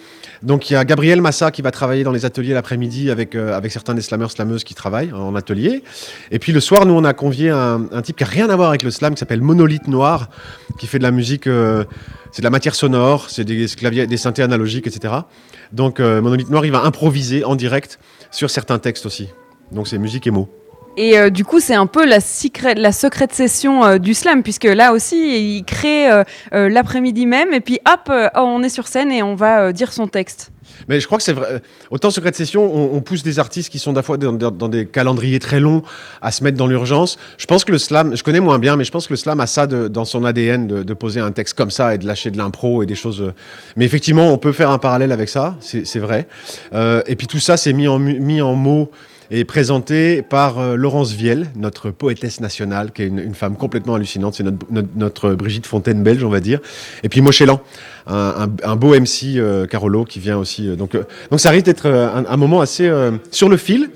[0.42, 3.56] Donc, il y a Gabriel Massa qui va travailler dans les ateliers l'après-midi avec, euh,
[3.56, 5.82] avec certains des slameurs, slameuses qui travaillent en atelier.
[6.30, 8.68] Et puis, le soir, nous, on a convié un, type qui n'a rien à voir
[8.68, 10.28] avec le slam, qui s'appelle Monolithe Noir,
[10.78, 14.42] qui fait de la musique, c'est de la matière sonore, c'est des claviers, des synthés
[14.42, 15.14] analogiques, etc.
[15.72, 17.98] Donc, euh, Monolithe Noir, il va improviser en direct
[18.30, 19.28] sur certains textes aussi.
[19.72, 20.48] Donc, c'est musique et mots.
[20.96, 24.92] Et euh, du coup, c'est un peu la, secrète session euh, du slam, puisque là
[24.92, 26.08] aussi, il crée
[26.52, 30.50] l'après-midi même, et puis hop, on est sur scène et on va dire son texte.
[30.86, 31.60] Mais je crois que c'est vrai.
[31.90, 34.68] Autant Secret de Session, on, on pousse des artistes qui sont des fois dans, dans-
[34.68, 35.82] des calendriers très longs
[36.22, 37.18] à se mettre dans l'urgence.
[37.38, 39.40] Je pense que le slam, je connais moins bien, mais je pense que le slam
[39.40, 42.06] a ça de- dans son ADN de, de poser un texte comme ça et de
[42.06, 43.20] lâcher de l'impro et des choses.
[43.22, 43.32] euh.
[43.76, 46.28] Mais effectivement, on peut faire un parallèle avec ça, c'est vrai.
[46.74, 48.90] Euh, et puis tout ça, c'est mis en, mis en mots
[49.30, 53.94] et présenté par euh, Laurence Viel, notre poétesse nationale, qui est une, une femme complètement
[53.94, 54.34] hallucinante.
[54.34, 56.60] C'est notre, notre, notre Brigitte Fontaine belge, on va dire.
[57.02, 57.60] Et puis Mochelan,
[58.06, 60.68] un, un, un beau MC euh, Carolo qui vient aussi.
[60.68, 62.90] euh, donc, euh, donc ça risque d'être un, un moment assez
[63.30, 63.90] sur le fil,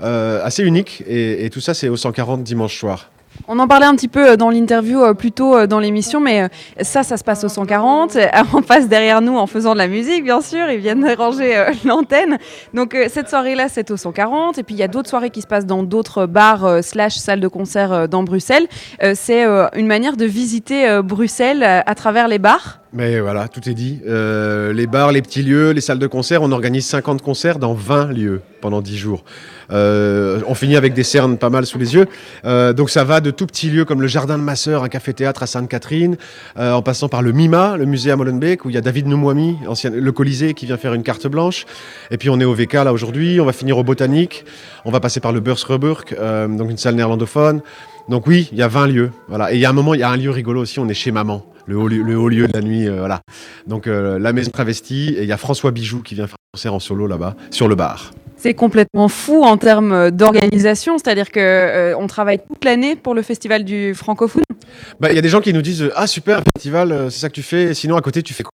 [0.00, 1.02] assez unique.
[1.06, 3.10] Et, et tout ça, c'est au 140 dimanche soir.
[3.48, 6.20] On en parlait un petit peu euh, dans l'interview euh, plus tôt euh, dans l'émission,
[6.20, 6.48] mais
[6.80, 8.16] ça, ça se passe au 140.
[8.16, 10.68] Euh, On passe derrière nous en faisant de la musique, bien sûr.
[10.70, 12.38] Ils viennent ranger l'antenne.
[12.74, 14.58] Donc cette soirée-là, c'est au 140.
[14.58, 17.40] Et puis il y a d'autres soirées qui se passent dans d'autres bars slash salles
[17.40, 18.66] de concert dans Bruxelles.
[19.14, 19.44] C'est
[19.74, 22.80] une manière de visiter Bruxelles à travers les bars.
[22.96, 24.00] Mais voilà, tout est dit.
[24.08, 27.74] Euh, les bars, les petits lieux, les salles de concert, on organise 50 concerts dans
[27.74, 29.22] 20 lieux pendant 10 jours.
[29.70, 32.06] Euh, on finit avec des cernes pas mal sous les yeux.
[32.46, 35.42] Euh, donc ça va de tout petits lieux comme le Jardin de ma un café-théâtre
[35.42, 36.16] à Sainte-Catherine,
[36.58, 39.06] euh, en passant par le MIMA, le musée à Molenbeek, où il y a David
[39.08, 41.66] Noumouami, ancien, le Colisée, qui vient faire une carte blanche.
[42.10, 44.46] Et puis on est au VK là aujourd'hui, on va finir au Botanique,
[44.86, 47.60] on va passer par le Beursreburg, euh, donc une salle néerlandophone.
[48.08, 49.10] Donc oui, il y a 20 lieux.
[49.28, 49.52] Voilà.
[49.52, 50.94] Et il y a un moment, il y a un lieu rigolo aussi, on est
[50.94, 52.88] chez Maman, le haut lieu, de la nuit.
[52.88, 53.20] euh, voilà.
[53.66, 56.56] Donc euh, la maison travestie, et il y a François Bijoux qui vient faire un
[56.56, 58.12] concert en solo là-bas, sur le bar.
[58.54, 63.64] Complètement fou en termes d'organisation, c'est-à-dire que euh, on travaille toute l'année pour le festival
[63.64, 64.42] du francophone.
[65.00, 67.28] Bah, Il y a des gens qui nous disent Ah, super, festival, euh, c'est ça
[67.28, 67.74] que tu fais.
[67.74, 68.52] Sinon, à côté, tu fais quoi?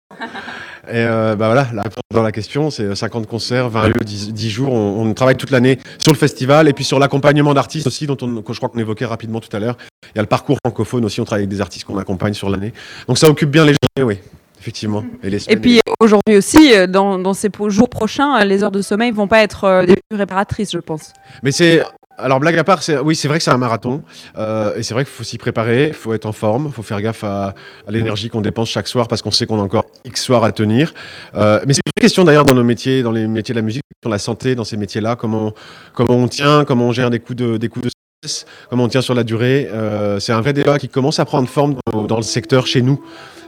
[0.87, 4.33] Et euh, bah voilà, la réponse dans la question, c'est 50 concerts, 20 lieux, 10,
[4.33, 4.73] 10 jours.
[4.73, 8.17] On, on travaille toute l'année sur le festival et puis sur l'accompagnement d'artistes aussi, dont
[8.21, 9.77] on, que je crois qu'on évoquait rapidement tout à l'heure.
[10.13, 12.49] Il y a le parcours francophone aussi, on travaille avec des artistes qu'on accompagne sur
[12.49, 12.73] l'année.
[13.07, 14.19] Donc ça occupe bien les journées, oui,
[14.63, 15.03] effectivement.
[15.21, 18.71] Et, les Et puis aujourd'hui aussi, euh, dans, dans ces jours prochains, euh, les heures
[18.71, 21.11] de sommeil vont pas être euh, des plus réparatrices, je pense.
[21.43, 21.83] Mais c'est.
[22.15, 24.03] Alors, blague à part, oui, c'est vrai que c'est un marathon.
[24.37, 26.83] euh, et c'est vrai qu'il faut s'y préparer, il faut être en forme, il faut
[26.83, 27.55] faire gaffe à,
[27.87, 30.51] à l'énergie qu'on dépense chaque soir parce qu'on sait qu'on a encore X soirs à
[30.51, 30.93] tenir.
[31.33, 33.83] Euh, mais c'est une question d'ailleurs dans nos métiers, dans les métiers de la musique,
[34.03, 35.53] sur la santé, dans ces métiers-là, comment,
[35.93, 37.91] comment on tient, comment on gère des coups de, des coups de
[38.23, 39.67] stress, comment on tient sur la durée.
[39.73, 42.83] Euh, c'est un vrai débat qui commence à prendre forme dans, dans le secteur chez
[42.83, 43.03] nous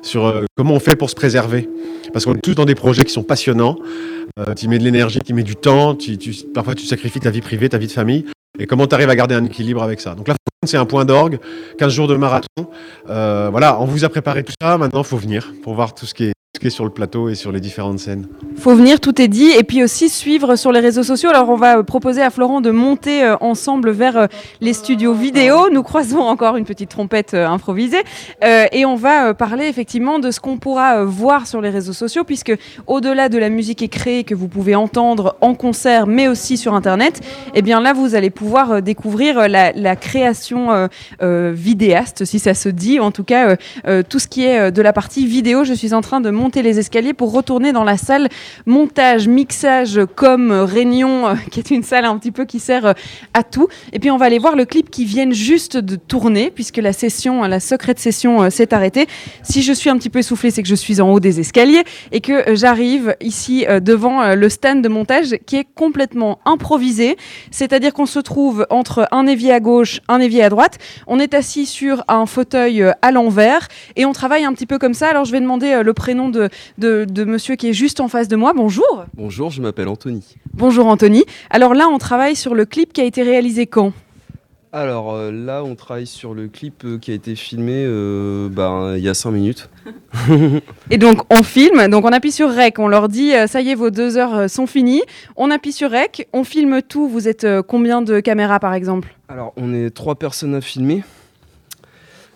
[0.05, 1.69] sur euh, comment on fait pour se préserver.
[2.13, 3.77] Parce qu'on est tous dans des projets qui sont passionnants.
[4.39, 5.97] Euh, tu mets de l'énergie, tu mets du temps,
[6.53, 8.25] parfois tu sacrifies ta vie privée, ta vie de famille.
[8.57, 10.15] Et comment tu arrives à garder un équilibre avec ça?
[10.15, 11.39] Donc là, c'est un point d'orgue,
[11.77, 12.69] 15 jours de marathon.
[13.09, 16.05] Euh, voilà, on vous a préparé tout ça, maintenant il faut venir pour voir tout
[16.05, 16.33] ce qui est
[16.69, 18.27] sur le plateau et sur les différentes scènes.
[18.57, 21.29] Faut venir, tout est dit, et puis aussi suivre sur les réseaux sociaux.
[21.29, 24.27] Alors on va proposer à Florent de monter euh, ensemble vers euh,
[24.61, 25.69] les studios vidéo.
[25.71, 28.03] Nous croisons encore une petite trompette euh, improvisée,
[28.71, 32.53] et on va parler effectivement de ce qu'on pourra voir sur les réseaux sociaux, puisque
[32.87, 37.21] au-delà de la musique écrite que vous pouvez entendre en concert, mais aussi sur Internet,
[37.53, 40.89] eh bien là vous allez pouvoir découvrir la, création
[41.21, 43.55] vidéaste, si ça se dit, en tout cas
[44.09, 45.63] tout ce qui est de la partie vidéo.
[45.63, 48.29] Je suis en train de monter les escaliers pour retourner dans la salle
[48.65, 52.93] montage, mixage, comme réunion, euh, qui est une salle un petit peu qui sert euh,
[53.33, 53.67] à tout.
[53.93, 56.93] Et puis on va aller voir le clip qui vient juste de tourner, puisque la
[56.93, 59.07] session, la secrète session euh, s'est arrêtée.
[59.43, 61.83] Si je suis un petit peu essoufflée, c'est que je suis en haut des escaliers
[62.11, 67.17] et que j'arrive ici devant le stand de montage qui est complètement improvisé.
[67.51, 70.77] C'est-à-dire qu'on se trouve entre un évier à gauche, un évier à droite.
[71.07, 74.93] On est assis sur un fauteuil à l'envers et on travaille un petit peu comme
[74.93, 75.07] ça.
[75.09, 78.35] Alors je vais demander le prénom de, de monsieur qui est juste en face de
[78.35, 78.53] moi.
[78.55, 79.05] Bonjour.
[79.15, 80.35] Bonjour, je m'appelle Anthony.
[80.53, 81.23] Bonjour Anthony.
[81.49, 83.93] Alors là, on travaille sur le clip qui a été réalisé quand?
[84.75, 88.95] Alors euh, là, on travaille sur le clip euh, qui a été filmé euh, ben,
[88.97, 89.69] il y a 5 minutes.
[90.91, 93.75] Et donc on filme, donc on appuie sur Rec, on leur dit ça y est,
[93.75, 95.01] vos deux heures sont finies.
[95.37, 97.07] On appuie sur Rec, on filme tout.
[97.07, 99.15] Vous êtes combien de caméras par exemple?
[99.29, 101.03] Alors, on est trois personnes à filmer.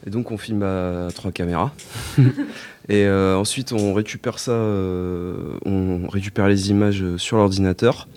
[0.08, 1.74] Et donc, on filme à trois caméras.
[2.90, 8.08] et euh, ensuite, on récupère ça, euh, on récupère les images euh, sur l'ordinateur.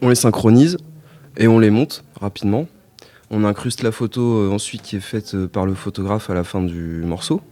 [0.00, 0.78] On les synchronise
[1.36, 2.66] et on les monte rapidement.
[3.30, 7.02] On incruste la photo ensuite qui est faite par le photographe à la fin du
[7.04, 7.42] morceau.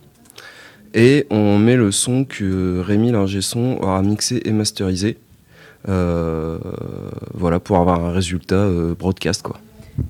[0.95, 5.19] Et on met le son que Rémi, l'ingé aura mixé et masterisé.
[5.85, 8.67] Voilà, pour avoir un résultat
[8.99, 9.61] broadcast, quoi.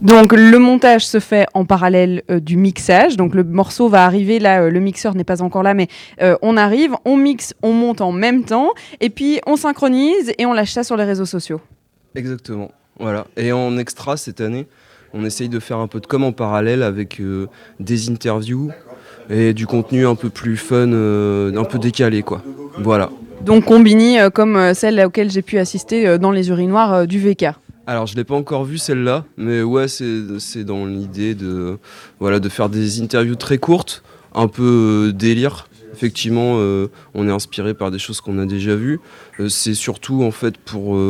[0.00, 3.16] Donc le montage se fait en parallèle euh, du mixage.
[3.16, 5.88] Donc le morceau va arriver là, euh, le mixeur n'est pas encore là, mais
[6.22, 8.70] euh, on arrive, on mixe, on monte en même temps,
[9.00, 11.60] et puis on synchronise et on lâche ça sur les réseaux sociaux.
[12.14, 12.70] Exactement.
[13.00, 13.26] Voilà.
[13.36, 14.66] Et en extra cette année,
[15.14, 17.22] on essaye de faire un peu de com en parallèle avec
[17.80, 18.70] des interviews
[19.30, 22.42] et du contenu un peu plus fun, un peu décalé, quoi.
[22.78, 23.10] Voilà.
[23.42, 27.54] Donc Combini, comme celle auquel j'ai pu assister dans les urinoirs du VK.
[27.88, 31.78] Alors je l'ai pas encore vu celle-là, mais ouais c'est dans l'idée de
[32.20, 34.02] voilà de faire des interviews très courtes,
[34.34, 35.68] un peu euh, délire.
[35.94, 39.00] Effectivement, euh, on est inspiré par des choses qu'on a déjà vues.
[39.40, 41.00] Euh, c'est surtout en fait pour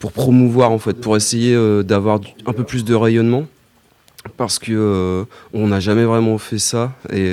[0.00, 1.54] pour promouvoir en fait, pour essayer
[1.84, 3.46] d'avoir un peu plus de rayonnement.
[4.36, 7.32] Parce que on n'a jamais vraiment fait ça et,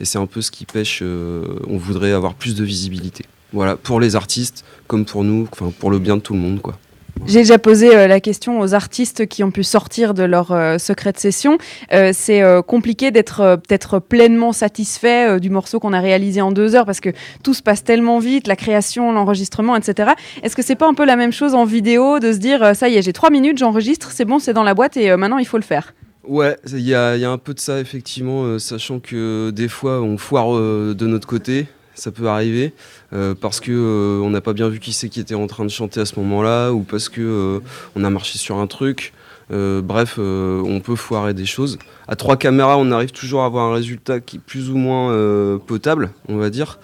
[0.00, 1.02] et c'est un peu ce qui pêche.
[1.02, 3.24] on voudrait avoir plus de visibilité.
[3.54, 5.48] Voilà, pour les artistes comme pour nous,
[5.78, 6.78] pour le bien de tout le monde quoi.
[7.26, 10.78] J'ai déjà posé euh, la question aux artistes qui ont pu sortir de leur euh,
[10.78, 11.58] secret de session.
[11.92, 16.74] Euh, c'est euh, compliqué d'être peut-être pleinement satisfait du morceau qu'on a réalisé en deux
[16.74, 17.10] heures parce que
[17.42, 20.12] tout se passe tellement vite, la création, l'enregistrement, etc.
[20.42, 22.88] Est-ce que c'est pas un peu la même chose en vidéo de se dire ça
[22.88, 25.46] y est, j'ai trois minutes, j'enregistre, c'est bon, c'est dans la boîte et maintenant il
[25.46, 25.94] faut le faire?
[26.26, 30.52] Ouais, il y a, un peu de ça effectivement, sachant que des fois on foire
[30.58, 32.72] de notre côté, ça peut arriver,
[33.12, 35.64] euh, parce que euh, on n'a pas bien vu qui c'est qui était en train
[35.64, 37.60] de chanter à ce moment-là, ou parce que euh,
[37.96, 39.12] on a marché sur un truc.
[39.50, 41.78] Bref, on peut foirer des choses.
[42.08, 45.58] À trois caméras, on arrive toujours à avoir un résultat qui est plus ou moins
[45.58, 46.78] potable, on va dire.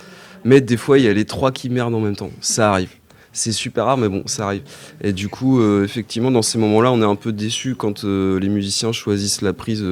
[0.44, 2.30] Mais des fois, il y a les trois qui merdent en même temps.
[2.40, 2.90] Ça arrive.
[3.32, 4.62] C'est super rare, mais bon, ça arrive.
[5.02, 8.92] Et du coup, effectivement, dans ces moments-là, on est un peu déçu quand les musiciens
[8.92, 9.82] choisissent la prise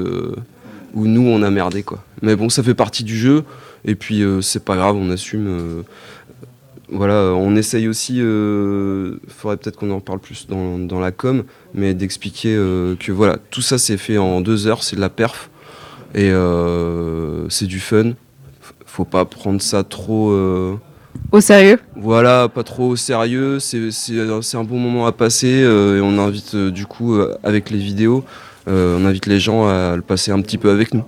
[0.95, 2.05] où nous, on a merdé, quoi.
[2.23, 3.45] Mais bon, ça fait partie du jeu.
[3.85, 5.47] Et puis, euh, c'est pas grave, on assume.
[5.47, 5.83] euh,
[6.91, 11.45] voilà, on essaye aussi, euh, faudrait peut-être qu'on en parle plus dans, dans la com,
[11.75, 15.51] mais d'expliquer que voilà, tout ça c'est fait en deux heures, c'est de la perf,
[16.15, 16.33] et
[17.51, 18.13] c'est du fun.
[18.87, 20.33] Faut pas prendre ça trop...
[21.31, 21.79] Au sérieux?
[21.97, 26.55] voilà, pas trop au sérieux, c'est un bon moment à passer euh, et on invite
[26.55, 28.25] euh, du coup euh, avec les vidéos,
[28.67, 31.05] on invite les gens à le passer un petit peu avec nous.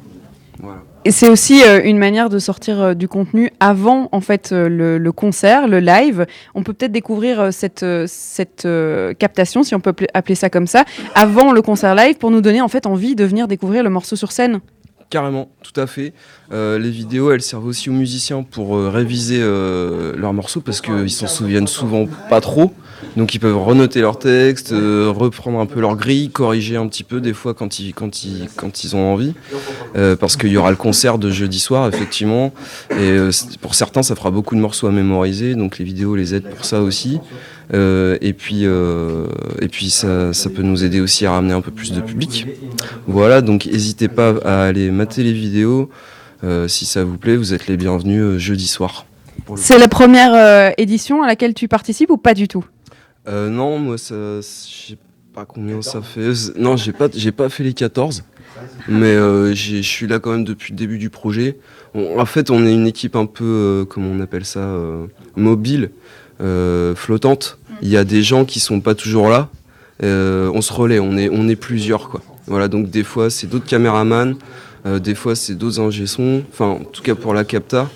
[1.09, 5.12] C'est aussi euh, une manière de sortir euh, du contenu avant en fait euh, le,
[5.12, 6.27] concert, le live.
[6.55, 8.68] On peut peut-être découvrir cette, cette
[9.18, 12.60] captation, si on peut appeler- ça comme ça, avant le concert live pour nous donner
[12.60, 14.60] en fait envie de venir découvrir le morceau sur scène.
[15.09, 16.12] Carrément, tout à fait.
[16.52, 21.66] Les vidéos, elles servent aussi aux musiciens pour réviser leurs morceaux parce qu'ils s'en souviennent
[21.66, 22.72] souvent pas trop.
[23.16, 27.05] Donc ils peuvent renoter leurs textes, euh, reprendre un peu leur grille, corriger un petit
[27.05, 29.35] peu des fois quand ils, quand ils, quand ils ont envie.
[29.97, 32.52] Euh, parce qu'il y aura le concert de jeudi soir, effectivement.
[32.90, 35.55] Et euh, pour certains, ça fera beaucoup de morceaux à mémoriser.
[35.55, 37.20] Donc les vidéos les aident pour ça aussi.
[37.72, 39.27] Euh, et puis, euh,
[39.60, 42.47] et puis ça, ça peut nous aider aussi à ramener un peu plus de public.
[43.06, 45.90] Voilà, donc n'hésitez pas à aller mater les vidéos.
[46.43, 49.05] Euh, si ça vous plaît, vous êtes les bienvenus euh, jeudi soir.
[49.56, 52.64] C'est la première euh, édition à laquelle tu participes ou pas du tout?
[53.29, 54.99] Euh, non, moi, ça, je sais
[55.35, 56.33] pas combien ça fait.
[56.57, 58.25] Non, j'ai pas, j'ai pas fait les 14,
[58.89, 61.59] mais euh, je suis là quand même depuis le début du projet.
[61.95, 65.07] On- en fait, on est une équipe un peu, euh, comment on appelle ça, euh,
[65.37, 65.91] mobile,
[66.41, 67.59] euh, flottante.
[67.83, 69.49] Il y a des gens qui sont pas toujours là.
[70.03, 72.23] Euh, on se relaie, on est, on est plusieurs, quoi.
[72.47, 74.35] Voilà, donc des fois c'est d'autres caméramans,
[74.87, 76.05] euh, des fois c'est d'autres ingé
[76.51, 77.89] enfin en tout cas pour la capta.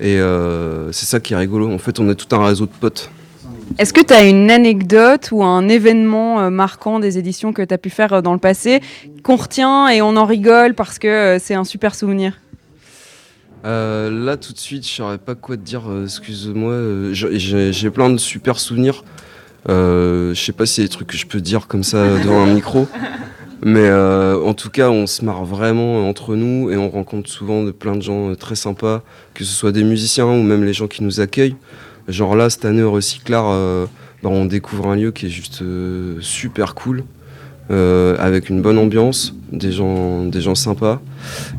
[0.00, 1.70] Et euh, c'est ça qui est rigolo.
[1.72, 3.10] En fait, on a tout un réseau de potes.
[3.76, 7.72] Est-ce que tu as une anecdote ou un événement euh, marquant des éditions que tu
[7.74, 8.80] as pu faire euh, dans le passé
[9.22, 12.40] qu'on retient et on en rigole parce que euh, c'est un super souvenir?
[13.64, 15.82] Euh, là, tout de suite, je saurais pas quoi te dire.
[16.04, 19.04] Excuse-moi, j'ai- plein de super souvenirs.
[19.68, 22.18] Euh, je sais pas s'il y a des trucs que je peux dire comme ça
[22.22, 22.88] devant un micro.
[23.62, 27.64] Mais euh, en tout cas, on se marre vraiment entre nous et on rencontre souvent
[27.64, 29.02] de plein de gens très sympas,
[29.34, 31.56] que ce soit des musiciens ou même les gens qui nous accueillent.
[32.08, 33.86] Genre là, cette année au Recyclar, euh,
[34.22, 37.04] bah, on découvre un lieu qui est juste euh, super cool,
[37.70, 41.02] euh, avec une bonne ambiance, des gens, des gens sympas.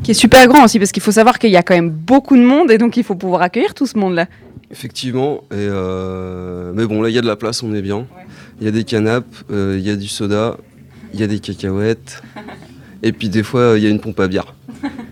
[0.02, 2.36] Qui est super grand aussi parce qu'il faut savoir qu'il y a quand même beaucoup
[2.36, 4.26] de monde et donc il faut pouvoir accueillir tout ce monde-là.
[4.72, 8.06] Effectivement, et euh, mais bon, là il y a de la place, on est bien.
[8.60, 10.58] Il y a des canapes, il y a du soda,
[11.14, 12.22] il y a des cacahuètes,
[13.02, 14.54] et puis des fois il y a une pompe à bière.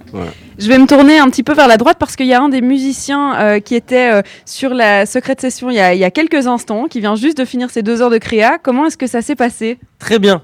[0.59, 2.49] Je vais me tourner un petit peu vers la droite parce qu'il y a un
[2.49, 6.05] des musiciens euh, qui était euh, sur la secrète session il y, a, il y
[6.05, 8.59] a quelques instants, qui vient juste de finir ses deux heures de créa.
[8.59, 9.79] Comment est-ce que ça s'est passé?
[9.99, 10.43] Très bien.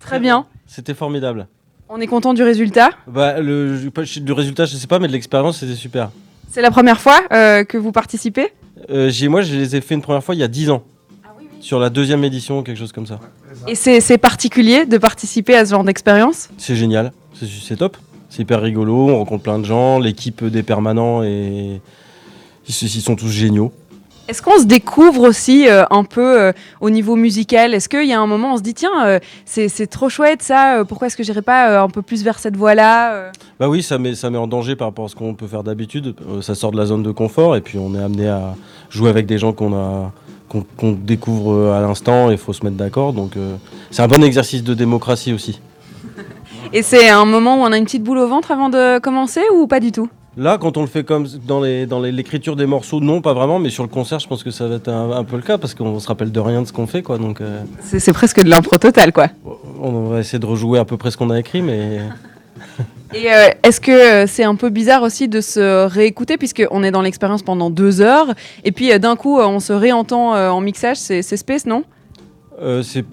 [0.00, 0.46] Très bien.
[0.66, 1.46] C'était formidable.
[1.88, 2.90] On est content du résultat?
[3.06, 6.10] Bah, le, du résultat, je sais pas, mais de l'expérience, c'était super.
[6.50, 8.52] C'est la première fois euh, que vous participez?
[8.90, 10.82] Euh, j'ai, moi, je les ai fait une première fois il y a 10 ans.
[11.60, 13.18] Sur la deuxième édition, quelque chose comme ça.
[13.66, 16.48] et c'est particulier de participer à ce genre d'expérience?
[16.58, 17.96] C'est génial, c'est, c'est top.
[18.36, 21.80] C'est hyper rigolo, on rencontre plein de gens, l'équipe des permanents et
[22.68, 23.72] ils, sont tous géniaux.
[24.28, 26.52] Est-ce qu'on se découvre aussi euh, un peu euh,
[26.82, 27.72] au niveau musical?
[27.72, 30.42] Est-ce qu'il y a un moment où on se dit tiens, euh, c'est trop chouette
[30.42, 33.96] ça, pourquoi est-ce que j'irais pas un peu plus vers cette voie-là Bah oui, ça
[33.96, 36.14] met, ça met en danger par rapport à ce qu'on peut faire d'habitude.
[36.42, 38.54] Ça sort de la zone de confort et puis on est amené à
[38.90, 40.12] jouer avec des gens qu'on a
[40.76, 43.14] qu'on découvre à l'instant et il faut se mettre d'accord.
[43.14, 43.32] Donc
[43.90, 45.58] c'est un bon exercice de démocratie aussi.
[46.76, 49.40] Et c'est un moment où on a une petite boule au ventre avant de commencer
[49.54, 50.10] ou pas du tout?
[50.36, 53.58] Là, quand on le fait comme dans les dans l'écriture des morceaux, non, pas vraiment,
[53.58, 55.56] mais sur le concert, je pense que ça va être un, un peu le cas
[55.56, 57.16] parce qu'on se rappelle de rien de ce qu'on fait, quoi.
[57.16, 59.28] Donc, euh, C'est presque de l'impro total, quoi.
[59.80, 62.00] on va essayer de rejouer à peu près ce qu'on a écrit, mais
[63.14, 66.90] Et euh, est-ce que euh, c'est un peu bizarre aussi de se réécouter puisqu'on est
[66.90, 68.34] dans l'expérience pendant deux heures
[68.64, 71.84] et puis euh, d'un coup on se réentend en mixage, c'est space, non?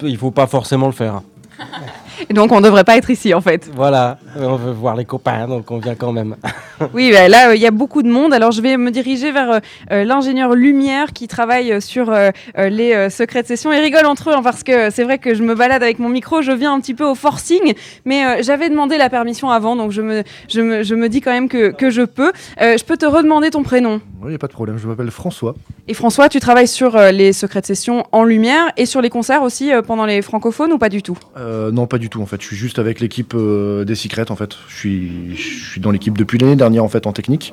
[0.02, 1.22] Il faut pas forcément le faire.
[2.28, 3.70] Et donc on devrait pas être ici en fait.
[3.74, 6.36] Voilà, on veut voir les copains, donc on vient quand même.
[6.92, 8.34] Oui, bah, là, euh, il y a beaucoup de monde.
[8.34, 9.58] Alors, je vais me diriger vers euh,
[9.92, 13.72] euh, l'ingénieur Lumière qui travaille sur euh, les euh, secrets de session.
[13.72, 16.08] Ils rigolent entre eux hein, parce que c'est vrai que je me balade avec mon
[16.08, 17.74] micro, je viens un petit peu au forcing,
[18.04, 21.20] mais euh, j'avais demandé la permission avant, donc je me, je me, je me dis
[21.20, 22.32] quand même que, que je peux.
[22.60, 24.88] Euh, je peux te redemander ton prénom Oui, il n'y a pas de problème, je
[24.88, 25.54] m'appelle François.
[25.86, 29.10] Et François, tu travailles sur euh, les secrets de session en lumière et sur les
[29.10, 31.18] concerts aussi euh, pendant les francophones ou pas du tout?
[31.36, 32.40] Euh, non, pas du tout en fait.
[32.40, 34.50] Je suis juste avec l'équipe euh, des Secrets en fait.
[34.68, 37.52] Je suis, je suis dans l'équipe depuis l'année dernière en fait en technique.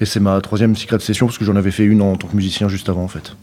[0.00, 2.36] Et c'est ma troisième Secret session parce que j'en avais fait une en tant que
[2.36, 3.34] musicien juste avant en fait.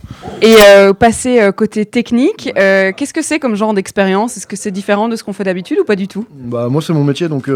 [0.42, 4.38] Et euh, passer euh, côté technique, euh, qu'est-ce que c'est comme genre d'expérience?
[4.38, 6.28] Est-ce que c'est différent de ce qu'on fait d'habitude ou pas du tout?
[6.32, 7.50] Bah moi c'est mon métier donc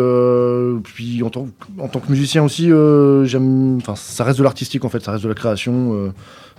[0.84, 1.48] puis en tant,
[1.80, 2.70] en tant que musicien aussi
[3.26, 6.12] j'aime enfin ça reste de l'artistique en fait ça reste de la création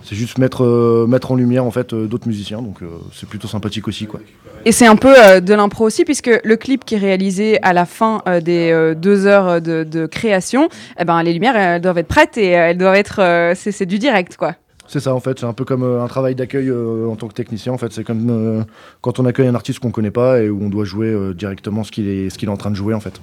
[0.03, 3.27] c'est juste mettre euh, mettre en lumière en fait euh, d'autres musiciens donc euh, c'est
[3.27, 4.19] plutôt sympathique aussi quoi.
[4.65, 7.85] Et c'est un peu de l'impro aussi, puisque le clip qui est réalisé à la
[7.85, 10.67] fin des deux heures de, de création,
[10.99, 13.53] eh ben, les lumières elles doivent être prêtes et elles doivent être.
[13.55, 14.55] c'est c'est du direct, quoi.
[14.85, 17.71] C'est ça en fait, c'est un peu comme un travail d'accueil en tant que technicien
[17.71, 18.65] en fait, c'est comme
[18.99, 21.91] quand on accueille un artiste qu'on connaît pas et où on doit jouer directement ce
[21.93, 23.21] qu'il est, ce qu'il est en train de jouer en fait.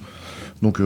[0.63, 0.81] Donc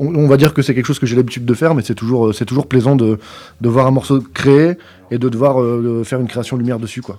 [0.00, 2.28] on, va dire que c'est quelque chose que j'ai l'habitude de faire, mais c'est toujours,
[2.28, 3.18] euh, c'est toujours plaisant de,
[3.60, 4.76] de voir un morceau créé
[5.10, 7.18] et de devoir euh, faire une création lumière dessus quoi.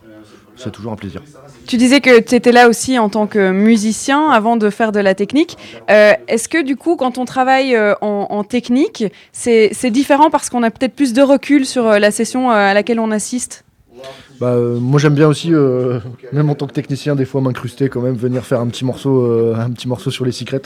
[0.58, 1.24] C'est toujours un plaisir.
[1.66, 5.00] Tu disais que tu étais là aussi en tant que musicien avant de faire de
[5.00, 5.58] la technique.
[5.90, 10.62] Euh, Est-ce que du coup, quand on travaille en, en technique, c'est différent parce qu'on
[10.62, 13.64] a peut-être plus de recul sur la session à laquelle on assiste?
[14.42, 16.00] Bah, euh, moi j'aime bien aussi, euh,
[16.34, 19.24] même en tant que technicien, des fois m'incruster quand même, venir faire un petit morceau,
[19.24, 20.64] euh, un petit morceau sur les secrets.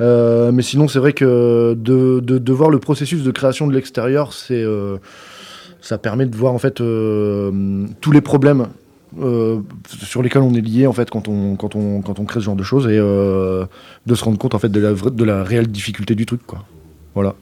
[0.00, 5.98] Mais sinon c'est vrai que de, de, voir le processus de création de l'extérieur, ça
[5.98, 8.66] permet de voir en fait tous les problèmes.
[10.02, 12.46] sur lesquels on est lié en fait quand on, quand on, quand on crée ce
[12.46, 15.68] genre de choses et de se rendre compte en fait de la, de la réelle
[15.68, 16.64] difficulté du truc quoi.
[17.14, 17.36] Voilà.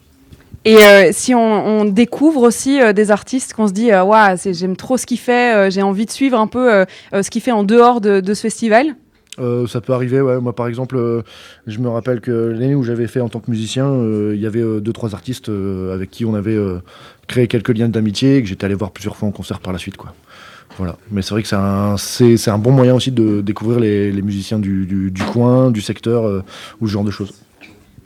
[0.64, 4.04] Et euh, si on, découvre aussi euh, des artistes qu'on se dit, euh,
[4.36, 7.50] c'est- j'aime trop ce qu'il fait, j'ai envie de suivre un peu ce qu'il fait
[7.50, 8.94] en dehors de, ce festival.
[9.38, 10.20] Ça peut arriver.
[10.40, 11.22] Moi, par exemple,
[11.66, 13.92] je me rappelle que l'année où j'avais fait en tant que musicien,
[14.32, 15.50] il y avait deux, trois artistes
[15.92, 16.58] avec qui on avait
[17.26, 19.78] créé quelques liens d'amitié et que j'étais allé voir plusieurs fois en concert par la
[19.78, 19.96] suite.
[20.78, 20.96] Voilà.
[21.10, 25.70] Mais c'est vrai que c'est un, bon moyen aussi de découvrir les, musiciens du, coin,
[25.70, 26.44] du secteur
[26.80, 27.32] ou ce genre de choses.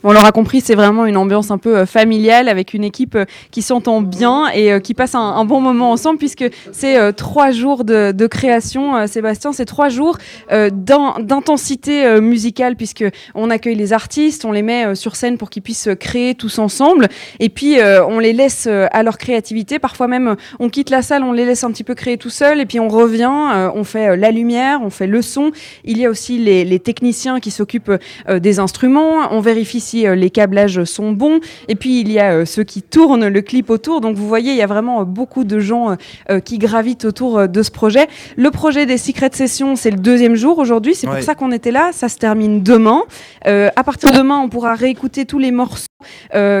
[0.09, 3.25] On l'aura compris, c'est vraiment une ambiance un peu euh, familiale avec une équipe euh,
[3.51, 7.83] qui s'entend bien et euh, qui passe un, bon moment ensemble puisque c'est trois jours
[7.83, 10.17] de, création, Sébastien, c'est trois jours
[10.49, 13.05] d'in- d'intensité musicale puisque
[13.35, 17.07] on accueille les artistes, on les met sur scène pour qu'ils puissent créer tous ensemble
[17.39, 19.79] et puis on les laisse à leur créativité.
[19.79, 22.59] Parfois même, on quitte la salle, on les laisse un petit peu créer tout seuls
[22.59, 25.51] et puis on revient, on fait la lumière, on fait le son.
[25.85, 27.93] Il y a aussi les, les techniciens qui s'occupent
[28.29, 32.33] des instruments, on vérifie si euh, les câblages sont bons et puis il y a
[32.33, 34.01] euh, ceux qui tournent le clip autour.
[34.01, 35.95] Donc vous voyez, il y a vraiment euh, beaucoup de gens
[36.43, 38.07] qui gravitent autour de ce projet.
[38.35, 41.15] Le projet des Secret Sessions, c'est le deuxième jour aujourd'hui, c'est Ouais.
[41.15, 41.91] pour ça qu'on était là.
[41.93, 43.03] Ça se termine demain.
[43.45, 45.87] À partir de demain, on pourra réécouter tous les morceaux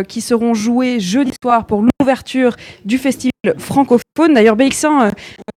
[0.07, 2.55] qui seront joués jeudi soir pour l'ouverture
[2.85, 4.33] du festival francophone.
[4.33, 5.11] D'ailleurs, BX1 euh,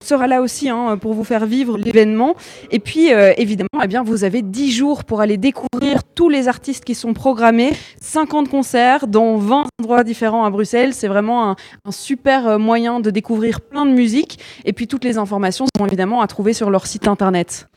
[0.05, 2.35] sera là aussi hein, pour vous faire vivre l'événement.
[2.71, 6.49] Et puis, euh, évidemment, eh bien, vous avez 10 jours pour aller découvrir tous les
[6.49, 10.95] artistes qui sont programmés, 50 concerts dans 20 endroits différents à Bruxelles.
[10.95, 11.57] C'est vraiment un,
[11.91, 14.39] super euh, moyen de découvrir plein de musique.
[14.65, 17.69] Et puis, toutes les informations sont évidemment à trouver sur leur site internet.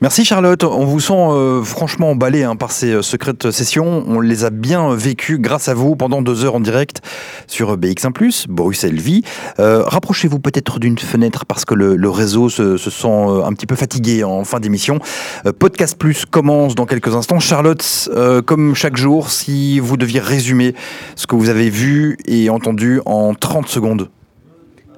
[0.00, 4.04] Merci Charlotte, on vous sent franchement emballé hein, par ces secrètes sessions.
[4.06, 7.00] On les a bien vécues grâce à vous pendant deux heures en direct
[7.46, 9.22] sur BX1+, Bruxelles Vie.
[9.58, 13.66] Euh, Rapprochez-vous peut-être d'une fenêtre parce que le, réseau se, se sent euh, un petit
[13.66, 14.98] peu fatigué en fin d'émission.
[15.46, 17.40] Euh, Podcast Plus commence dans quelques instants.
[17.40, 18.08] Charlotte,
[18.46, 20.74] comme chaque jour, si vous deviez résumer
[21.16, 24.08] ce que vous avez vu et entendu en 30 secondes.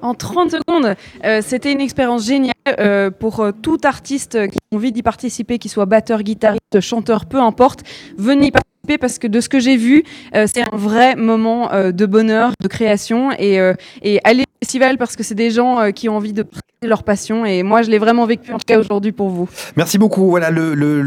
[0.01, 0.95] En 30 secondes,
[1.41, 6.23] c'était une expérience géniale pour tout artiste qui a envie d'y participer, qu'il soit batteur,
[6.23, 7.83] guitariste, chanteur, peu importe.
[8.17, 10.03] Venez y participer parce que de ce que j'ai vu,
[10.33, 13.73] euh, c'est un vrai moment euh, de bonheur, de création et, euh,
[14.05, 16.45] au festival parce que c'est des gens euh, qui ont envie de
[16.85, 17.43] leur passion.
[17.43, 19.49] Et moi, je l'ai vraiment vécu en tout cas aujourd'hui pour vous.
[19.77, 20.29] Merci beaucoup.
[20.29, 21.01] Voilà, le, le,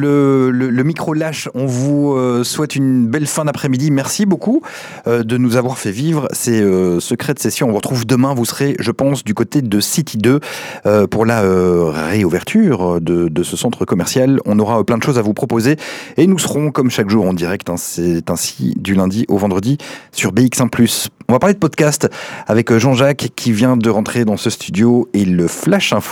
[0.50, 1.48] le, micro lâche.
[1.54, 3.92] On vous euh, souhaite une belle fin d'après-midi.
[3.92, 4.62] Merci beaucoup
[5.06, 7.68] euh, de nous avoir fait vivre ces euh, secrets de session.
[7.68, 8.34] On vous retrouve demain.
[8.34, 10.40] Vous serez, je pense, du côté de City 2
[10.86, 11.40] euh, pour la
[11.92, 14.40] réouverture de, de ce centre commercial.
[14.46, 15.76] On aura plein de choses à vous proposer
[16.16, 17.70] et nous serons, comme chaque jour, en direct.
[17.70, 17.76] hein.
[17.76, 19.78] C'est ainsi du lundi au vendredi
[20.10, 21.08] sur BX1+.
[21.28, 22.08] On va parler de podcast
[22.48, 26.08] avec Jean-Jacques qui vient de rentrer dans ce studio et le Flash Info.